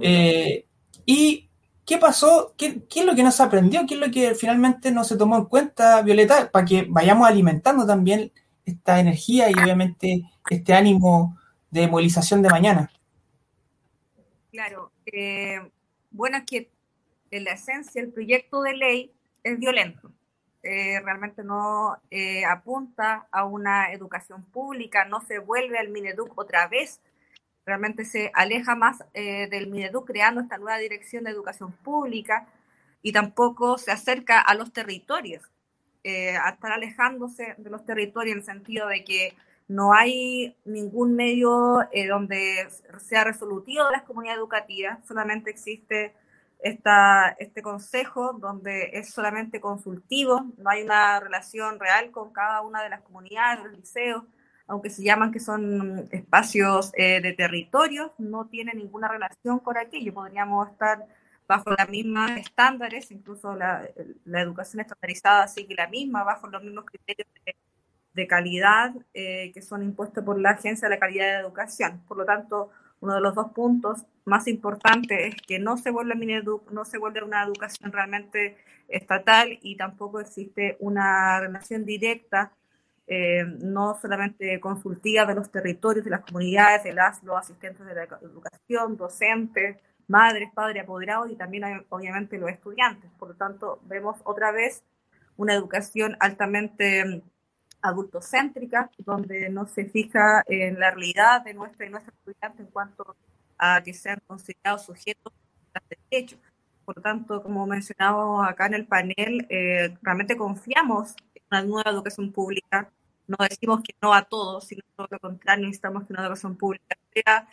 Eh, 0.00 0.66
y 1.04 1.48
¿Qué 1.84 1.98
pasó? 1.98 2.54
¿Qué, 2.56 2.84
¿Qué, 2.88 3.00
es 3.00 3.06
lo 3.06 3.16
que 3.16 3.24
nos 3.24 3.40
aprendió? 3.40 3.84
¿Qué 3.88 3.94
es 3.94 4.00
lo 4.00 4.08
que 4.12 4.36
finalmente 4.36 4.92
no 4.92 5.02
se 5.02 5.16
tomó 5.16 5.36
en 5.36 5.46
cuenta, 5.46 6.00
Violeta, 6.02 6.48
para 6.52 6.64
que 6.64 6.86
vayamos 6.88 7.26
alimentando 7.26 7.84
también 7.84 8.30
esta 8.64 9.00
energía 9.00 9.50
y 9.50 9.54
obviamente 9.54 10.22
este 10.48 10.74
ánimo 10.74 11.36
de 11.72 11.88
movilización 11.88 12.40
de 12.40 12.50
mañana? 12.50 12.92
Claro. 14.52 14.92
Eh, 15.06 15.58
bueno, 16.12 16.36
es 16.36 16.44
que 16.44 16.70
en 17.32 17.42
la 17.42 17.54
esencia 17.54 18.00
el 18.00 18.12
proyecto 18.12 18.62
de 18.62 18.76
ley 18.76 19.12
es 19.42 19.58
violento. 19.58 20.12
Eh, 20.62 21.00
realmente 21.00 21.42
no 21.42 21.96
eh, 22.12 22.44
apunta 22.44 23.26
a 23.32 23.44
una 23.44 23.92
educación 23.92 24.44
pública, 24.44 25.04
no 25.04 25.20
se 25.20 25.40
vuelve 25.40 25.80
al 25.80 25.88
Mineduc 25.88 26.38
otra 26.38 26.68
vez 26.68 27.00
realmente 27.64 28.04
se 28.04 28.30
aleja 28.34 28.74
más 28.74 29.04
eh, 29.14 29.48
del 29.48 29.68
Mineduc 29.68 30.06
creando 30.06 30.40
esta 30.40 30.58
nueva 30.58 30.78
dirección 30.78 31.24
de 31.24 31.30
educación 31.30 31.72
pública 31.72 32.46
y 33.02 33.12
tampoco 33.12 33.78
se 33.78 33.90
acerca 33.90 34.40
a 34.40 34.54
los 34.54 34.72
territorios, 34.72 35.42
eh, 36.04 36.36
a 36.36 36.50
estar 36.50 36.72
alejándose 36.72 37.54
de 37.58 37.70
los 37.70 37.84
territorios 37.84 38.32
en 38.32 38.38
el 38.40 38.44
sentido 38.44 38.88
de 38.88 39.04
que 39.04 39.34
no 39.68 39.92
hay 39.92 40.56
ningún 40.64 41.14
medio 41.14 41.82
eh, 41.92 42.06
donde 42.06 42.68
sea 42.98 43.24
resolutivo 43.24 43.86
de 43.86 43.92
las 43.92 44.02
comunidades 44.02 44.38
educativas, 44.38 44.98
solamente 45.06 45.50
existe 45.50 46.14
esta, 46.58 47.30
este 47.38 47.62
consejo 47.62 48.34
donde 48.34 48.90
es 48.92 49.10
solamente 49.10 49.60
consultivo, 49.60 50.46
no 50.58 50.70
hay 50.70 50.82
una 50.82 51.18
relación 51.20 51.80
real 51.80 52.10
con 52.10 52.32
cada 52.32 52.60
una 52.60 52.82
de 52.82 52.90
las 52.90 53.02
comunidades, 53.02 53.64
los 53.64 53.72
liceos, 53.72 54.24
aunque 54.72 54.88
se 54.88 55.02
llaman 55.02 55.32
que 55.32 55.38
son 55.38 56.08
espacios 56.12 56.92
eh, 56.94 57.20
de 57.20 57.34
territorio, 57.34 58.14
no 58.16 58.46
tiene 58.46 58.72
ninguna 58.72 59.06
relación 59.06 59.58
con 59.58 59.76
aquello. 59.76 60.14
Podríamos 60.14 60.70
estar 60.70 61.06
bajo 61.46 61.72
las 61.72 61.90
mismas 61.90 62.38
estándares, 62.38 63.10
incluso 63.10 63.54
la, 63.54 63.86
educación 64.24 64.80
estandarizada 64.80 65.46
sigue 65.46 65.74
la 65.74 65.88
misma, 65.88 66.24
bajo 66.24 66.46
los 66.46 66.62
mismos 66.62 66.86
criterios 66.86 67.28
de, 68.14 68.26
calidad 68.26 68.94
eh, 69.12 69.52
que 69.52 69.60
son 69.60 69.82
impuestos 69.82 70.24
por 70.24 70.40
la 70.40 70.52
Agencia 70.52 70.88
de 70.88 70.94
la 70.94 71.00
Calidad 71.00 71.26
de 71.26 71.40
Educación. 71.40 72.00
Por 72.08 72.16
lo 72.16 72.24
tanto, 72.24 72.70
uno 73.00 73.16
de 73.16 73.20
los 73.20 73.34
dos 73.34 73.52
puntos 73.52 74.06
más 74.24 74.48
importantes 74.48 75.34
es 75.34 75.42
que 75.46 75.58
no 75.58 75.76
se 75.76 75.90
vuelve 75.90 76.14
no 76.70 76.84
se 76.86 76.96
vuelve 76.96 77.22
una 77.22 77.42
educación 77.42 77.92
realmente 77.92 78.56
estatal 78.88 79.58
y 79.60 79.76
tampoco 79.76 80.18
existe 80.20 80.78
una 80.80 81.40
relación 81.40 81.84
directa 81.84 82.52
eh, 83.06 83.44
no 83.44 83.98
solamente 84.00 84.60
consultiva 84.60 85.26
de 85.26 85.34
los 85.34 85.50
territorios, 85.50 86.04
de 86.04 86.10
las 86.10 86.20
comunidades, 86.20 86.84
de 86.84 86.92
las, 86.92 87.22
los 87.22 87.36
asistentes 87.36 87.84
de 87.86 87.94
la 87.94 88.04
educación, 88.04 88.96
docentes, 88.96 89.78
madres, 90.08 90.50
padres, 90.54 90.82
apoderados 90.82 91.30
y 91.30 91.36
también 91.36 91.64
obviamente 91.88 92.38
los 92.38 92.50
estudiantes. 92.50 93.10
Por 93.18 93.30
lo 93.30 93.34
tanto, 93.34 93.80
vemos 93.84 94.18
otra 94.24 94.52
vez 94.52 94.84
una 95.36 95.54
educación 95.54 96.16
altamente 96.20 97.04
mm, 97.04 97.22
adultocéntrica, 97.82 98.90
donde 98.98 99.48
no 99.50 99.66
se 99.66 99.86
fija 99.86 100.42
en 100.46 100.78
la 100.78 100.90
realidad 100.90 101.42
de 101.44 101.54
nuestra 101.54 101.86
y 101.86 101.90
nuestros 101.90 102.16
estudiantes 102.16 102.60
en 102.60 102.72
cuanto 102.72 103.16
a 103.58 103.82
que 103.82 103.92
sean 103.92 104.20
considerados 104.26 104.84
sujetos 104.84 105.32
de 105.88 105.98
derechos. 106.10 106.38
Por 106.84 106.96
lo 106.96 107.02
tanto, 107.02 107.42
como 107.42 107.66
mencionamos 107.66 108.46
acá 108.46 108.66
en 108.66 108.74
el 108.74 108.86
panel, 108.86 109.46
eh, 109.48 109.96
realmente 110.02 110.36
confiamos 110.36 111.14
una 111.52 111.62
nueva 111.62 111.90
educación 111.90 112.32
pública. 112.32 112.90
No 113.26 113.36
decimos 113.48 113.82
que 113.82 113.94
no 114.00 114.14
a 114.14 114.22
todos, 114.22 114.64
sino 114.66 114.82
todo 114.96 115.08
lo 115.10 115.18
contrario, 115.20 115.66
necesitamos 115.66 116.06
que 116.06 116.12
una 116.12 116.22
educación 116.22 116.56
pública 116.56 116.96
sea 117.12 117.48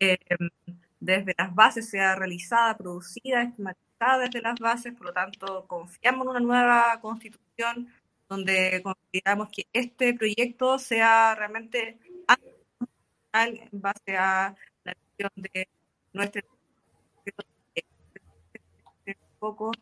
eh, 0.00 0.18
desde 1.00 1.34
las 1.36 1.54
bases, 1.54 1.88
sea 1.88 2.14
realizada, 2.16 2.76
producida, 2.76 3.42
esquematizada 3.42 4.18
desde 4.24 4.40
las 4.40 4.58
bases, 4.58 4.94
por 4.94 5.06
lo 5.06 5.12
tanto, 5.12 5.66
confiamos 5.66 6.24
en 6.24 6.30
una 6.30 6.40
nueva 6.40 7.00
constitución 7.00 7.88
donde 8.28 8.82
consideramos 8.82 9.48
que 9.50 9.66
este 9.72 10.14
proyecto 10.14 10.78
sea 10.78 11.34
realmente 11.34 11.98
en 13.34 13.68
base 13.72 14.16
a 14.16 14.54
la 14.84 14.94
visión 14.94 15.30
de 15.36 15.68
nuestra 16.12 16.42
poco 19.38 19.72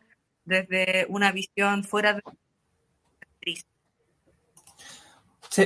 desde 0.43 1.05
una 1.09 1.31
visión 1.31 1.83
fuera 1.83 2.13
de 2.13 2.21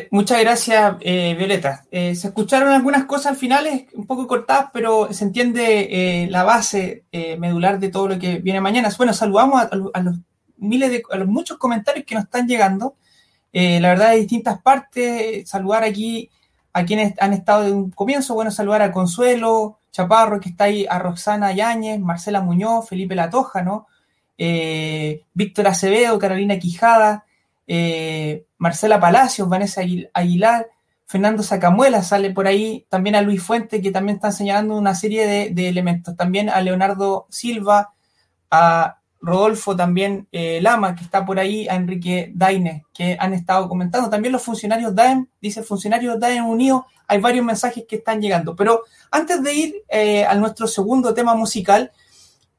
Muchas 0.09 0.39
gracias, 0.39 0.95
eh, 1.01 1.35
Violeta. 1.37 1.85
Eh, 1.91 2.15
se 2.15 2.27
escucharon 2.27 2.69
algunas 2.69 3.05
cosas 3.05 3.27
al 3.27 3.35
final, 3.35 3.67
un 3.93 4.07
poco 4.07 4.25
cortadas, 4.25 4.69
pero 4.73 5.13
se 5.13 5.25
entiende 5.25 6.23
eh, 6.23 6.27
la 6.27 6.43
base 6.43 7.03
eh, 7.11 7.37
medular 7.37 7.79
de 7.79 7.89
todo 7.89 8.07
lo 8.07 8.17
que 8.17 8.39
viene 8.39 8.59
mañana. 8.59 8.89
Bueno, 8.97 9.13
saludamos 9.13 9.61
a, 9.61 9.69
a, 9.93 10.01
los 10.01 10.15
miles 10.57 10.89
de, 10.89 11.03
a 11.11 11.17
los 11.17 11.27
muchos 11.27 11.59
comentarios 11.59 12.03
que 12.03 12.15
nos 12.15 12.23
están 12.23 12.47
llegando. 12.47 12.95
Eh, 13.53 13.79
la 13.79 13.89
verdad, 13.89 14.11
de 14.11 14.17
distintas 14.17 14.59
partes. 14.59 15.47
Saludar 15.47 15.83
aquí 15.83 16.31
a 16.73 16.83
quienes 16.83 17.13
han 17.19 17.33
estado 17.33 17.65
de 17.65 17.71
un 17.71 17.91
comienzo. 17.91 18.33
Bueno, 18.33 18.49
saludar 18.49 18.81
a 18.81 18.91
Consuelo 18.91 19.81
Chaparro, 19.91 20.39
que 20.39 20.49
está 20.49 20.63
ahí, 20.63 20.87
a 20.89 20.97
Roxana 20.97 21.53
Yáñez, 21.53 21.99
Marcela 21.99 22.41
Muñoz, 22.41 22.89
Felipe 22.89 23.13
Latoja, 23.13 23.61
¿no? 23.61 23.85
Víctor 24.35 25.67
Acevedo, 25.67 26.17
Carolina 26.17 26.57
Quijada. 26.57 27.24
Eh, 27.67 28.45
Marcela 28.57 28.99
Palacios, 28.99 29.49
Vanessa 29.49 29.81
Aguilar, 30.13 30.67
Fernando 31.07 31.43
Sacamuela 31.43 32.01
sale 32.01 32.31
por 32.31 32.47
ahí, 32.47 32.85
también 32.89 33.15
a 33.15 33.21
Luis 33.21 33.41
Fuente, 33.41 33.81
que 33.81 33.91
también 33.91 34.15
están 34.15 34.33
señalando 34.33 34.75
una 34.75 34.95
serie 34.95 35.51
de, 35.51 35.69
elementos, 35.69 36.15
también 36.15 36.49
a 36.49 36.61
Leonardo 36.61 37.27
Silva, 37.29 37.93
a 38.49 38.99
Rodolfo 39.21 39.75
también 39.75 40.27
eh, 40.31 40.59
Lama, 40.61 40.95
que 40.95 41.03
está 41.03 41.25
por 41.25 41.39
ahí, 41.39 41.67
a 41.67 41.75
Enrique 41.75 42.31
Daine, 42.33 42.85
que 42.93 43.17
han 43.19 43.33
estado 43.33 43.67
comentando, 43.67 44.09
también 44.09 44.31
los 44.31 44.41
funcionarios 44.41 44.95
DAEM, 44.95 45.27
dice 45.41 45.63
funcionarios 45.63 46.19
DAEM 46.19 46.45
unidos, 46.47 46.83
hay 47.07 47.19
varios 47.19 47.45
mensajes 47.45 47.85
que 47.87 47.97
están 47.97 48.19
llegando, 48.19 48.55
pero 48.55 48.83
antes 49.11 49.41
de 49.43 49.53
ir 49.53 49.75
eh, 49.89 50.25
a 50.25 50.33
nuestro 50.35 50.67
segundo 50.67 51.13
tema 51.13 51.35
musical, 51.35 51.91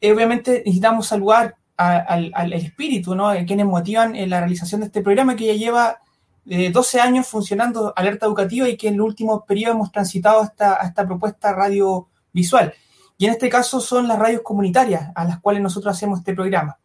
obviamente 0.02 0.62
necesitamos 0.64 1.06
saludar 1.06 1.56
al, 1.76 2.32
al, 2.34 2.52
espíritu, 2.52 3.14
¿no? 3.14 3.30
Quienes 3.46 3.66
motivan 3.66 4.16
en 4.16 4.30
la 4.30 4.40
realización 4.40 4.80
de 4.80 4.86
este 4.86 5.02
programa 5.02 5.36
que 5.36 5.46
ya 5.46 5.54
lleva 5.54 6.00
de 6.44 6.70
12 6.70 7.00
años 7.00 7.26
funcionando 7.26 7.92
Alerta 7.96 8.26
Educativa 8.26 8.68
y 8.68 8.76
que 8.76 8.88
en 8.88 8.94
el 8.94 9.00
último 9.00 9.44
periodo 9.44 9.74
hemos 9.74 9.92
transitado 9.92 10.42
esta, 10.42 10.80
a 10.80 10.86
esta 10.86 11.04
propuesta 11.04 11.52
radiovisual. 11.52 12.72
Y 13.18 13.26
en 13.26 13.32
este 13.32 13.48
caso 13.48 13.80
son 13.80 14.08
las 14.08 14.18
radios 14.18 14.42
comunitarias 14.42 15.10
a 15.14 15.24
las 15.24 15.40
cuales 15.40 15.62
nosotros 15.62 15.94
hacemos 15.94 16.20
este 16.20 16.34
programa. 16.34 16.78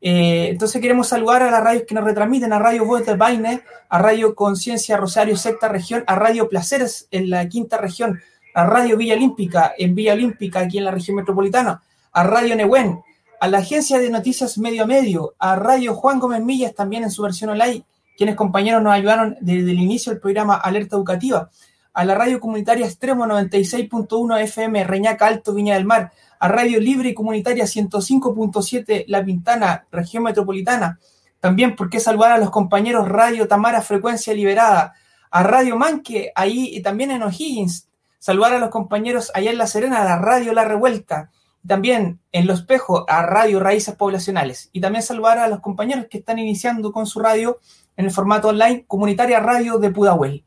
Eh, 0.00 0.48
entonces 0.50 0.80
queremos 0.80 1.08
saludar 1.08 1.42
a 1.42 1.50
las 1.50 1.62
radios 1.62 1.84
que 1.86 1.94
nos 1.94 2.04
retransmiten, 2.04 2.52
a 2.52 2.58
Radio 2.58 2.84
Voz 2.84 3.04
del 3.04 3.18
a 3.20 3.98
Radio 3.98 4.34
Conciencia 4.34 4.96
Rosario 4.96 5.36
Sexta 5.36 5.68
Región, 5.68 6.04
a 6.06 6.14
Radio 6.14 6.48
Placeres 6.48 7.08
en 7.10 7.30
la 7.30 7.48
Quinta 7.48 7.78
Región, 7.78 8.20
a 8.54 8.64
Radio 8.64 8.96
Villa 8.96 9.14
Olímpica 9.14 9.72
en 9.76 9.94
Villa 9.94 10.12
Olímpica 10.12 10.60
aquí 10.60 10.78
en 10.78 10.84
la 10.84 10.90
región 10.90 11.16
metropolitana, 11.16 11.82
a 12.12 12.22
Radio 12.24 12.54
Nehuen, 12.54 13.00
a 13.40 13.48
la 13.48 13.58
Agencia 13.58 13.98
de 13.98 14.10
Noticias 14.10 14.58
Medio 14.58 14.84
a 14.84 14.86
Medio, 14.86 15.34
a 15.38 15.56
Radio 15.56 15.94
Juan 15.94 16.18
Gómez 16.18 16.42
Millas 16.42 16.74
también 16.74 17.04
en 17.04 17.10
su 17.10 17.22
versión 17.22 17.50
online, 17.50 17.84
quienes 18.16 18.34
compañeros 18.34 18.82
nos 18.82 18.92
ayudaron 18.92 19.36
desde 19.40 19.70
el 19.70 19.78
inicio 19.78 20.12
del 20.12 20.20
programa 20.20 20.56
Alerta 20.56 20.96
Educativa, 20.96 21.50
a 21.94 22.04
la 22.04 22.14
radio 22.14 22.40
comunitaria 22.40 22.86
Extremo 22.86 23.26
96.1 23.26 24.40
FM 24.42 24.84
Reñaca 24.84 25.26
Alto 25.26 25.54
Viña 25.54 25.74
del 25.74 25.84
Mar, 25.84 26.12
a 26.40 26.48
Radio 26.48 26.80
Libre 26.80 27.10
y 27.10 27.14
Comunitaria 27.14 27.64
105.7 27.64 29.04
La 29.08 29.24
Pintana, 29.24 29.86
región 29.90 30.22
metropolitana. 30.24 30.98
También, 31.40 31.76
¿por 31.76 31.90
qué 31.90 32.00
saludar 32.00 32.32
a 32.32 32.38
los 32.38 32.50
compañeros 32.50 33.08
Radio 33.08 33.48
Tamara 33.48 33.82
Frecuencia 33.82 34.34
Liberada? 34.34 34.94
A 35.30 35.42
Radio 35.42 35.76
Manque, 35.76 36.32
ahí 36.34 36.70
y 36.72 36.82
también 36.82 37.10
en 37.10 37.22
O'Higgins. 37.22 37.88
Saludar 38.18 38.54
a 38.54 38.58
los 38.58 38.70
compañeros 38.70 39.30
allá 39.34 39.50
en 39.50 39.58
La 39.58 39.66
Serena, 39.66 40.02
a 40.02 40.04
la 40.04 40.18
Radio 40.18 40.52
La 40.52 40.64
Revuelta. 40.64 41.30
También 41.66 42.20
en 42.32 42.46
Los 42.46 42.62
Pejos, 42.62 43.04
a 43.08 43.22
Radio 43.22 43.60
Raíces 43.60 43.94
Poblacionales. 43.94 44.70
Y 44.72 44.80
también 44.80 45.02
saludar 45.02 45.38
a 45.38 45.48
los 45.48 45.60
compañeros 45.60 46.06
que 46.10 46.18
están 46.18 46.38
iniciando 46.38 46.92
con 46.92 47.06
su 47.06 47.20
radio 47.20 47.58
en 47.96 48.06
el 48.06 48.10
formato 48.10 48.48
online 48.48 48.84
Comunitaria 48.86 49.40
Radio 49.40 49.78
de 49.78 49.90
Pudahuel. 49.90 50.44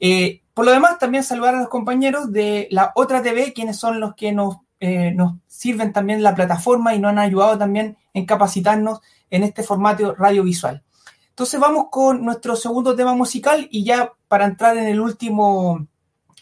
Eh, 0.00 0.42
por 0.54 0.64
lo 0.64 0.70
demás, 0.70 0.98
también 0.98 1.24
saludar 1.24 1.54
a 1.54 1.60
los 1.60 1.68
compañeros 1.68 2.32
de 2.32 2.68
la 2.70 2.92
otra 2.94 3.22
TV, 3.22 3.52
quienes 3.52 3.76
son 3.76 4.00
los 4.00 4.14
que 4.14 4.32
nos 4.32 4.58
eh, 4.86 5.12
nos 5.12 5.36
sirven 5.46 5.94
también 5.94 6.22
la 6.22 6.34
plataforma 6.34 6.94
y 6.94 6.98
nos 6.98 7.12
han 7.12 7.18
ayudado 7.18 7.56
también 7.56 7.96
en 8.12 8.26
capacitarnos 8.26 9.00
en 9.30 9.42
este 9.42 9.62
formato 9.62 10.14
radiovisual. 10.14 10.82
Entonces 11.30 11.58
vamos 11.58 11.86
con 11.90 12.22
nuestro 12.22 12.54
segundo 12.54 12.94
tema 12.94 13.14
musical 13.14 13.66
y 13.70 13.82
ya 13.82 14.12
para 14.28 14.44
entrar 14.44 14.76
en 14.76 14.84
el 14.84 15.00
último, 15.00 15.86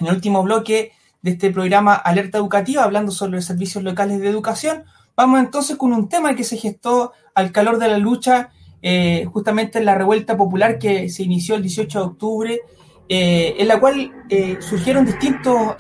en 0.01 0.07
el 0.09 0.15
último 0.15 0.43
bloque 0.43 0.91
de 1.23 1.31
este 1.31 1.51
programa 1.51 1.95
Alerta 1.95 2.39
Educativa, 2.39 2.85
hablando 2.85 3.13
sobre 3.13 3.33
los 3.33 3.45
servicios 3.45 3.83
locales 3.83 4.21
de 4.21 4.29
educación, 4.29 4.85
vamos 5.17 5.41
entonces 5.41 5.77
con 5.77 5.93
un 5.93 6.09
tema 6.09 6.35
que 6.35 6.45
se 6.45 6.57
gestó 6.57 7.13
al 7.35 7.53
calor 7.53 7.79
de 7.79 7.89
la 7.89 7.99
lucha, 7.99 8.51
eh, 8.83 9.27
justamente 9.33 9.79
en 9.79 9.85
la 9.85 9.95
revuelta 9.95 10.37
popular 10.37 10.79
que 10.79 11.09
se 11.09 11.23
inició 11.23 11.55
el 11.55 11.63
18 11.63 11.99
de 11.99 12.05
octubre, 12.05 12.61
eh, 13.09 13.55
en 13.59 13.69
la 13.69 13.79
cual 13.81 14.13
surgieron 14.61 15.05
distintos 15.05 15.77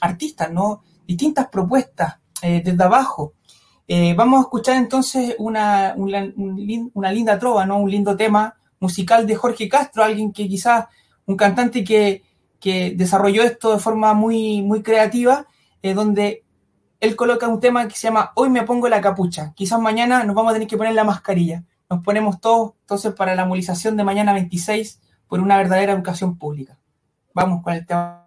artistas, 0.00 0.50
¿no? 0.50 0.82
distintas 1.06 1.48
propuestas 1.48 2.16
eh, 2.42 2.62
desde 2.64 2.84
abajo. 2.84 3.34
Eh, 3.86 4.14
vamos 4.14 4.38
a 4.38 4.42
escuchar 4.42 4.76
entonces 4.76 5.34
una, 5.38 5.94
una, 5.96 7.12
linda 7.12 7.38
trova, 7.38 7.66
¿no? 7.66 7.78
un 7.78 7.90
lindo 7.90 8.16
tema 8.16 8.54
musical 8.80 9.26
de 9.26 9.34
Jorge 9.36 9.68
Castro, 9.68 10.02
alguien 10.02 10.32
que 10.32 10.48
quizás, 10.48 10.86
un 11.26 11.36
cantante 11.36 11.84
que, 11.84 12.22
que 12.62 12.94
desarrolló 12.96 13.42
esto 13.42 13.72
de 13.72 13.80
forma 13.80 14.14
muy, 14.14 14.62
muy 14.62 14.82
creativa, 14.82 15.46
eh, 15.82 15.94
donde 15.94 16.44
él 17.00 17.16
coloca 17.16 17.48
un 17.48 17.58
tema 17.58 17.88
que 17.88 17.96
se 17.96 18.06
llama 18.06 18.30
Hoy 18.36 18.50
me 18.50 18.62
pongo 18.62 18.88
la 18.88 19.00
capucha. 19.00 19.52
Quizás 19.56 19.80
mañana 19.80 20.22
nos 20.22 20.36
vamos 20.36 20.50
a 20.50 20.54
tener 20.54 20.68
que 20.68 20.76
poner 20.76 20.94
la 20.94 21.02
mascarilla. 21.02 21.64
Nos 21.90 22.04
ponemos 22.04 22.40
todos 22.40 22.74
entonces 22.82 23.12
para 23.14 23.34
la 23.34 23.44
movilización 23.44 23.96
de 23.96 24.04
mañana 24.04 24.32
26 24.32 25.00
por 25.26 25.40
una 25.40 25.56
verdadera 25.56 25.92
educación 25.92 26.38
pública. 26.38 26.78
Vamos 27.34 27.64
con 27.64 27.74
el 27.74 27.84
tema. 27.84 28.24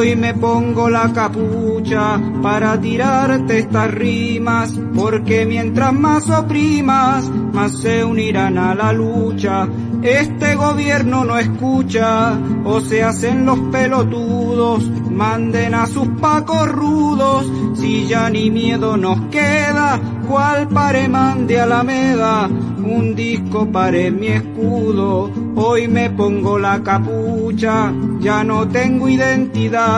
Hoy 0.00 0.16
me 0.16 0.32
pongo 0.32 0.88
la 0.88 1.12
capucha 1.12 2.18
para 2.42 2.80
tirarte 2.80 3.58
estas 3.58 3.90
rimas, 3.90 4.72
porque 4.96 5.44
mientras 5.44 5.92
más 5.92 6.30
oprimas, 6.30 7.28
más 7.28 7.78
se 7.82 8.02
unirán 8.02 8.56
a 8.56 8.74
la 8.74 8.94
lucha. 8.94 9.68
Este 10.02 10.54
gobierno 10.54 11.26
no 11.26 11.36
escucha, 11.36 12.32
o 12.64 12.80
se 12.80 13.02
hacen 13.02 13.44
los 13.44 13.58
pelotudos, 13.70 14.90
manden 15.10 15.74
a 15.74 15.86
sus 15.86 16.08
pacos 16.18 16.66
rudos, 16.66 17.46
si 17.74 18.06
ya 18.06 18.30
ni 18.30 18.50
miedo 18.50 18.96
nos 18.96 19.20
queda, 19.26 20.00
cual 20.26 20.68
pare 20.68 21.08
mande 21.08 21.60
Alameda, 21.60 22.46
un 22.46 23.14
disco 23.14 23.70
pare 23.70 24.10
mi 24.10 24.28
escudo, 24.28 25.30
hoy 25.56 25.88
me 25.88 26.08
pongo 26.10 26.58
la 26.58 26.82
capucha, 26.82 27.92
ya 28.20 28.44
no 28.44 28.68
tengo 28.68 29.08
identidad, 29.08 29.89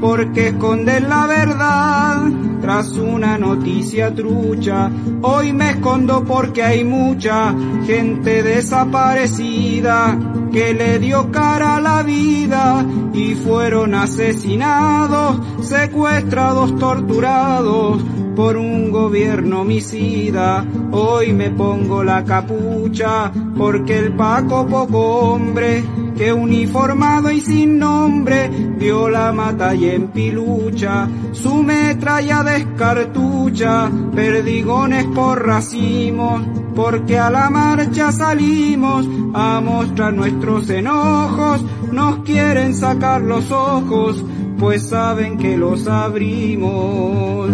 porque 0.00 0.48
esconder 0.48 1.02
la 1.02 1.26
verdad 1.26 2.22
tras 2.60 2.92
una 2.92 3.38
noticia 3.38 4.14
trucha. 4.14 4.90
Hoy 5.22 5.52
me 5.52 5.70
escondo 5.70 6.24
porque 6.24 6.62
hay 6.62 6.84
mucha 6.84 7.54
gente 7.86 8.42
desaparecida 8.42 10.18
que 10.52 10.74
le 10.74 10.98
dio 10.98 11.30
cara 11.30 11.76
a 11.76 11.80
la 11.80 12.02
vida 12.02 12.84
y 13.12 13.34
fueron 13.34 13.94
asesinados, 13.94 15.40
secuestrados, 15.66 16.76
torturados 16.78 18.02
por 18.36 18.56
un 18.56 18.90
gobierno 18.90 19.62
homicida. 19.62 20.64
Hoy 20.92 21.32
me 21.32 21.50
pongo 21.50 22.04
la 22.04 22.24
capucha 22.24 23.32
porque 23.56 23.98
el 23.98 24.14
Paco 24.14 24.66
poco 24.66 24.98
hombre 25.32 25.82
que 26.18 26.32
uniformado 26.32 27.30
y 27.30 27.40
sin 27.40 27.78
nombre 27.78 28.50
vio 28.76 29.08
la 29.08 29.32
mata 29.32 29.72
y 29.76 29.88
en 29.88 30.08
pilucha, 30.08 31.08
su 31.30 31.62
metralla 31.62 32.42
descartucha, 32.42 33.88
perdigones 34.16 35.04
por 35.06 35.46
racimos, 35.46 36.42
porque 36.74 37.16
a 37.16 37.30
la 37.30 37.50
marcha 37.50 38.10
salimos 38.10 39.06
a 39.32 39.60
mostrar 39.60 40.12
nuestros 40.12 40.68
enojos, 40.70 41.64
nos 41.92 42.18
quieren 42.24 42.74
sacar 42.74 43.20
los 43.20 43.52
ojos, 43.52 44.24
pues 44.58 44.88
saben 44.88 45.38
que 45.38 45.56
los 45.56 45.86
abrimos. 45.86 47.48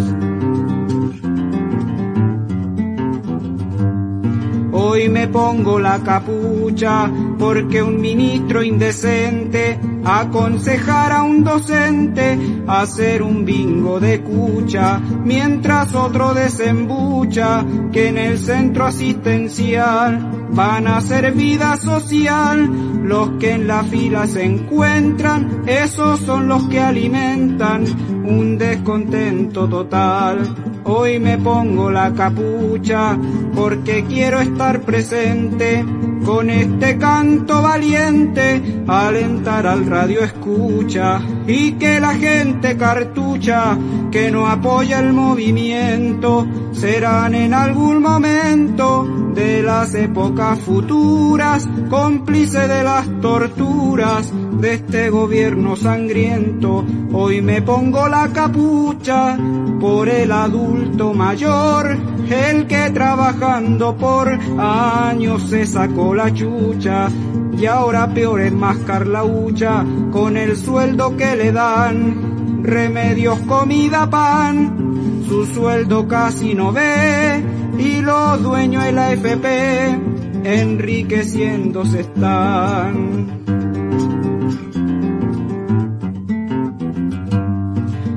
Hoy 4.77 5.09
me 5.09 5.29
pongo 5.29 5.79
la 5.79 6.01
capucha 6.03 7.09
porque 7.39 7.81
un 7.81 8.01
ministro 8.01 8.61
indecente 8.61 9.79
aconsejara 10.05 11.19
a 11.19 11.23
un 11.23 11.45
docente 11.45 12.37
hacer 12.67 13.23
un 13.23 13.45
bingo 13.45 14.01
de 14.01 14.21
cucha 14.23 14.99
mientras 14.99 15.95
otro 15.95 16.35
desembucha 16.35 17.65
que 17.93 18.09
en 18.09 18.19
el 18.19 18.37
centro 18.37 18.87
asistencial 18.87 20.49
van 20.51 20.89
a 20.89 20.97
hacer 20.97 21.31
vida 21.31 21.77
social. 21.77 22.69
Los 23.05 23.31
que 23.39 23.53
en 23.53 23.69
la 23.69 23.85
fila 23.85 24.27
se 24.27 24.45
encuentran, 24.45 25.63
esos 25.69 26.19
son 26.19 26.49
los 26.49 26.67
que 26.69 26.81
alimentan 26.81 27.85
un 28.25 28.59
descontento 28.59 29.69
total. 29.69 30.74
Hoy 30.85 31.19
me 31.19 31.39
pongo 31.39 31.91
la 31.91 32.13
capucha 32.13 33.19
porque 33.55 34.05
quiero 34.05 34.41
estar 34.41 34.83
presente 34.83 35.85
con 36.25 36.51
este 36.51 36.99
canto 36.99 37.63
valiente, 37.63 38.83
alentar 38.87 39.67
al 39.67 39.87
radio 39.87 40.21
escucha 40.21 41.21
y 41.47 41.73
que 41.73 42.01
la 42.01 42.15
gente 42.15 42.77
cartucha 42.77 43.77
que 44.11 44.31
no 44.31 44.47
apoya 44.47 45.01
el 45.01 45.13
movimiento 45.13 46.47
serán 46.73 47.35
en 47.35 47.55
algún 47.55 48.03
momento 48.03 49.07
de 49.35 49.63
las 49.63 49.95
épocas 49.95 50.61
futuras 50.61 51.69
cómplice 51.91 52.69
de 52.69 52.85
las 52.85 53.09
torturas 53.21 54.33
de 54.61 54.75
este 54.75 55.11
gobierno 55.11 55.77
sangriento. 55.77 56.85
Hoy 57.13 57.43
me 57.43 57.61
pongo 57.63 58.09
la 58.09 58.29
capucha 58.33 59.37
por 59.81 60.09
el 60.09 60.31
adulto 60.33 61.13
mayor, 61.13 61.99
el 62.31 62.67
que 62.67 62.91
trabajando 62.91 63.97
por 63.97 64.29
años 64.59 65.43
se 65.49 65.67
sacó 65.67 66.15
la 66.15 66.33
chucha 66.33 67.09
y 67.57 67.67
ahora 67.67 68.13
peor 68.13 68.41
es 68.41 68.53
mascar 68.53 69.07
la 69.07 69.25
hucha 69.25 69.85
con 70.11 70.37
el 70.37 70.57
sueldo 70.57 71.17
que 71.17 71.37
le 71.37 71.53
dan. 71.53 72.63
Remedios, 72.63 73.39
comida, 73.41 74.09
pan, 74.09 75.23
su 75.29 75.45
sueldo 75.47 76.09
casi 76.09 76.55
no 76.55 76.73
ve 76.73 77.43
y 77.79 78.01
los 78.01 78.43
dueños 78.43 78.85
de 78.85 78.93
la 78.93 79.13
FP 79.13 79.99
enriqueciéndose 80.45 82.01
están. 82.01 83.44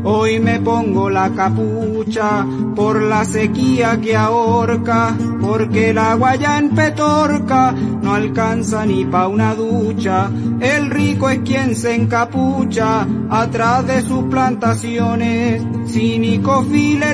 Hoy 0.09 0.39
me 0.39 0.61
pongo 0.61 1.09
la 1.09 1.31
capucha 1.31 2.45
por 2.77 3.01
la 3.01 3.25
sequía 3.25 3.99
que 3.99 4.15
ahorca, 4.15 5.13
porque 5.41 5.89
el 5.89 5.97
agua 5.97 6.37
ya 6.37 6.59
en 6.59 6.69
Petorca 6.69 7.73
no 7.73 8.13
alcanza 8.13 8.85
ni 8.85 9.03
pa' 9.03 9.27
una 9.27 9.53
ducha. 9.53 10.31
El 10.61 10.89
rico 10.91 11.29
es 11.29 11.39
quien 11.39 11.75
se 11.75 11.93
encapucha 11.93 13.05
atrás 13.29 13.85
de 13.85 14.01
sus 14.01 14.23
plantaciones, 14.29 15.61
cínicos 15.87 16.67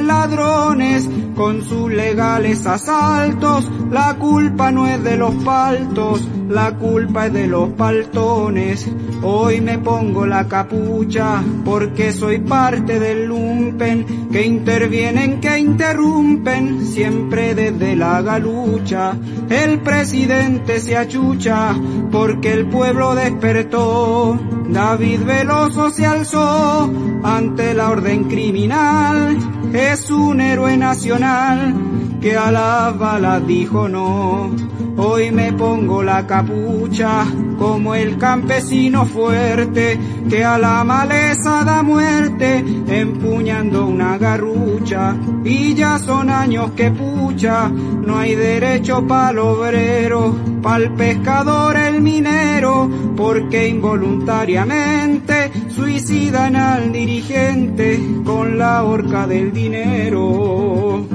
ladrones 0.03 1.09
con 1.35 1.63
sus 1.63 1.91
legales 1.91 2.63
asaltos. 2.67 3.71
La 3.89 4.13
culpa 4.19 4.71
no 4.71 4.85
es 4.85 5.03
de 5.03 5.17
los 5.17 5.33
paltos, 5.43 6.21
la 6.53 6.75
culpa 6.77 7.25
es 7.25 7.33
de 7.33 7.47
los 7.47 7.69
paltones. 7.69 8.87
Hoy 9.23 9.59
me 9.59 9.79
pongo 9.79 10.25
la 10.25 10.47
capucha 10.47 11.41
porque 11.65 12.13
soy 12.13 12.39
parte 12.39 12.99
del 12.99 13.25
lumpen 13.25 14.29
que 14.31 14.45
intervienen, 14.45 15.41
que 15.41 15.57
interrumpen 15.57 16.85
siempre 16.85 17.55
desde 17.55 17.95
la 17.95 18.21
galucha. 18.21 19.17
El 19.49 19.79
presidente 19.79 20.79
se 20.79 20.95
achucha 20.95 21.75
porque 22.11 22.53
el 22.53 22.67
pueblo 22.67 23.15
despertó. 23.15 24.39
David 24.69 25.21
Veloso 25.25 25.89
se 25.89 26.05
alzó 26.05 26.89
ante 27.23 27.73
la 27.73 27.89
orden 27.89 28.25
criminal. 28.25 29.37
Es 29.73 30.11
un 30.11 30.39
héroe 30.39 30.77
nacional 30.77 31.73
que 32.21 32.37
a 32.37 32.51
la 32.51 32.95
bala 32.97 33.39
dijo 33.39 33.89
no. 33.89 34.62
Hoy 35.05 35.31
me 35.31 35.51
pongo 35.51 36.01
la 36.01 36.25
capucha 36.25 37.25
como 37.59 37.93
el 37.93 38.17
campesino 38.17 39.05
fuerte 39.05 39.99
que 40.29 40.45
a 40.45 40.57
la 40.57 40.81
maleza 40.85 41.65
da 41.65 41.83
muerte 41.83 42.63
empuñando 42.87 43.85
una 43.85 44.17
garrucha. 44.17 45.17
Y 45.43 45.73
ya 45.73 45.99
son 45.99 46.29
años 46.29 46.71
que 46.71 46.89
pucha, 46.91 47.67
no 47.67 48.17
hay 48.17 48.35
derecho 48.35 49.05
pa'l 49.05 49.39
obrero, 49.39 50.37
pa'l 50.61 50.93
pescador 50.95 51.75
el 51.75 52.01
minero, 52.01 52.89
porque 53.17 53.67
involuntariamente 53.67 55.51
suicidan 55.67 56.55
al 56.55 56.93
dirigente 56.93 58.01
con 58.23 58.57
la 58.57 58.83
horca 58.83 59.27
del 59.27 59.51
dinero. 59.51 61.12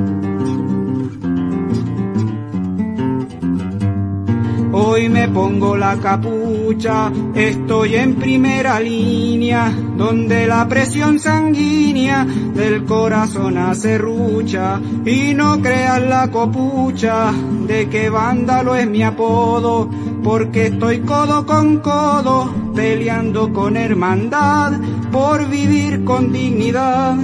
Hoy 4.70 5.08
me 5.08 5.28
pongo 5.28 5.78
la 5.78 5.96
capucha, 5.96 7.10
estoy 7.34 7.94
en 7.94 8.16
primera 8.16 8.78
línea, 8.78 9.72
donde 9.96 10.46
la 10.46 10.68
presión 10.68 11.18
sanguínea 11.18 12.26
del 12.26 12.84
corazón 12.84 13.56
hace 13.56 13.96
rucha. 13.96 14.78
Y 15.06 15.32
no 15.32 15.62
crean 15.62 16.10
la 16.10 16.30
copucha 16.30 17.32
de 17.66 17.88
que 17.88 18.10
vándalo 18.10 18.74
es 18.74 18.86
mi 18.86 19.02
apodo, 19.02 19.88
porque 20.22 20.66
estoy 20.66 21.00
codo 21.00 21.46
con 21.46 21.78
codo, 21.78 22.52
peleando 22.74 23.50
con 23.54 23.74
hermandad, 23.74 24.72
por 25.10 25.48
vivir 25.48 26.04
con 26.04 26.30
dignidad. 26.30 27.16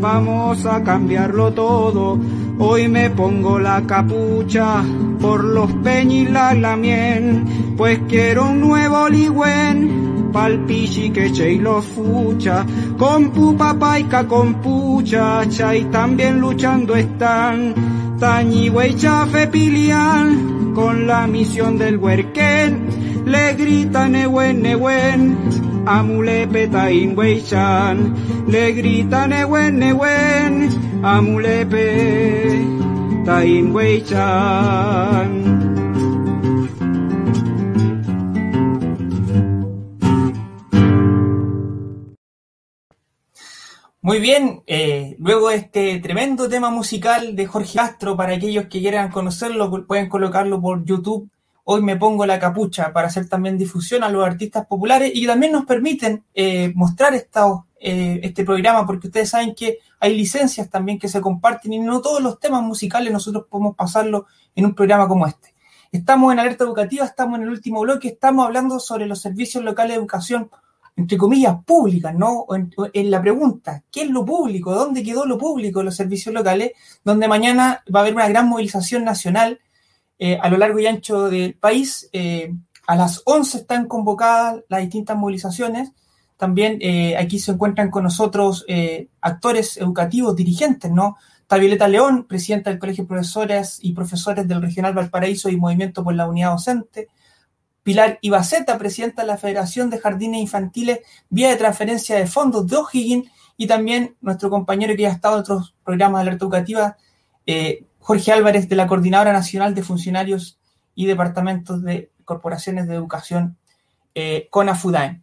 Vamos 0.00 0.64
a 0.64 0.82
cambiarlo 0.82 1.52
todo. 1.52 2.18
Hoy 2.58 2.88
me 2.88 3.10
pongo 3.10 3.58
la 3.58 3.82
capucha 3.82 4.82
por 5.20 5.44
los 5.44 5.72
peñilas 5.72 6.56
la 6.58 6.76
pues 7.76 8.00
quiero 8.08 8.48
un 8.50 8.60
nuevo 8.60 9.08
ligüen, 9.08 10.30
pa'l 10.32 10.64
pichi 10.66 11.10
que 11.10 11.26
y 11.26 11.58
los 11.58 11.84
fucha, 11.84 12.64
con 12.98 13.30
pupa 13.30 13.74
paica 13.78 14.26
con 14.26 14.54
pucha, 14.62 15.42
y 15.74 15.84
también 15.84 16.40
luchando 16.40 16.94
están, 16.94 17.74
tañi 18.18 18.70
chafe 18.96 19.46
pilian, 19.48 20.72
con 20.74 21.06
la 21.06 21.26
misión 21.26 21.78
del 21.78 21.98
huerquén, 21.98 23.24
le 23.26 23.54
gritan 23.54 24.12
newen 24.12 24.62
newen, 24.62 25.36
amulepe 25.86 26.68
tain 26.68 27.16
chan, 27.44 28.14
le 28.48 28.72
gritan 28.72 29.30
newen 29.30 29.78
newen, 29.78 30.68
amulepe 31.02 32.75
tain 33.26 33.74
chan. 34.04 35.30
Muy 44.00 44.20
bien, 44.20 44.62
eh, 44.68 45.16
luego 45.18 45.50
este 45.50 45.98
tremendo 45.98 46.48
tema 46.48 46.70
musical 46.70 47.34
de 47.34 47.46
Jorge 47.46 47.76
Castro, 47.76 48.16
para 48.16 48.34
aquellos 48.34 48.66
que 48.66 48.78
quieran 48.78 49.10
conocerlo, 49.10 49.84
pueden 49.84 50.08
colocarlo 50.08 50.60
por 50.60 50.84
YouTube. 50.84 51.28
Hoy 51.64 51.82
me 51.82 51.96
pongo 51.96 52.24
la 52.26 52.38
capucha 52.38 52.92
para 52.92 53.08
hacer 53.08 53.28
también 53.28 53.58
difusión 53.58 54.04
a 54.04 54.08
los 54.08 54.24
artistas 54.24 54.66
populares 54.66 55.10
y 55.12 55.26
también 55.26 55.50
nos 55.50 55.64
permiten 55.64 56.22
eh, 56.32 56.70
mostrar 56.76 57.14
eh, 57.80 58.20
este 58.22 58.44
programa, 58.44 58.86
porque 58.86 59.08
ustedes 59.08 59.30
saben 59.30 59.54
que 59.54 59.78
hay 60.00 60.16
licencias 60.16 60.70
también 60.70 60.98
que 60.98 61.08
se 61.08 61.20
comparten 61.20 61.72
y 61.72 61.78
no 61.78 62.00
todos 62.00 62.22
los 62.22 62.38
temas 62.38 62.62
musicales 62.62 63.12
nosotros 63.12 63.46
podemos 63.48 63.76
pasarlo 63.76 64.26
en 64.54 64.66
un 64.66 64.74
programa 64.74 65.08
como 65.08 65.26
este. 65.26 65.54
Estamos 65.92 66.32
en 66.32 66.38
Alerta 66.38 66.64
Educativa, 66.64 67.04
estamos 67.04 67.38
en 67.38 67.44
el 67.44 67.50
último 67.50 67.80
bloque, 67.80 68.08
estamos 68.08 68.46
hablando 68.46 68.80
sobre 68.80 69.06
los 69.06 69.20
servicios 69.20 69.62
locales 69.62 69.92
de 69.92 70.00
educación 70.00 70.50
entre 70.96 71.18
comillas, 71.18 71.62
públicas, 71.64 72.14
¿no? 72.14 72.46
En, 72.92 73.10
la 73.10 73.20
pregunta, 73.20 73.84
¿qué 73.92 74.02
es 74.02 74.10
lo 74.10 74.24
público? 74.24 74.74
¿Dónde 74.74 75.02
quedó 75.02 75.26
lo 75.26 75.36
público 75.36 75.82
los 75.82 75.94
servicios 75.94 76.34
locales? 76.34 76.72
Donde 77.04 77.28
mañana 77.28 77.84
va 77.94 78.00
a 78.00 78.02
haber 78.02 78.14
una 78.14 78.28
gran 78.28 78.48
movilización 78.48 79.04
nacional 79.04 79.60
eh, 80.18 80.38
a 80.40 80.48
lo 80.48 80.56
largo 80.56 80.78
y 80.78 80.86
ancho 80.86 81.28
del 81.28 81.54
país. 81.54 82.08
Eh, 82.12 82.50
a 82.86 82.96
las 82.96 83.20
11 83.26 83.58
están 83.58 83.88
convocadas 83.88 84.62
las 84.68 84.80
distintas 84.80 85.18
movilizaciones. 85.18 85.92
También 86.36 86.78
eh, 86.80 87.16
aquí 87.16 87.38
se 87.38 87.52
encuentran 87.52 87.90
con 87.90 88.04
nosotros 88.04 88.64
actores 89.20 89.76
educativos, 89.76 90.36
dirigentes, 90.36 90.90
¿no? 90.90 91.16
Está 91.40 91.58
Violeta 91.58 91.86
León, 91.86 92.24
presidenta 92.24 92.70
del 92.70 92.78
Colegio 92.78 93.04
de 93.04 93.08
Profesores 93.08 93.78
y 93.80 93.92
Profesores 93.92 94.48
del 94.48 94.60
Regional 94.60 94.94
Valparaíso 94.94 95.48
y 95.48 95.56
Movimiento 95.56 96.02
por 96.02 96.14
la 96.14 96.28
Unidad 96.28 96.50
Docente. 96.50 97.08
Pilar 97.84 98.18
Ibaceta, 98.20 98.76
presidenta 98.78 99.22
de 99.22 99.28
la 99.28 99.36
Federación 99.36 99.88
de 99.88 99.98
Jardines 99.98 100.40
Infantiles, 100.40 101.00
vía 101.28 101.50
de 101.50 101.56
transferencia 101.56 102.16
de 102.16 102.26
fondos 102.26 102.66
de 102.66 102.76
O'Higgins, 102.76 103.30
y 103.56 103.66
también 103.68 104.16
nuestro 104.20 104.50
compañero 104.50 104.94
que 104.96 105.02
ya 105.02 105.10
ha 105.10 105.12
estado 105.12 105.36
en 105.36 105.40
otros 105.42 105.74
programas 105.84 106.20
de 106.22 106.28
alerta 106.28 106.44
educativa, 106.44 106.96
eh, 107.46 107.84
Jorge 108.00 108.32
Álvarez, 108.32 108.68
de 108.68 108.76
la 108.76 108.86
Coordinadora 108.86 109.32
Nacional 109.32 109.74
de 109.74 109.82
Funcionarios 109.82 110.58
y 110.94 111.06
Departamentos 111.06 111.82
de 111.82 112.10
Corporaciones 112.24 112.88
de 112.88 112.94
Educación, 112.94 113.56
eh, 114.14 114.48
CONAFUDAE. 114.50 115.22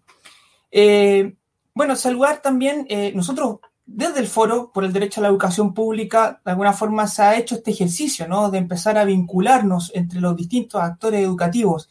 Eh, 0.76 1.36
bueno, 1.76 1.96
saludar 1.96 2.42
también, 2.42 2.88
nosotros 3.16 3.60
desde 3.86 4.20
el 4.20 4.28
Foro 4.28 4.72
por 4.74 4.84
el 4.84 4.94
Derecho 4.94 5.22
a 5.22 5.24
la 5.24 5.30
Educación 5.30 5.74
Pública, 5.74 6.42
de 6.44 6.52
alguna 6.52 6.74
forma 6.74 7.08
se 7.08 7.22
ha 7.22 7.38
hecho 7.38 7.56
este 7.56 7.72
ejercicio, 7.72 8.28
¿no? 8.28 8.50
De 8.52 8.58
empezar 8.58 8.98
a 8.98 9.06
vincularnos 9.06 9.92
entre 9.96 10.20
los 10.20 10.36
distintos 10.36 10.82
actores 10.82 11.22
educativos 11.22 11.90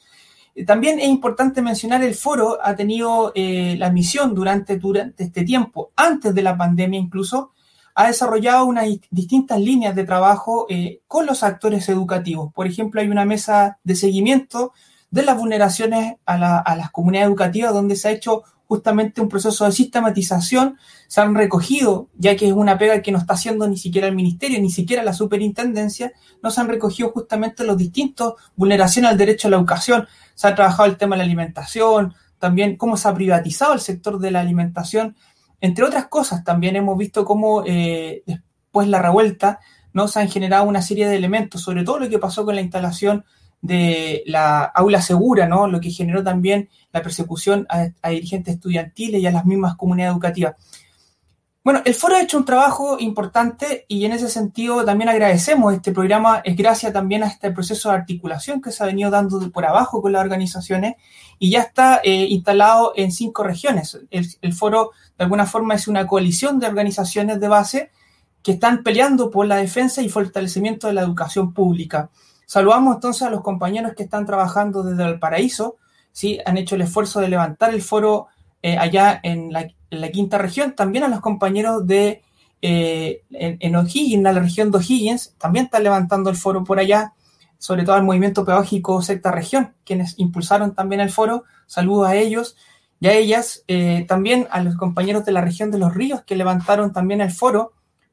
también 0.66 1.00
es 1.00 1.08
importante 1.08 1.62
mencionar 1.62 2.04
el 2.04 2.14
foro 2.14 2.58
ha 2.62 2.76
tenido 2.76 3.32
eh, 3.34 3.74
la 3.78 3.90
misión 3.90 4.34
durante, 4.34 4.76
durante 4.76 5.24
este 5.24 5.44
tiempo, 5.44 5.92
antes 5.96 6.34
de 6.34 6.42
la 6.42 6.56
pandemia 6.56 7.00
incluso, 7.00 7.52
ha 7.94 8.06
desarrollado 8.06 8.66
unas 8.66 8.86
distintas 9.10 9.60
líneas 9.60 9.94
de 9.94 10.04
trabajo 10.04 10.66
eh, 10.68 11.00
con 11.06 11.26
los 11.26 11.42
actores 11.42 11.88
educativos. 11.88 12.52
Por 12.52 12.66
ejemplo, 12.66 13.00
hay 13.00 13.08
una 13.08 13.24
mesa 13.24 13.78
de 13.82 13.96
seguimiento 13.96 14.72
de 15.10 15.22
las 15.22 15.38
vulneraciones 15.38 16.16
a, 16.24 16.58
a 16.58 16.76
las 16.76 16.90
comunidades 16.90 17.28
educativas 17.28 17.72
donde 17.72 17.96
se 17.96 18.08
ha 18.08 18.12
hecho 18.12 18.44
justamente 18.66 19.20
un 19.20 19.28
proceso 19.28 19.64
de 19.64 19.72
sistematización, 19.72 20.78
se 21.08 21.20
han 21.20 21.34
recogido, 21.34 22.08
ya 22.16 22.36
que 22.36 22.46
es 22.46 22.52
una 22.52 22.78
pega 22.78 23.02
que 23.02 23.12
no 23.12 23.18
está 23.18 23.34
haciendo 23.34 23.68
ni 23.68 23.76
siquiera 23.76 24.08
el 24.08 24.14
ministerio, 24.14 24.60
ni 24.60 24.70
siquiera 24.70 25.02
la 25.02 25.12
superintendencia, 25.12 26.12
no 26.42 26.50
se 26.50 26.60
han 26.60 26.68
recogido 26.68 27.10
justamente 27.10 27.64
los 27.64 27.76
distintos 27.76 28.34
vulneraciones 28.56 29.10
al 29.10 29.18
derecho 29.18 29.48
a 29.48 29.50
la 29.50 29.58
educación, 29.58 30.06
se 30.34 30.48
ha 30.48 30.54
trabajado 30.54 30.88
el 30.88 30.96
tema 30.96 31.16
de 31.16 31.18
la 31.18 31.24
alimentación, 31.24 32.14
también 32.38 32.76
cómo 32.76 32.96
se 32.96 33.08
ha 33.08 33.14
privatizado 33.14 33.74
el 33.74 33.80
sector 33.80 34.18
de 34.18 34.30
la 34.30 34.40
alimentación, 34.40 35.16
entre 35.60 35.84
otras 35.84 36.08
cosas, 36.08 36.42
también 36.42 36.74
hemos 36.74 36.98
visto 36.98 37.24
cómo 37.24 37.62
eh, 37.64 38.24
después 38.26 38.88
la 38.88 39.00
revuelta, 39.00 39.60
¿no? 39.92 40.08
Se 40.08 40.18
han 40.18 40.28
generado 40.28 40.64
una 40.64 40.82
serie 40.82 41.06
de 41.06 41.16
elementos, 41.16 41.62
sobre 41.62 41.84
todo 41.84 42.00
lo 42.00 42.08
que 42.08 42.18
pasó 42.18 42.44
con 42.44 42.56
la 42.56 42.62
instalación 42.62 43.24
de 43.62 44.24
la 44.26 44.64
aula 44.64 45.00
segura, 45.00 45.46
¿no? 45.46 45.68
Lo 45.68 45.80
que 45.80 45.90
generó 45.90 46.22
también 46.22 46.68
la 46.92 47.00
persecución 47.00 47.66
a, 47.70 48.10
dirigentes 48.10 48.56
estudiantiles 48.56 49.22
y 49.22 49.26
a 49.26 49.30
las 49.30 49.46
mismas 49.46 49.76
comunidades 49.76 50.12
educativas. 50.12 50.56
Bueno, 51.64 51.80
el 51.84 51.94
foro 51.94 52.16
ha 52.16 52.22
hecho 52.22 52.38
un 52.38 52.44
trabajo 52.44 52.96
importante 52.98 53.84
y 53.86 54.04
en 54.04 54.10
ese 54.10 54.28
sentido 54.28 54.84
también 54.84 55.08
agradecemos 55.08 55.72
este 55.72 55.92
programa, 55.92 56.42
es 56.44 56.56
gracias 56.56 56.92
también 56.92 57.22
a 57.22 57.28
este 57.28 57.52
proceso 57.52 57.88
de 57.88 57.94
articulación 57.94 58.60
que 58.60 58.72
se 58.72 58.82
ha 58.82 58.86
venido 58.86 59.12
dando 59.12 59.48
por 59.52 59.64
abajo 59.64 60.02
con 60.02 60.10
las 60.10 60.22
organizaciones 60.22 60.96
y 61.38 61.50
ya 61.50 61.60
está 61.60 62.00
eh, 62.02 62.26
instalado 62.30 62.92
en 62.96 63.12
cinco 63.12 63.44
regiones. 63.44 63.96
El, 64.10 64.26
el, 64.42 64.52
foro 64.52 64.90
de 65.16 65.22
alguna 65.22 65.46
forma 65.46 65.76
es 65.76 65.86
una 65.86 66.04
coalición 66.04 66.58
de 66.58 66.66
organizaciones 66.66 67.38
de 67.38 67.46
base 67.46 67.90
que 68.42 68.52
están 68.52 68.82
peleando 68.82 69.30
por 69.30 69.46
la 69.46 69.56
defensa 69.56 70.02
y 70.02 70.08
fortalecimiento 70.08 70.88
de 70.88 70.94
la 70.94 71.02
educación 71.02 71.54
pública. 71.54 72.10
Saludamos 72.52 72.96
entonces 72.96 73.22
a 73.22 73.30
los 73.30 73.40
compañeros 73.40 73.94
que 73.96 74.02
están 74.02 74.26
trabajando 74.26 74.82
desde 74.82 75.06
el 75.06 75.18
paraíso, 75.18 75.78
¿sí? 76.12 76.38
han 76.44 76.58
hecho 76.58 76.74
el 76.74 76.82
esfuerzo 76.82 77.18
de 77.18 77.30
levantar 77.30 77.72
el 77.72 77.80
foro 77.80 78.26
eh, 78.60 78.76
allá 78.76 79.18
en 79.22 79.50
la, 79.50 79.70
en 79.90 80.12
quinta 80.12 80.36
región, 80.36 80.74
también 80.74 81.02
a 81.02 81.08
los 81.08 81.20
compañeros 81.20 81.86
de 81.86 82.20
eh, 82.60 83.22
en, 83.30 83.56
en 83.58 83.74
O'Higgins, 83.74 84.22
la 84.22 84.34
región 84.34 84.70
de 84.70 84.76
O'Higgins, 84.76 85.34
también 85.38 85.64
están 85.64 85.82
levantando 85.82 86.28
el 86.28 86.36
foro 86.36 86.62
por 86.62 86.78
allá, 86.78 87.14
sobre 87.56 87.84
todo 87.84 87.96
al 87.96 88.04
movimiento 88.04 88.44
pedagógico 88.44 89.00
sexta 89.00 89.30
región, 89.30 89.72
quienes 89.86 90.18
impulsaron 90.18 90.74
también 90.74 91.00
el 91.00 91.08
foro, 91.08 91.44
saludos 91.66 92.08
a 92.08 92.16
ellos 92.16 92.58
y 93.00 93.06
a 93.06 93.14
ellas, 93.14 93.64
eh, 93.66 94.04
también 94.06 94.46
a 94.50 94.62
los 94.62 94.76
compañeros 94.76 95.24
de 95.24 95.32
la 95.32 95.40
región 95.40 95.70
de 95.70 95.78
los 95.78 95.94
ríos 95.94 96.20
que 96.24 96.36
levantaron 96.36 96.92
también 96.92 97.22
el 97.22 97.30
foro, 97.30 97.72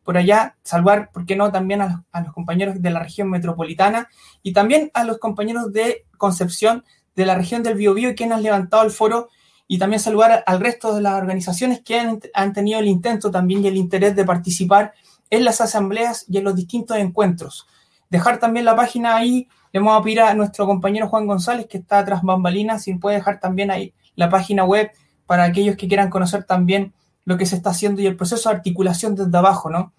por 0.09 0.17
allá, 0.17 0.55
salvar, 0.63 1.11
¿por 1.11 1.27
qué 1.27 1.35
no?, 1.35 1.51
también 1.51 1.81
a 1.83 2.03
los, 2.23 2.33
compañeros 2.33 2.81
de 2.81 2.89
la 2.89 2.97
región 2.97 3.29
metropolitana 3.29 4.09
y 4.41 4.53
también 4.53 4.89
a 4.95 5.03
los 5.03 5.19
compañeros 5.19 5.71
de 5.71 6.07
Concepción, 6.17 6.83
de 7.15 7.27
la 7.27 7.35
región 7.35 7.61
del 7.61 7.75
Biobío, 7.75 8.15
quienes 8.15 8.37
han 8.37 8.41
levantado 8.41 8.81
el 8.81 8.89
foro 8.89 9.29
y 9.67 9.77
también 9.77 9.99
saludar 9.99 10.43
al 10.47 10.61
resto 10.61 10.95
de 10.95 11.03
las 11.03 11.13
organizaciones 11.13 11.81
que 11.81 11.99
han, 12.33 12.53
tenido 12.53 12.79
el 12.79 12.87
intento 12.87 13.29
también 13.29 13.63
y 13.63 13.67
el 13.67 13.77
interés 13.77 14.15
de 14.15 14.25
participar 14.25 14.93
en 15.29 15.45
las 15.45 15.61
asambleas 15.61 16.25
y 16.27 16.39
en 16.39 16.43
los 16.43 16.55
distintos 16.55 16.97
encuentros. 16.97 17.67
Dejar 18.09 18.39
también 18.39 18.65
la 18.65 18.75
página 18.75 19.15
ahí, 19.15 19.47
le 19.71 19.79
vamos 19.79 20.01
a 20.01 20.03
pedir 20.03 20.21
a 20.21 20.33
nuestro 20.33 20.65
compañero 20.65 21.07
Juan 21.07 21.27
González, 21.27 21.67
que 21.67 21.77
está 21.77 22.03
tras 22.03 22.23
bambalinas, 22.23 22.81
si 22.81 22.95
puede 22.95 23.17
dejar 23.17 23.39
también 23.39 23.69
ahí 23.69 23.93
la 24.15 24.27
página 24.27 24.63
web 24.63 24.89
para 25.27 25.43
aquellos 25.43 25.75
que 25.75 25.87
quieran 25.87 26.09
conocer 26.09 26.45
también 26.45 26.95
lo 27.25 27.37
que 27.37 27.45
se 27.45 27.57
está 27.57 27.69
haciendo 27.69 28.01
y 28.01 28.07
el 28.07 28.17
proceso 28.17 28.49
de 28.49 28.55
articulación 28.55 29.13
desde 29.13 29.37
abajo, 29.37 29.69
¿no? 29.69 29.93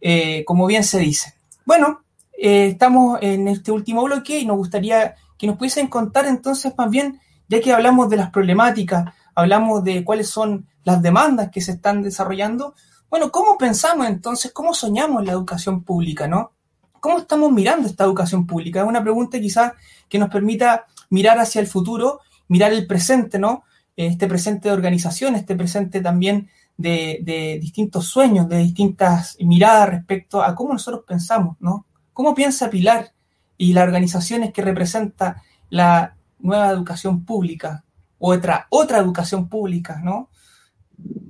Eh, 0.00 0.44
como 0.44 0.66
bien 0.66 0.84
se 0.84 0.98
dice. 0.98 1.34
Bueno, 1.64 2.02
eh, 2.32 2.68
estamos 2.68 3.18
en 3.20 3.48
este 3.48 3.72
último 3.72 4.04
bloque 4.04 4.38
y 4.38 4.46
nos 4.46 4.56
gustaría 4.56 5.16
que 5.36 5.46
nos 5.46 5.56
pudiesen 5.56 5.88
contar 5.88 6.26
entonces 6.26 6.72
más 6.76 6.90
bien 6.90 7.20
ya 7.48 7.60
que 7.60 7.72
hablamos 7.72 8.10
de 8.10 8.16
las 8.16 8.30
problemáticas, 8.30 9.12
hablamos 9.34 9.82
de 9.82 10.04
cuáles 10.04 10.28
son 10.28 10.66
las 10.84 11.00
demandas 11.02 11.50
que 11.50 11.60
se 11.60 11.72
están 11.72 12.02
desarrollando, 12.02 12.74
bueno, 13.10 13.30
¿cómo 13.30 13.56
pensamos 13.56 14.06
entonces, 14.06 14.52
cómo 14.52 14.74
soñamos 14.74 15.24
la 15.24 15.32
educación 15.32 15.82
pública, 15.82 16.28
no? 16.28 16.52
¿Cómo 17.00 17.18
estamos 17.18 17.50
mirando 17.50 17.88
esta 17.88 18.04
educación 18.04 18.46
pública? 18.46 18.80
Es 18.80 18.86
una 18.86 19.02
pregunta 19.02 19.40
quizás 19.40 19.72
que 20.08 20.18
nos 20.18 20.28
permita 20.28 20.86
mirar 21.08 21.38
hacia 21.38 21.60
el 21.60 21.66
futuro, 21.66 22.20
mirar 22.48 22.72
el 22.72 22.86
presente, 22.86 23.38
¿no? 23.38 23.64
Este 23.96 24.26
presente 24.26 24.68
de 24.68 24.74
organización, 24.74 25.36
este 25.36 25.56
presente 25.56 26.00
también 26.02 26.50
de, 26.78 27.58
distintos 27.60 28.06
sueños, 28.06 28.48
de 28.48 28.58
distintas 28.58 29.36
miradas 29.40 29.90
respecto 29.90 30.42
a 30.42 30.54
cómo 30.54 30.72
nosotros 30.72 31.04
pensamos, 31.06 31.56
¿no? 31.60 31.86
¿Cómo 32.12 32.34
piensa 32.34 32.70
Pilar 32.70 33.10
y 33.56 33.72
las 33.72 33.84
organizaciones 33.84 34.52
que 34.52 34.62
representa 34.62 35.42
la 35.70 36.16
nueva 36.38 36.70
educación 36.70 37.24
pública, 37.24 37.84
otra, 38.18 38.66
otra 38.70 38.98
educación 38.98 39.48
pública, 39.48 40.00
¿no? 40.02 40.30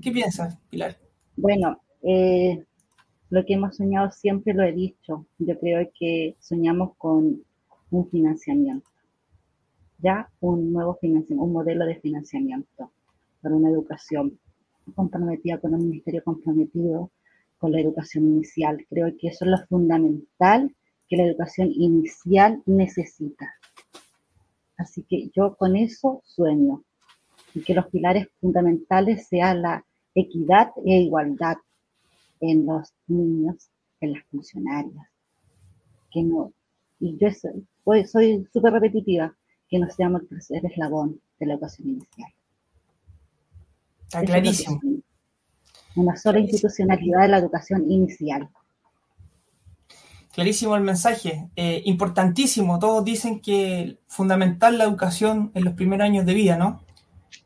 ¿Qué 0.03 0.13
piensas, 0.13 0.59
Pilar? 0.71 0.99
Bueno, 1.37 1.81
eh, 2.03 2.65
lo 3.31 3.45
que 3.45 3.55
hemos 3.55 3.77
soñado 3.77 4.11
siempre 4.11 4.53
lo 4.53 4.63
he 4.63 4.73
dicho. 4.73 5.27
Yo 5.39 5.59
creo 5.59 5.89
que 5.99 6.37
soñamos 6.41 6.95
con 6.97 7.43
un 7.91 8.11
financiamiento, 8.11 8.89
ya 9.99 10.31
un 10.41 10.73
nuevo 10.73 10.97
financiamiento, 11.01 11.45
un 11.45 11.53
modelo 11.53 11.87
de 11.87 11.97
financiamiento 11.97 12.91
para 13.41 13.55
una 13.55 13.71
educación 13.71 14.39
comprometida 14.95 15.59
con 15.59 15.75
un 15.75 15.89
ministerio 15.89 16.23
comprometido 16.25 17.11
con 17.59 17.73
la 17.73 17.81
educación 17.81 18.25
inicial. 18.25 18.87
Creo 18.89 19.17
que 19.19 19.29
eso 19.29 19.45
es 19.45 19.51
lo 19.51 19.59
fundamental 19.67 20.75
que 21.09 21.17
la 21.17 21.25
educación 21.25 21.71
inicial 21.73 22.63
necesita. 22.67 23.55
Así 24.77 25.03
que 25.03 25.31
yo 25.35 25.57
con 25.57 25.77
eso 25.77 26.23
sueño, 26.25 26.85
y 27.55 27.63
que 27.63 27.75
los 27.75 27.87
pilares 27.87 28.29
fundamentales 28.41 29.27
sean 29.27 29.63
la 29.63 29.85
equidad 30.15 30.71
e 30.85 31.01
igualdad 31.01 31.57
en 32.41 32.67
los 32.67 32.93
niños, 33.07 33.71
en 34.01 34.13
las 34.13 34.25
funcionarias. 34.31 35.09
Que 36.11 36.23
no, 36.23 36.53
y 37.01 37.17
yo 37.17 37.29
soy 38.05 38.47
súper 38.53 38.73
repetitiva, 38.75 39.35
que 39.69 39.79
no 39.79 39.89
seamos 39.91 40.23
el 40.23 40.29
tercer 40.29 40.65
eslabón 40.67 41.21
de 41.41 41.47
la 41.47 41.55
educación 41.55 41.89
inicial. 41.89 42.33
Está 44.09 44.23
clarísimo. 44.23 44.81
Una 45.95 46.17
sola 46.17 46.39
institucionalidad 46.39 47.23
de 47.23 47.29
la 47.29 47.39
educación 47.39 47.91
inicial. 47.91 48.49
Clarísimo 50.33 50.77
el 50.77 50.83
mensaje, 50.83 51.51
eh, 51.57 51.83
importantísimo. 51.85 52.79
Todos 52.79 53.05
dicen 53.05 53.41
que 53.41 53.99
fundamental 54.07 54.79
la 54.79 54.85
educación 54.85 55.51
en 55.55 55.65
los 55.65 55.75
primeros 55.75 56.07
años 56.07 56.25
de 56.25 56.33
vida, 56.33 56.57
¿no? 56.57 56.83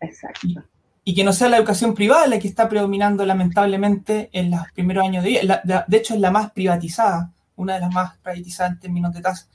Exacto. 0.00 0.46
Y, 0.46 0.58
y, 1.04 1.14
que 1.14 1.24
no 1.24 1.32
sea 1.32 1.48
la 1.48 1.56
educación 1.56 1.94
privada 1.94 2.26
la 2.28 2.38
que 2.38 2.48
está 2.48 2.68
predominando 2.68 3.26
lamentablemente 3.26 4.30
en 4.32 4.52
los 4.52 4.60
primeros 4.72 5.04
años 5.04 5.24
de 5.24 5.30
vida. 5.30 5.42
La, 5.42 5.60
de, 5.64 5.82
de, 5.88 5.96
hecho, 5.96 6.14
es 6.14 6.20
la 6.20 6.30
más 6.30 6.52
privatizada, 6.52 7.32
una 7.56 7.74
de 7.74 7.80
las 7.80 7.92
más 7.92 8.18
privatizadas 8.18 8.72
en 8.72 8.80
términos 8.80 9.12
de 9.14 9.20
tasa. 9.20 9.48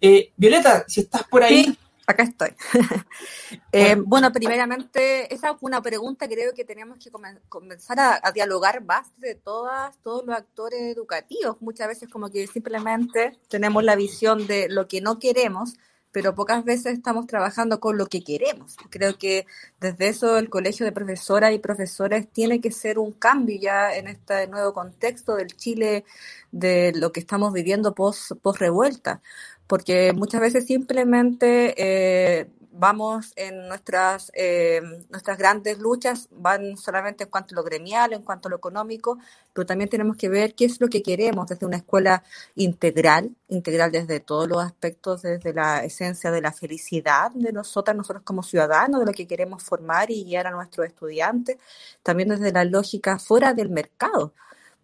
Eh, 0.00 0.32
Violeta, 0.36 0.84
si 0.86 1.00
estás 1.00 1.24
por 1.24 1.42
ahí. 1.42 1.64
Sí, 1.64 1.78
acá 2.06 2.22
estoy. 2.22 2.50
eh, 3.72 3.96
bueno, 3.96 4.32
primeramente, 4.32 5.32
esa 5.32 5.56
fue 5.56 5.68
una 5.68 5.82
pregunta 5.82 6.28
que 6.28 6.34
creo 6.34 6.54
que 6.54 6.64
tenemos 6.64 6.98
que 6.98 7.10
comenzar 7.48 7.98
a, 8.00 8.20
a, 8.22 8.32
dialogar 8.32 8.84
más 8.84 9.08
de 9.18 9.34
todas, 9.34 9.96
todos 9.98 10.24
los 10.26 10.36
actores 10.36 10.80
educativos. 10.80 11.56
Muchas 11.60 11.88
veces 11.88 12.08
como 12.08 12.30
que 12.30 12.46
simplemente 12.46 13.38
tenemos 13.48 13.84
la 13.84 13.96
visión 13.96 14.46
de 14.46 14.68
lo 14.68 14.88
que 14.88 15.00
no 15.00 15.18
queremos, 15.18 15.74
pero 16.14 16.32
pocas 16.36 16.64
veces 16.64 16.94
estamos 16.94 17.26
trabajando 17.26 17.80
con 17.80 17.98
lo 17.98 18.06
que 18.06 18.22
queremos. 18.22 18.76
Creo 18.88 19.18
que 19.18 19.46
desde 19.80 20.06
eso 20.08 20.38
el 20.38 20.48
colegio 20.48 20.86
de 20.86 20.92
profesoras 20.92 21.52
y 21.52 21.58
profesores 21.58 22.28
tiene 22.28 22.60
que 22.60 22.70
ser 22.70 23.00
un 23.00 23.10
cambio 23.10 23.58
ya 23.60 23.92
en 23.96 24.06
este 24.06 24.46
nuevo 24.46 24.72
contexto 24.72 25.34
del 25.34 25.48
Chile, 25.48 26.04
de 26.52 26.92
lo 26.94 27.10
que 27.10 27.18
estamos 27.18 27.52
viviendo 27.52 27.96
post, 27.96 28.30
post 28.40 28.60
revuelta 28.60 29.20
porque 29.66 30.12
muchas 30.12 30.40
veces 30.40 30.66
simplemente 30.66 31.74
eh, 31.78 32.46
vamos 32.76 33.32
en 33.36 33.68
nuestras, 33.68 34.30
eh, 34.34 34.82
nuestras 35.10 35.38
grandes 35.38 35.78
luchas, 35.78 36.28
van 36.32 36.76
solamente 36.76 37.24
en 37.24 37.30
cuanto 37.30 37.54
a 37.54 37.56
lo 37.56 37.64
gremial, 37.64 38.12
en 38.12 38.22
cuanto 38.22 38.48
a 38.48 38.50
lo 38.50 38.56
económico, 38.56 39.18
pero 39.52 39.64
también 39.64 39.88
tenemos 39.88 40.16
que 40.16 40.28
ver 40.28 40.54
qué 40.54 40.64
es 40.64 40.80
lo 40.80 40.88
que 40.88 41.02
queremos 41.02 41.46
desde 41.46 41.66
una 41.66 41.76
escuela 41.76 42.24
integral, 42.56 43.30
integral 43.48 43.92
desde 43.92 44.20
todos 44.20 44.48
los 44.48 44.62
aspectos, 44.62 45.22
desde 45.22 45.54
la 45.54 45.84
esencia 45.84 46.30
de 46.30 46.40
la 46.40 46.52
felicidad 46.52 47.30
de 47.32 47.52
nosotras, 47.52 47.96
nosotros 47.96 48.24
como 48.24 48.42
ciudadanos, 48.42 49.00
de 49.00 49.06
lo 49.06 49.12
que 49.12 49.26
queremos 49.26 49.62
formar 49.62 50.10
y 50.10 50.24
guiar 50.24 50.48
a 50.48 50.50
nuestros 50.50 50.86
estudiantes, 50.86 51.58
también 52.02 52.28
desde 52.28 52.52
la 52.52 52.64
lógica 52.64 53.18
fuera 53.18 53.54
del 53.54 53.70
mercado 53.70 54.32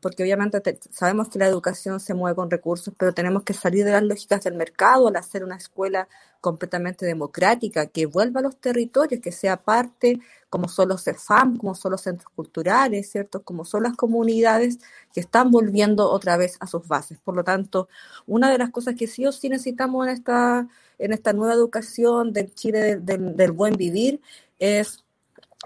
porque 0.00 0.22
obviamente 0.22 0.60
te, 0.60 0.78
sabemos 0.90 1.28
que 1.28 1.38
la 1.38 1.46
educación 1.46 2.00
se 2.00 2.14
mueve 2.14 2.36
con 2.36 2.50
recursos, 2.50 2.92
pero 2.96 3.12
tenemos 3.12 3.42
que 3.42 3.54
salir 3.54 3.84
de 3.84 3.92
las 3.92 4.02
lógicas 4.02 4.42
del 4.44 4.54
mercado 4.54 5.08
al 5.08 5.16
hacer 5.16 5.44
una 5.44 5.56
escuela 5.56 6.08
completamente 6.40 7.04
democrática, 7.06 7.86
que 7.86 8.06
vuelva 8.06 8.40
a 8.40 8.42
los 8.42 8.56
territorios, 8.56 9.20
que 9.20 9.32
sea 9.32 9.58
parte, 9.62 10.20
como 10.48 10.68
son 10.68 10.88
los 10.88 11.04
CEFAM, 11.04 11.56
como 11.58 11.74
son 11.74 11.92
los 11.92 12.00
centros 12.00 12.32
culturales, 12.34 13.10
¿cierto? 13.10 13.42
Como 13.42 13.64
son 13.64 13.82
las 13.84 13.96
comunidades 13.96 14.78
que 15.12 15.20
están 15.20 15.50
volviendo 15.50 16.10
otra 16.10 16.36
vez 16.36 16.56
a 16.60 16.66
sus 16.66 16.88
bases. 16.88 17.18
Por 17.20 17.36
lo 17.36 17.44
tanto, 17.44 17.88
una 18.26 18.50
de 18.50 18.58
las 18.58 18.70
cosas 18.70 18.94
que 18.96 19.06
sí 19.06 19.26
o 19.26 19.32
sí 19.32 19.48
necesitamos 19.48 20.06
en 20.06 20.12
esta, 20.14 20.68
en 20.98 21.12
esta 21.12 21.32
nueva 21.32 21.54
educación 21.54 22.32
del 22.32 22.54
Chile 22.54 22.96
del, 22.96 23.36
del 23.36 23.52
buen 23.52 23.74
vivir 23.76 24.20
es 24.58 25.04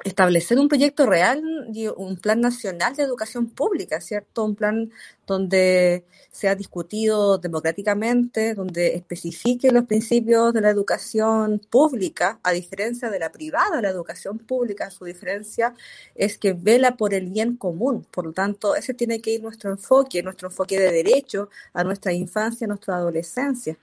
establecer 0.02 0.58
un 0.58 0.68
proyecto 0.68 1.06
real 1.06 1.40
y 1.72 1.86
un 1.86 2.16
plan 2.16 2.40
nacional 2.40 2.96
de 2.96 3.04
educación 3.04 3.48
pública, 3.48 4.00
¿cierto? 4.00 4.44
Un 4.44 4.56
plan 4.56 4.90
donde 5.24 6.04
sea 6.32 6.56
discutido 6.56 7.38
democráticamente, 7.38 8.54
donde 8.54 8.96
especifique 8.96 9.70
los 9.70 9.84
principios 9.84 10.52
de 10.52 10.62
la 10.62 10.70
educación 10.70 11.60
pública, 11.70 12.40
a 12.42 12.50
diferencia 12.50 13.08
de 13.08 13.20
la 13.20 13.30
privada, 13.30 13.80
la 13.80 13.88
educación 13.88 14.38
pública, 14.38 14.90
su 14.90 15.04
diferencia 15.04 15.74
es 16.16 16.38
que 16.38 16.54
vela 16.54 16.96
por 16.96 17.14
el 17.14 17.30
bien 17.30 17.56
común. 17.56 18.04
Por 18.10 18.26
lo 18.26 18.32
tanto, 18.32 18.74
ese 18.74 18.94
tiene 18.94 19.20
que 19.20 19.30
ir 19.30 19.42
nuestro 19.42 19.70
enfoque, 19.70 20.24
nuestro 20.24 20.48
enfoque 20.48 20.78
de 20.78 20.90
derecho 20.90 21.50
a 21.72 21.84
nuestra 21.84 22.12
infancia, 22.12 22.64
a 22.64 22.68
nuestra 22.68 22.96
adolescencia. 22.96 23.78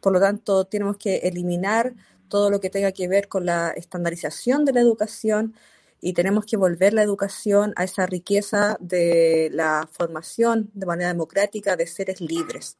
Por 0.00 0.12
lo 0.12 0.20
tanto, 0.20 0.64
tenemos 0.66 0.96
que 0.96 1.16
eliminar 1.16 1.92
todo 2.28 2.50
lo 2.50 2.60
que 2.60 2.70
tenga 2.70 2.92
que 2.92 3.08
ver 3.08 3.28
con 3.28 3.46
la 3.46 3.70
estandarización 3.70 4.64
de 4.64 4.72
la 4.72 4.80
educación 4.80 5.54
y 6.00 6.12
tenemos 6.12 6.44
que 6.44 6.56
volver 6.56 6.92
la 6.92 7.02
educación 7.02 7.72
a 7.76 7.84
esa 7.84 8.06
riqueza 8.06 8.76
de 8.80 9.50
la 9.52 9.88
formación 9.90 10.70
de 10.74 10.86
manera 10.86 11.08
democrática 11.08 11.76
de 11.76 11.86
seres 11.86 12.20
libres. 12.20 12.76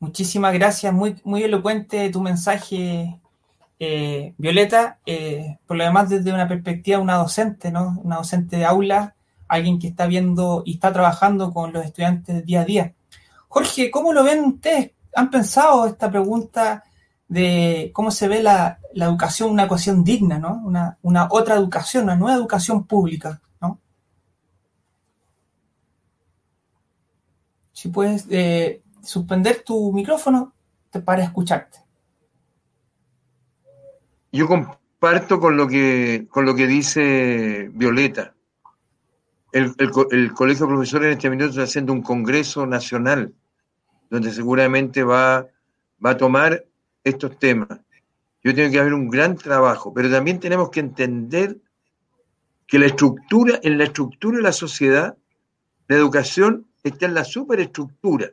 Muchísimas 0.00 0.52
gracias, 0.52 0.92
muy, 0.92 1.20
muy 1.22 1.44
elocuente 1.44 2.10
tu 2.10 2.20
mensaje, 2.20 3.20
eh, 3.78 4.34
Violeta. 4.36 4.98
Eh, 5.06 5.58
por 5.64 5.76
lo 5.76 5.84
demás, 5.84 6.10
desde 6.10 6.32
una 6.32 6.48
perspectiva 6.48 6.98
una 6.98 7.14
docente, 7.14 7.70
¿no? 7.70 8.00
Una 8.02 8.16
docente 8.16 8.56
de 8.56 8.64
aula, 8.64 9.14
alguien 9.46 9.78
que 9.78 9.86
está 9.88 10.06
viendo 10.06 10.64
y 10.66 10.74
está 10.74 10.92
trabajando 10.92 11.52
con 11.52 11.72
los 11.72 11.84
estudiantes 11.84 12.44
día 12.44 12.62
a 12.62 12.64
día. 12.64 12.94
Jorge, 13.46 13.90
¿cómo 13.90 14.12
lo 14.12 14.24
ven 14.24 14.44
ustedes? 14.44 14.90
¿Han 15.14 15.30
pensado 15.30 15.86
esta 15.86 16.10
pregunta 16.10 16.82
de 17.32 17.90
cómo 17.94 18.10
se 18.10 18.28
ve 18.28 18.42
la, 18.42 18.78
educación, 18.94 19.52
una 19.52 19.62
educación 19.62 20.04
digna, 20.04 20.38
¿no? 20.38 20.60
Una, 20.66 20.98
una, 21.00 21.28
otra 21.30 21.54
educación, 21.54 22.04
una 22.04 22.14
nueva 22.14 22.36
educación 22.36 22.86
pública, 22.86 23.40
¿no? 23.58 23.80
Si 27.72 27.88
puedes 27.88 28.26
eh, 28.28 28.82
suspender 29.02 29.62
tu 29.64 29.94
micrófono 29.94 30.52
para 31.06 31.24
escucharte. 31.24 31.78
Yo 34.30 34.46
comparto 34.46 35.40
con 35.40 35.56
lo 35.56 35.66
que, 35.66 36.26
con 36.28 36.44
lo 36.44 36.54
que 36.54 36.66
dice 36.66 37.70
Violeta. 37.72 38.34
El, 39.52 39.74
el, 39.78 40.32
Colegio 40.34 40.66
de 40.66 40.72
Profesores 40.72 41.06
en 41.06 41.12
este 41.12 41.30
minuto 41.30 41.48
está 41.48 41.62
haciendo 41.62 41.94
un 41.94 42.02
congreso 42.02 42.66
nacional 42.66 43.32
donde 44.10 44.32
seguramente 44.32 45.02
va, 45.02 45.46
va 46.04 46.10
a 46.10 46.16
tomar 46.18 46.66
estos 47.04 47.38
temas. 47.38 47.80
Yo 48.44 48.54
tengo 48.54 48.70
que 48.70 48.78
haber 48.78 48.94
un 48.94 49.08
gran 49.08 49.36
trabajo, 49.36 49.92
pero 49.94 50.10
también 50.10 50.40
tenemos 50.40 50.70
que 50.70 50.80
entender 50.80 51.58
que 52.66 52.78
la 52.78 52.86
estructura, 52.86 53.60
en 53.62 53.78
la 53.78 53.84
estructura 53.84 54.38
de 54.38 54.42
la 54.42 54.52
sociedad, 54.52 55.16
la 55.88 55.96
educación 55.96 56.66
está 56.82 57.06
en 57.06 57.14
la 57.14 57.24
superestructura. 57.24 58.30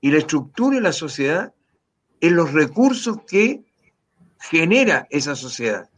Y 0.00 0.10
la 0.10 0.18
estructura 0.18 0.76
de 0.76 0.82
la 0.82 0.92
sociedad 0.92 1.54
en 2.20 2.36
los 2.36 2.52
recursos 2.52 3.18
que 3.26 3.64
genera 4.40 5.06
esa 5.10 5.36
sociedad. 5.36 5.88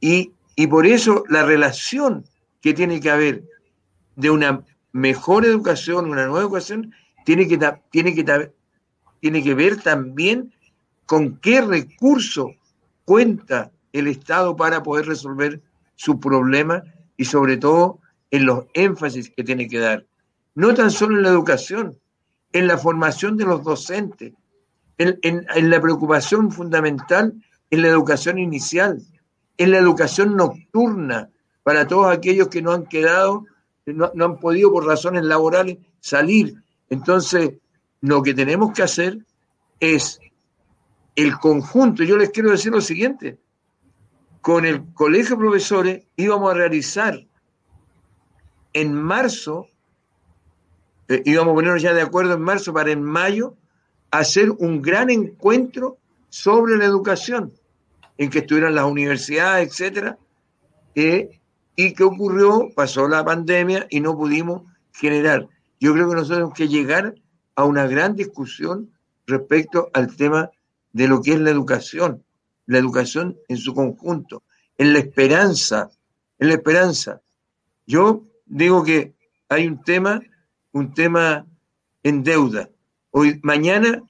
Y, 0.00 0.32
y 0.56 0.66
por 0.66 0.86
eso 0.86 1.24
la 1.28 1.44
relación 1.44 2.24
que 2.60 2.74
tiene 2.74 3.00
que 3.00 3.10
haber 3.10 3.44
de 4.16 4.30
una 4.30 4.64
mejor 4.92 5.44
educación, 5.44 6.10
una 6.10 6.26
nueva 6.26 6.40
educación, 6.40 6.92
tiene 7.24 7.46
que, 7.46 7.58
tiene 7.90 8.14
que, 8.14 8.52
tiene 9.20 9.42
que 9.42 9.54
ver 9.54 9.80
también 9.80 10.52
con 11.08 11.38
qué 11.38 11.60
recurso 11.60 12.52
cuenta 13.04 13.72
el 13.92 14.06
Estado 14.06 14.54
para 14.54 14.84
poder 14.84 15.06
resolver 15.06 15.60
su 15.96 16.20
problema 16.20 16.84
y 17.16 17.24
sobre 17.24 17.56
todo 17.56 17.98
en 18.30 18.46
los 18.46 18.66
énfasis 18.74 19.32
que 19.34 19.42
tiene 19.42 19.66
que 19.66 19.80
dar. 19.80 20.06
No 20.54 20.72
tan 20.74 20.92
solo 20.92 21.16
en 21.16 21.22
la 21.22 21.30
educación, 21.30 21.98
en 22.52 22.68
la 22.68 22.78
formación 22.78 23.36
de 23.36 23.46
los 23.46 23.64
docentes, 23.64 24.34
en, 24.98 25.70
la 25.70 25.80
preocupación 25.80 26.52
fundamental 26.52 27.34
en 27.70 27.82
la 27.82 27.88
educación 27.88 28.38
inicial, 28.38 29.02
en 29.56 29.70
la 29.70 29.78
educación 29.78 30.36
nocturna 30.36 31.30
para 31.62 31.86
todos 31.88 32.14
aquellos 32.14 32.48
que 32.48 32.62
no 32.62 32.72
han 32.72 32.86
quedado, 32.86 33.44
no 33.86 34.24
han 34.24 34.38
podido 34.38 34.70
por 34.70 34.86
razones 34.86 35.24
laborales 35.24 35.78
salir 36.00 36.62
entonces, 36.90 37.54
lo 38.00 38.22
que 38.22 38.34
tenemos 38.34 38.72
que 38.72 38.82
hacer 38.82 39.18
es 39.80 40.20
el 41.18 41.36
conjunto. 41.36 42.04
Yo 42.04 42.16
les 42.16 42.30
quiero 42.30 42.52
decir 42.52 42.70
lo 42.70 42.80
siguiente. 42.80 43.40
Con 44.40 44.64
el 44.64 44.94
Colegio 44.94 45.30
de 45.30 45.42
Profesores 45.42 46.04
íbamos 46.14 46.52
a 46.52 46.54
realizar 46.54 47.26
en 48.72 48.94
marzo, 48.94 49.66
eh, 51.08 51.20
íbamos 51.24 51.52
a 51.52 51.54
ponernos 51.56 51.82
ya 51.82 51.92
de 51.92 52.02
acuerdo 52.02 52.34
en 52.34 52.40
marzo 52.40 52.72
para 52.72 52.92
en 52.92 53.02
mayo 53.02 53.56
hacer 54.12 54.50
un 54.58 54.80
gran 54.80 55.10
encuentro 55.10 55.98
sobre 56.28 56.76
la 56.76 56.84
educación, 56.84 57.52
en 58.16 58.30
que 58.30 58.38
estuvieran 58.38 58.76
las 58.76 58.84
universidades, 58.84 59.68
etcétera. 59.68 60.18
Eh, 60.94 61.40
y 61.74 61.94
qué 61.94 62.04
ocurrió, 62.04 62.68
pasó 62.76 63.08
la 63.08 63.24
pandemia 63.24 63.88
y 63.90 63.98
no 63.98 64.16
pudimos 64.16 64.62
generar. 64.92 65.48
Yo 65.80 65.94
creo 65.94 66.08
que 66.08 66.14
nosotros 66.14 66.36
tenemos 66.38 66.54
que 66.54 66.68
llegar 66.68 67.16
a 67.56 67.64
una 67.64 67.88
gran 67.88 68.14
discusión 68.14 68.92
respecto 69.26 69.90
al 69.94 70.14
tema 70.14 70.52
de 70.92 71.08
lo 71.08 71.20
que 71.20 71.32
es 71.32 71.40
la 71.40 71.50
educación, 71.50 72.24
la 72.66 72.78
educación 72.78 73.38
en 73.48 73.56
su 73.56 73.74
conjunto, 73.74 74.42
en 74.76 74.92
la 74.92 75.00
esperanza, 75.00 75.90
en 76.38 76.48
la 76.48 76.54
esperanza. 76.54 77.20
Yo 77.86 78.24
digo 78.46 78.84
que 78.84 79.14
hay 79.48 79.66
un 79.66 79.82
tema, 79.82 80.20
un 80.72 80.94
tema 80.94 81.46
en 82.02 82.22
deuda. 82.22 82.68
Hoy, 83.10 83.40
mañana 83.42 84.02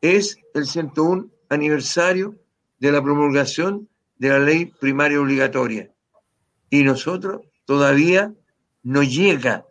es 0.00 0.38
el 0.54 0.66
101 0.66 1.28
aniversario 1.48 2.36
de 2.78 2.92
la 2.92 3.02
promulgación 3.02 3.88
de 4.16 4.28
la 4.30 4.38
ley 4.38 4.66
primaria 4.66 5.20
obligatoria. 5.20 5.90
Y 6.70 6.82
nosotros 6.82 7.42
todavía 7.64 8.32
no 8.82 9.02
llega 9.02 9.66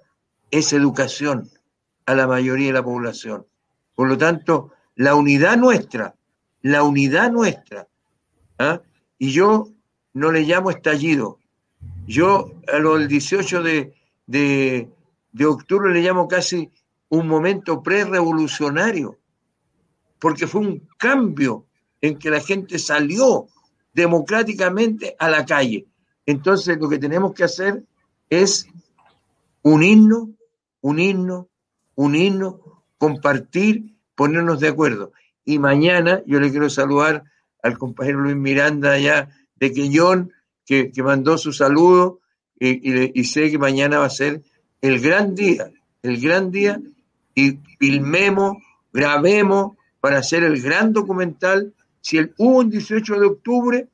es 0.51 0.73
educación 0.73 1.49
a 2.05 2.15
la 2.15 2.27
mayoría 2.27 2.67
de 2.67 2.73
la 2.73 2.83
población. 2.83 3.45
Por 3.95 4.07
lo 4.07 4.17
tanto, 4.17 4.73
la 4.95 5.15
unidad 5.15 5.57
nuestra, 5.57 6.15
la 6.61 6.83
unidad 6.83 7.31
nuestra, 7.31 7.87
¿ah? 8.57 8.81
y 9.17 9.31
yo 9.31 9.69
no 10.13 10.31
le 10.31 10.41
llamo 10.41 10.71
estallido, 10.71 11.39
yo 12.07 12.51
a 12.67 12.79
lo 12.79 12.97
del 12.97 13.07
18 13.07 13.63
de, 13.63 13.93
de, 14.27 14.89
de 15.31 15.45
octubre 15.45 15.93
le 15.93 16.01
llamo 16.01 16.27
casi 16.27 16.71
un 17.09 17.27
momento 17.27 17.81
pre-revolucionario, 17.81 19.17
porque 20.19 20.47
fue 20.47 20.61
un 20.61 20.87
cambio 20.97 21.65
en 22.01 22.17
que 22.17 22.29
la 22.29 22.41
gente 22.41 22.79
salió 22.79 23.47
democráticamente 23.93 25.15
a 25.17 25.29
la 25.29 25.45
calle. 25.45 25.87
Entonces 26.25 26.77
lo 26.77 26.89
que 26.89 26.99
tenemos 26.99 27.33
que 27.33 27.43
hacer 27.43 27.83
es 28.29 28.67
unirnos 29.61 30.29
unirnos, 30.81 31.47
unirnos, 31.95 32.55
compartir, 32.97 33.95
ponernos 34.15 34.59
de 34.59 34.69
acuerdo. 34.69 35.11
Y 35.49 35.57
mañana 35.57 36.21
yo 36.27 36.39
le 36.39 36.51
quiero 36.51 36.69
saludar 36.69 37.23
al 37.63 37.75
compañero 37.79 38.19
Luis 38.19 38.35
Miranda 38.35 38.91
allá 38.91 39.29
de 39.55 39.73
Quellón, 39.73 40.31
que, 40.63 40.91
que 40.91 41.01
mandó 41.01 41.39
su 41.39 41.53
saludo 41.53 42.19
y, 42.59 43.19
y, 43.19 43.23
sé 43.23 43.49
que 43.49 43.57
mañana 43.57 43.97
va 43.97 44.05
a 44.05 44.11
ser 44.11 44.43
el 44.79 44.99
gran 44.99 45.33
día, 45.33 45.71
el 46.03 46.21
gran 46.21 46.51
día, 46.51 46.79
y 47.33 47.57
filmemos, 47.79 48.57
grabemos 48.93 49.75
para 49.99 50.19
hacer 50.19 50.43
el 50.43 50.61
gran 50.61 50.93
documental. 50.93 51.73
Si 51.99 52.19
el, 52.19 52.31
hubo 52.37 52.59
un 52.59 52.69
18 52.69 53.19
de 53.19 53.25
octubre, 53.25 53.87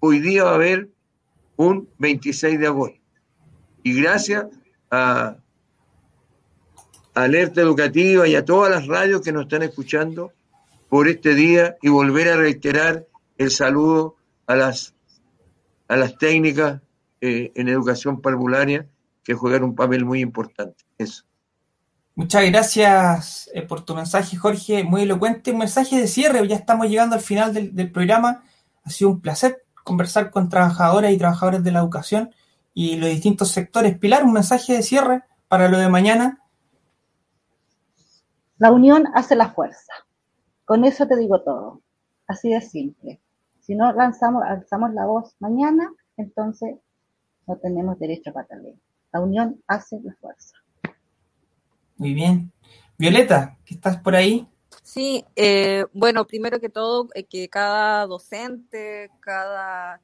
hoy 0.00 0.18
día 0.18 0.42
va 0.42 0.50
a 0.50 0.54
haber 0.56 0.88
un 1.54 1.88
26 1.98 2.58
de 2.58 2.66
agosto. 2.66 2.98
Y 3.84 4.02
gracias 4.02 4.46
a, 4.90 5.36
Alerta 7.14 7.60
Educativa 7.60 8.26
y 8.26 8.34
a 8.34 8.44
todas 8.44 8.72
las 8.72 8.88
radios 8.88 9.22
que 9.22 9.30
nos 9.30 9.44
están 9.44 9.62
escuchando 9.62 10.32
por 10.96 11.08
este 11.08 11.34
día 11.34 11.76
y 11.82 11.90
volver 11.90 12.26
a 12.30 12.36
reiterar 12.38 13.04
el 13.36 13.50
saludo 13.50 14.16
a 14.46 14.56
las, 14.56 14.94
a 15.88 15.96
las 15.96 16.16
técnicas 16.16 16.80
eh, 17.20 17.52
en 17.54 17.68
educación 17.68 18.22
parvularia 18.22 18.88
que 19.22 19.34
juegan 19.34 19.62
un 19.62 19.74
papel 19.74 20.06
muy 20.06 20.20
importante. 20.20 20.86
Eso. 20.96 21.24
Muchas 22.14 22.46
gracias 22.46 23.50
eh, 23.52 23.60
por 23.60 23.84
tu 23.84 23.94
mensaje, 23.94 24.38
Jorge, 24.38 24.84
muy 24.84 25.02
elocuente. 25.02 25.50
Un 25.50 25.58
mensaje 25.58 26.00
de 26.00 26.08
cierre, 26.08 26.48
ya 26.48 26.56
estamos 26.56 26.88
llegando 26.88 27.14
al 27.14 27.20
final 27.20 27.52
del, 27.52 27.74
del 27.74 27.92
programa. 27.92 28.42
Ha 28.82 28.88
sido 28.88 29.10
un 29.10 29.20
placer 29.20 29.66
conversar 29.84 30.30
con 30.30 30.48
trabajadoras 30.48 31.12
y 31.12 31.18
trabajadores 31.18 31.62
de 31.62 31.72
la 31.72 31.80
educación 31.80 32.30
y 32.72 32.96
los 32.96 33.10
distintos 33.10 33.50
sectores. 33.50 33.98
Pilar, 33.98 34.24
un 34.24 34.32
mensaje 34.32 34.72
de 34.72 34.82
cierre 34.82 35.24
para 35.46 35.68
lo 35.68 35.76
de 35.76 35.90
mañana 35.90 36.40
la 38.58 38.72
unión 38.72 39.04
hace 39.14 39.36
la 39.36 39.50
fuerza. 39.50 39.92
Con 40.66 40.84
eso 40.84 41.06
te 41.06 41.16
digo 41.16 41.40
todo. 41.42 41.80
Así 42.26 42.50
de 42.50 42.60
simple. 42.60 43.20
Si 43.60 43.74
no 43.74 43.92
lanzamos, 43.92 44.42
alzamos 44.44 44.92
la 44.92 45.06
voz 45.06 45.36
mañana, 45.38 45.90
entonces 46.16 46.76
no 47.46 47.56
tenemos 47.56 47.98
derecho 47.98 48.30
a 48.30 48.34
patalear. 48.34 48.74
La 49.12 49.20
unión 49.20 49.62
hace 49.68 50.00
la 50.02 50.12
fuerza. 50.16 50.56
Muy 51.96 52.14
bien. 52.14 52.52
Violeta, 52.98 53.56
¿qué 53.64 53.74
estás 53.74 53.96
por 53.98 54.16
ahí? 54.16 54.46
Sí, 54.82 55.24
eh, 55.36 55.84
bueno, 55.92 56.26
primero 56.26 56.60
que 56.60 56.68
todo, 56.68 57.08
eh, 57.14 57.24
que 57.24 57.48
cada 57.48 58.04
docente, 58.06 59.10
cada 59.20 60.00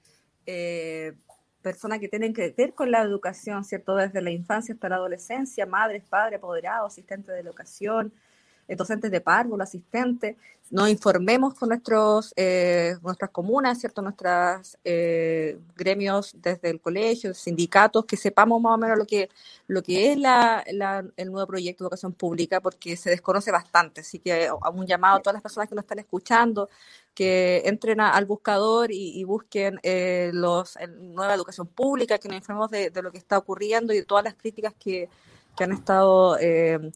eh, 0.46 1.14
persona 1.60 1.98
que 1.98 2.08
tiene 2.08 2.32
que 2.32 2.54
ver 2.56 2.72
con 2.72 2.92
la 2.92 3.02
educación, 3.02 3.64
¿cierto? 3.64 3.96
Desde 3.96 4.22
la 4.22 4.30
infancia 4.30 4.74
hasta 4.74 4.88
la 4.88 4.96
adolescencia, 4.96 5.66
madres, 5.66 6.04
padres, 6.08 6.38
apoderados, 6.38 6.92
asistentes 6.92 7.34
de 7.34 7.40
educación, 7.40 8.12
eh, 8.12 8.22
docentes 8.68 9.10
de 9.10 9.20
párvulo, 9.20 9.62
asistentes, 9.62 10.36
nos 10.72 10.88
informemos 10.88 11.52
con 11.52 11.68
nuestros 11.68 12.32
eh, 12.34 12.96
nuestras 13.02 13.30
comunas, 13.30 13.78
¿cierto? 13.78 14.00
Nuestros 14.00 14.78
eh, 14.84 15.58
gremios 15.76 16.34
desde 16.40 16.70
el 16.70 16.80
colegio, 16.80 17.34
sindicatos, 17.34 18.06
que 18.06 18.16
sepamos 18.16 18.58
más 18.60 18.74
o 18.74 18.78
menos 18.78 18.96
lo 18.96 19.04
que, 19.04 19.28
lo 19.66 19.82
que 19.82 20.12
es 20.12 20.18
la, 20.18 20.64
el 20.66 21.30
nuevo 21.30 21.46
proyecto 21.46 21.84
de 21.84 21.88
educación 21.88 22.14
pública, 22.14 22.62
porque 22.62 22.96
se 22.96 23.10
desconoce 23.10 23.52
bastante. 23.52 24.00
Así 24.00 24.18
que 24.18 24.46
hago 24.46 24.78
un 24.78 24.86
llamado 24.86 25.18
a 25.18 25.20
todas 25.20 25.34
las 25.34 25.42
personas 25.42 25.68
que 25.68 25.74
nos 25.74 25.82
están 25.84 25.98
escuchando, 25.98 26.70
que 27.14 27.60
entren 27.66 28.00
al 28.00 28.24
buscador 28.24 28.90
y, 28.90 29.22
busquen 29.24 29.78
eh, 29.82 30.30
los 30.32 30.78
nueva 30.98 31.34
educación 31.34 31.66
pública, 31.66 32.16
que 32.16 32.28
nos 32.28 32.38
informemos 32.38 32.70
de, 32.70 32.88
de, 32.88 33.02
lo 33.02 33.12
que 33.12 33.18
está 33.18 33.36
ocurriendo 33.36 33.92
y 33.92 33.96
de 33.96 34.04
todas 34.04 34.24
las 34.24 34.34
críticas 34.34 34.72
que, 34.78 35.10
que 35.56 35.64
han 35.64 35.72
estado 35.72 36.38
eh, 36.40 36.92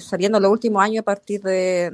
saliendo 0.00 0.38
en 0.38 0.42
los 0.42 0.52
últimos 0.52 0.82
años 0.82 1.00
a 1.00 1.04
partir 1.04 1.42
de, 1.42 1.92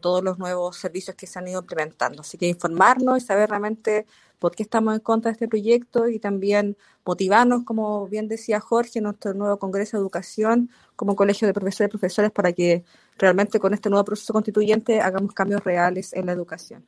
todos 0.00 0.22
los 0.22 0.38
nuevos 0.38 0.76
servicios 0.76 1.16
que 1.16 1.26
se 1.26 1.38
han 1.38 1.48
ido 1.48 1.60
implementando. 1.60 2.22
Así 2.22 2.38
que 2.38 2.46
informarnos 2.46 3.18
y 3.18 3.20
saber 3.20 3.50
realmente 3.50 4.06
por 4.38 4.54
qué 4.54 4.62
estamos 4.62 4.94
en 4.94 5.00
contra 5.00 5.30
de 5.30 5.34
este 5.34 5.48
proyecto 5.48 6.08
y 6.08 6.18
también 6.18 6.76
motivarnos, 7.04 7.64
como 7.64 8.06
bien 8.08 8.28
decía 8.28 8.60
Jorge, 8.60 8.98
en 8.98 9.04
nuestro 9.04 9.34
nuevo 9.34 9.58
Congreso 9.58 9.96
de 9.96 10.02
Educación, 10.02 10.70
como 10.96 11.14
colegio 11.14 11.46
de 11.46 11.54
profesores 11.54 11.88
y 11.88 11.92
profesores, 11.96 12.30
para 12.30 12.52
que 12.52 12.84
realmente 13.18 13.60
con 13.60 13.72
este 13.74 13.88
nuevo 13.88 14.04
proceso 14.04 14.32
constituyente 14.32 15.00
hagamos 15.00 15.32
cambios 15.32 15.62
reales 15.62 16.12
en 16.12 16.26
la 16.26 16.32
educación. 16.32 16.84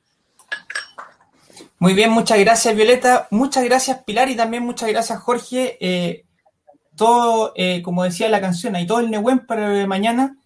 Muy 1.79 1.95
bien, 1.95 2.11
muchas 2.11 2.39
gracias 2.39 2.75
Violeta, 2.75 3.29
muchas 3.31 3.65
gracias 3.65 4.03
Pilar 4.05 4.29
y 4.29 4.37
también 4.37 4.63
muchas 4.63 4.89
gracias 4.89 5.21
Jorge. 5.21 5.77
Eh, 5.81 6.24
todo, 6.97 7.53
eh, 7.57 7.83
como 7.83 8.05
decía 8.05 8.29
la 8.29 8.41
canción, 8.41 8.77
hay 8.77 8.87
todo 8.87 9.01
el 9.01 9.11
Nehuen 9.11 9.47
para 9.47 9.87
mañana, 9.87 10.37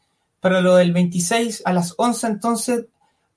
para 0.41 0.61
lo 0.61 0.77
del 0.77 0.93
26 0.93 1.63
a 1.65 1.73
las 1.73 1.95
11, 1.97 2.27
entonces, 2.27 2.87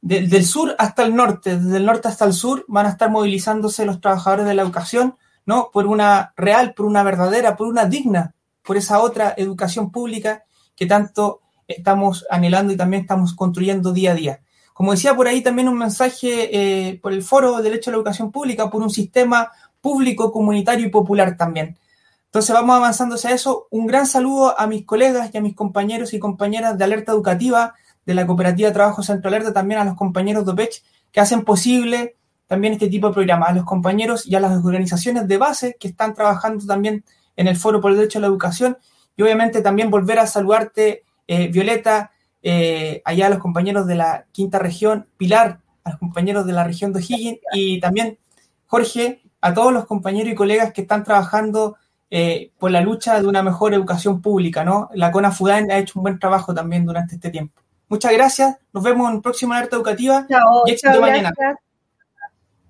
del 0.01 0.45
sur 0.45 0.75
hasta 0.79 1.03
el 1.03 1.15
norte, 1.15 1.57
desde 1.57 1.77
el 1.77 1.85
norte 1.85 2.07
hasta 2.07 2.25
el 2.25 2.33
sur, 2.33 2.65
van 2.67 2.85
a 2.87 2.89
estar 2.89 3.09
movilizándose 3.09 3.85
los 3.85 4.01
trabajadores 4.01 4.45
de 4.45 4.55
la 4.55 4.63
educación, 4.63 5.15
¿no? 5.45 5.69
Por 5.71 5.87
una 5.87 6.33
real, 6.35 6.73
por 6.73 6.85
una 6.85 7.03
verdadera, 7.03 7.55
por 7.55 7.67
una 7.67 7.85
digna, 7.85 8.33
por 8.63 8.77
esa 8.77 8.99
otra 8.99 9.33
educación 9.37 9.91
pública 9.91 10.43
que 10.75 10.85
tanto 10.85 11.41
estamos 11.67 12.25
anhelando 12.29 12.73
y 12.73 12.77
también 12.77 13.03
estamos 13.03 13.33
construyendo 13.33 13.93
día 13.93 14.11
a 14.11 14.15
día. 14.15 14.39
Como 14.73 14.91
decía 14.91 15.15
por 15.15 15.27
ahí 15.27 15.41
también 15.41 15.67
un 15.67 15.77
mensaje 15.77 16.89
eh, 16.89 16.99
por 17.01 17.13
el 17.13 17.21
foro 17.23 17.57
de 17.57 17.63
Derecho 17.63 17.89
a 17.89 17.91
la 17.91 17.97
Educación 17.97 18.31
Pública, 18.31 18.69
por 18.69 18.81
un 18.81 18.89
sistema 18.89 19.51
público, 19.79 20.31
comunitario 20.31 20.85
y 20.87 20.89
popular 20.89 21.37
también. 21.37 21.77
Entonces 22.31 22.53
vamos 22.53 22.77
avanzando 22.77 23.15
hacia 23.15 23.31
eso. 23.31 23.67
Un 23.71 23.87
gran 23.87 24.07
saludo 24.07 24.57
a 24.57 24.65
mis 24.65 24.85
colegas 24.85 25.31
y 25.33 25.37
a 25.37 25.41
mis 25.41 25.53
compañeros 25.53 26.13
y 26.13 26.19
compañeras 26.19 26.77
de 26.77 26.85
Alerta 26.85 27.11
Educativa, 27.11 27.73
de 28.05 28.13
la 28.13 28.25
Cooperativa 28.25 28.71
Trabajo 28.71 29.03
Centro 29.03 29.27
Alerta, 29.27 29.51
también 29.51 29.81
a 29.81 29.83
los 29.83 29.95
compañeros 29.95 30.45
de 30.45 30.53
OPECH 30.53 30.81
que 31.11 31.19
hacen 31.19 31.43
posible 31.43 32.15
también 32.47 32.71
este 32.71 32.87
tipo 32.87 33.07
de 33.09 33.13
programas, 33.15 33.49
a 33.49 33.53
los 33.53 33.65
compañeros 33.65 34.25
y 34.25 34.35
a 34.35 34.39
las 34.39 34.63
organizaciones 34.63 35.27
de 35.27 35.37
base 35.37 35.75
que 35.77 35.89
están 35.89 36.13
trabajando 36.13 36.65
también 36.65 37.03
en 37.35 37.47
el 37.47 37.57
Foro 37.57 37.81
por 37.81 37.91
el 37.91 37.97
Derecho 37.97 38.19
a 38.19 38.21
la 38.21 38.27
Educación 38.27 38.77
y 39.17 39.23
obviamente 39.23 39.61
también 39.61 39.89
volver 39.89 40.17
a 40.17 40.25
saludarte, 40.25 41.03
eh, 41.27 41.49
Violeta, 41.49 42.11
eh, 42.41 43.01
allá 43.03 43.27
a 43.27 43.29
los 43.29 43.39
compañeros 43.39 43.87
de 43.87 43.95
la 43.95 44.25
quinta 44.31 44.57
región, 44.57 45.05
Pilar, 45.17 45.59
a 45.83 45.89
los 45.89 45.99
compañeros 45.99 46.45
de 46.45 46.53
la 46.53 46.63
región 46.63 46.93
de 46.93 46.99
O'Higgins 46.99 47.39
y 47.51 47.81
también 47.81 48.19
Jorge, 48.67 49.21
a 49.41 49.53
todos 49.53 49.73
los 49.73 49.85
compañeros 49.85 50.31
y 50.31 50.35
colegas 50.35 50.71
que 50.71 50.83
están 50.83 51.03
trabajando 51.03 51.75
eh, 52.11 52.51
por 52.59 52.71
la 52.71 52.81
lucha 52.81 53.21
de 53.21 53.27
una 53.27 53.41
mejor 53.41 53.73
educación 53.73 54.21
pública, 54.21 54.65
¿no? 54.65 54.89
La 54.93 55.11
CONA 55.11 55.31
FUDAN 55.31 55.71
ha 55.71 55.77
hecho 55.77 55.97
un 55.97 56.03
buen 56.03 56.19
trabajo 56.19 56.53
también 56.53 56.85
durante 56.85 57.15
este 57.15 57.29
tiempo. 57.29 57.61
Muchas 57.87 58.11
gracias, 58.11 58.57
nos 58.73 58.83
vemos 58.83 59.09
en 59.09 59.15
el 59.15 59.21
próximo 59.21 59.53
alerta 59.53 59.77
educativa 59.77 60.25
chao, 60.29 60.63
y 60.65 60.71
éxito 60.71 61.01
mañana. 61.01 61.33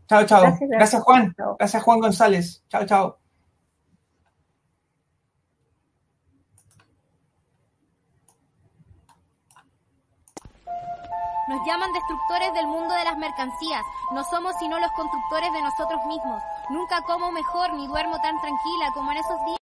Chao, 0.07 0.25
chao. 0.25 0.57
Gracias, 0.61 1.01
Juan. 1.01 1.35
Gracias, 1.57 1.83
Juan 1.83 1.99
González. 1.99 2.63
Chao, 2.69 2.85
chao. 2.85 3.20
Llaman 11.65 11.93
destructores 11.93 12.53
del 12.53 12.65
mundo 12.65 12.93
de 12.95 13.03
las 13.05 13.17
mercancías. 13.17 13.83
No 14.11 14.23
somos 14.23 14.55
sino 14.57 14.79
los 14.79 14.91
constructores 14.93 15.53
de 15.53 15.61
nosotros 15.61 16.03
mismos. 16.07 16.41
Nunca 16.69 17.01
como 17.03 17.31
mejor 17.31 17.73
ni 17.73 17.85
duermo 17.85 18.19
tan 18.19 18.39
tranquila 18.41 18.91
como 18.95 19.11
en 19.11 19.17
esos 19.19 19.45
días. 19.45 19.60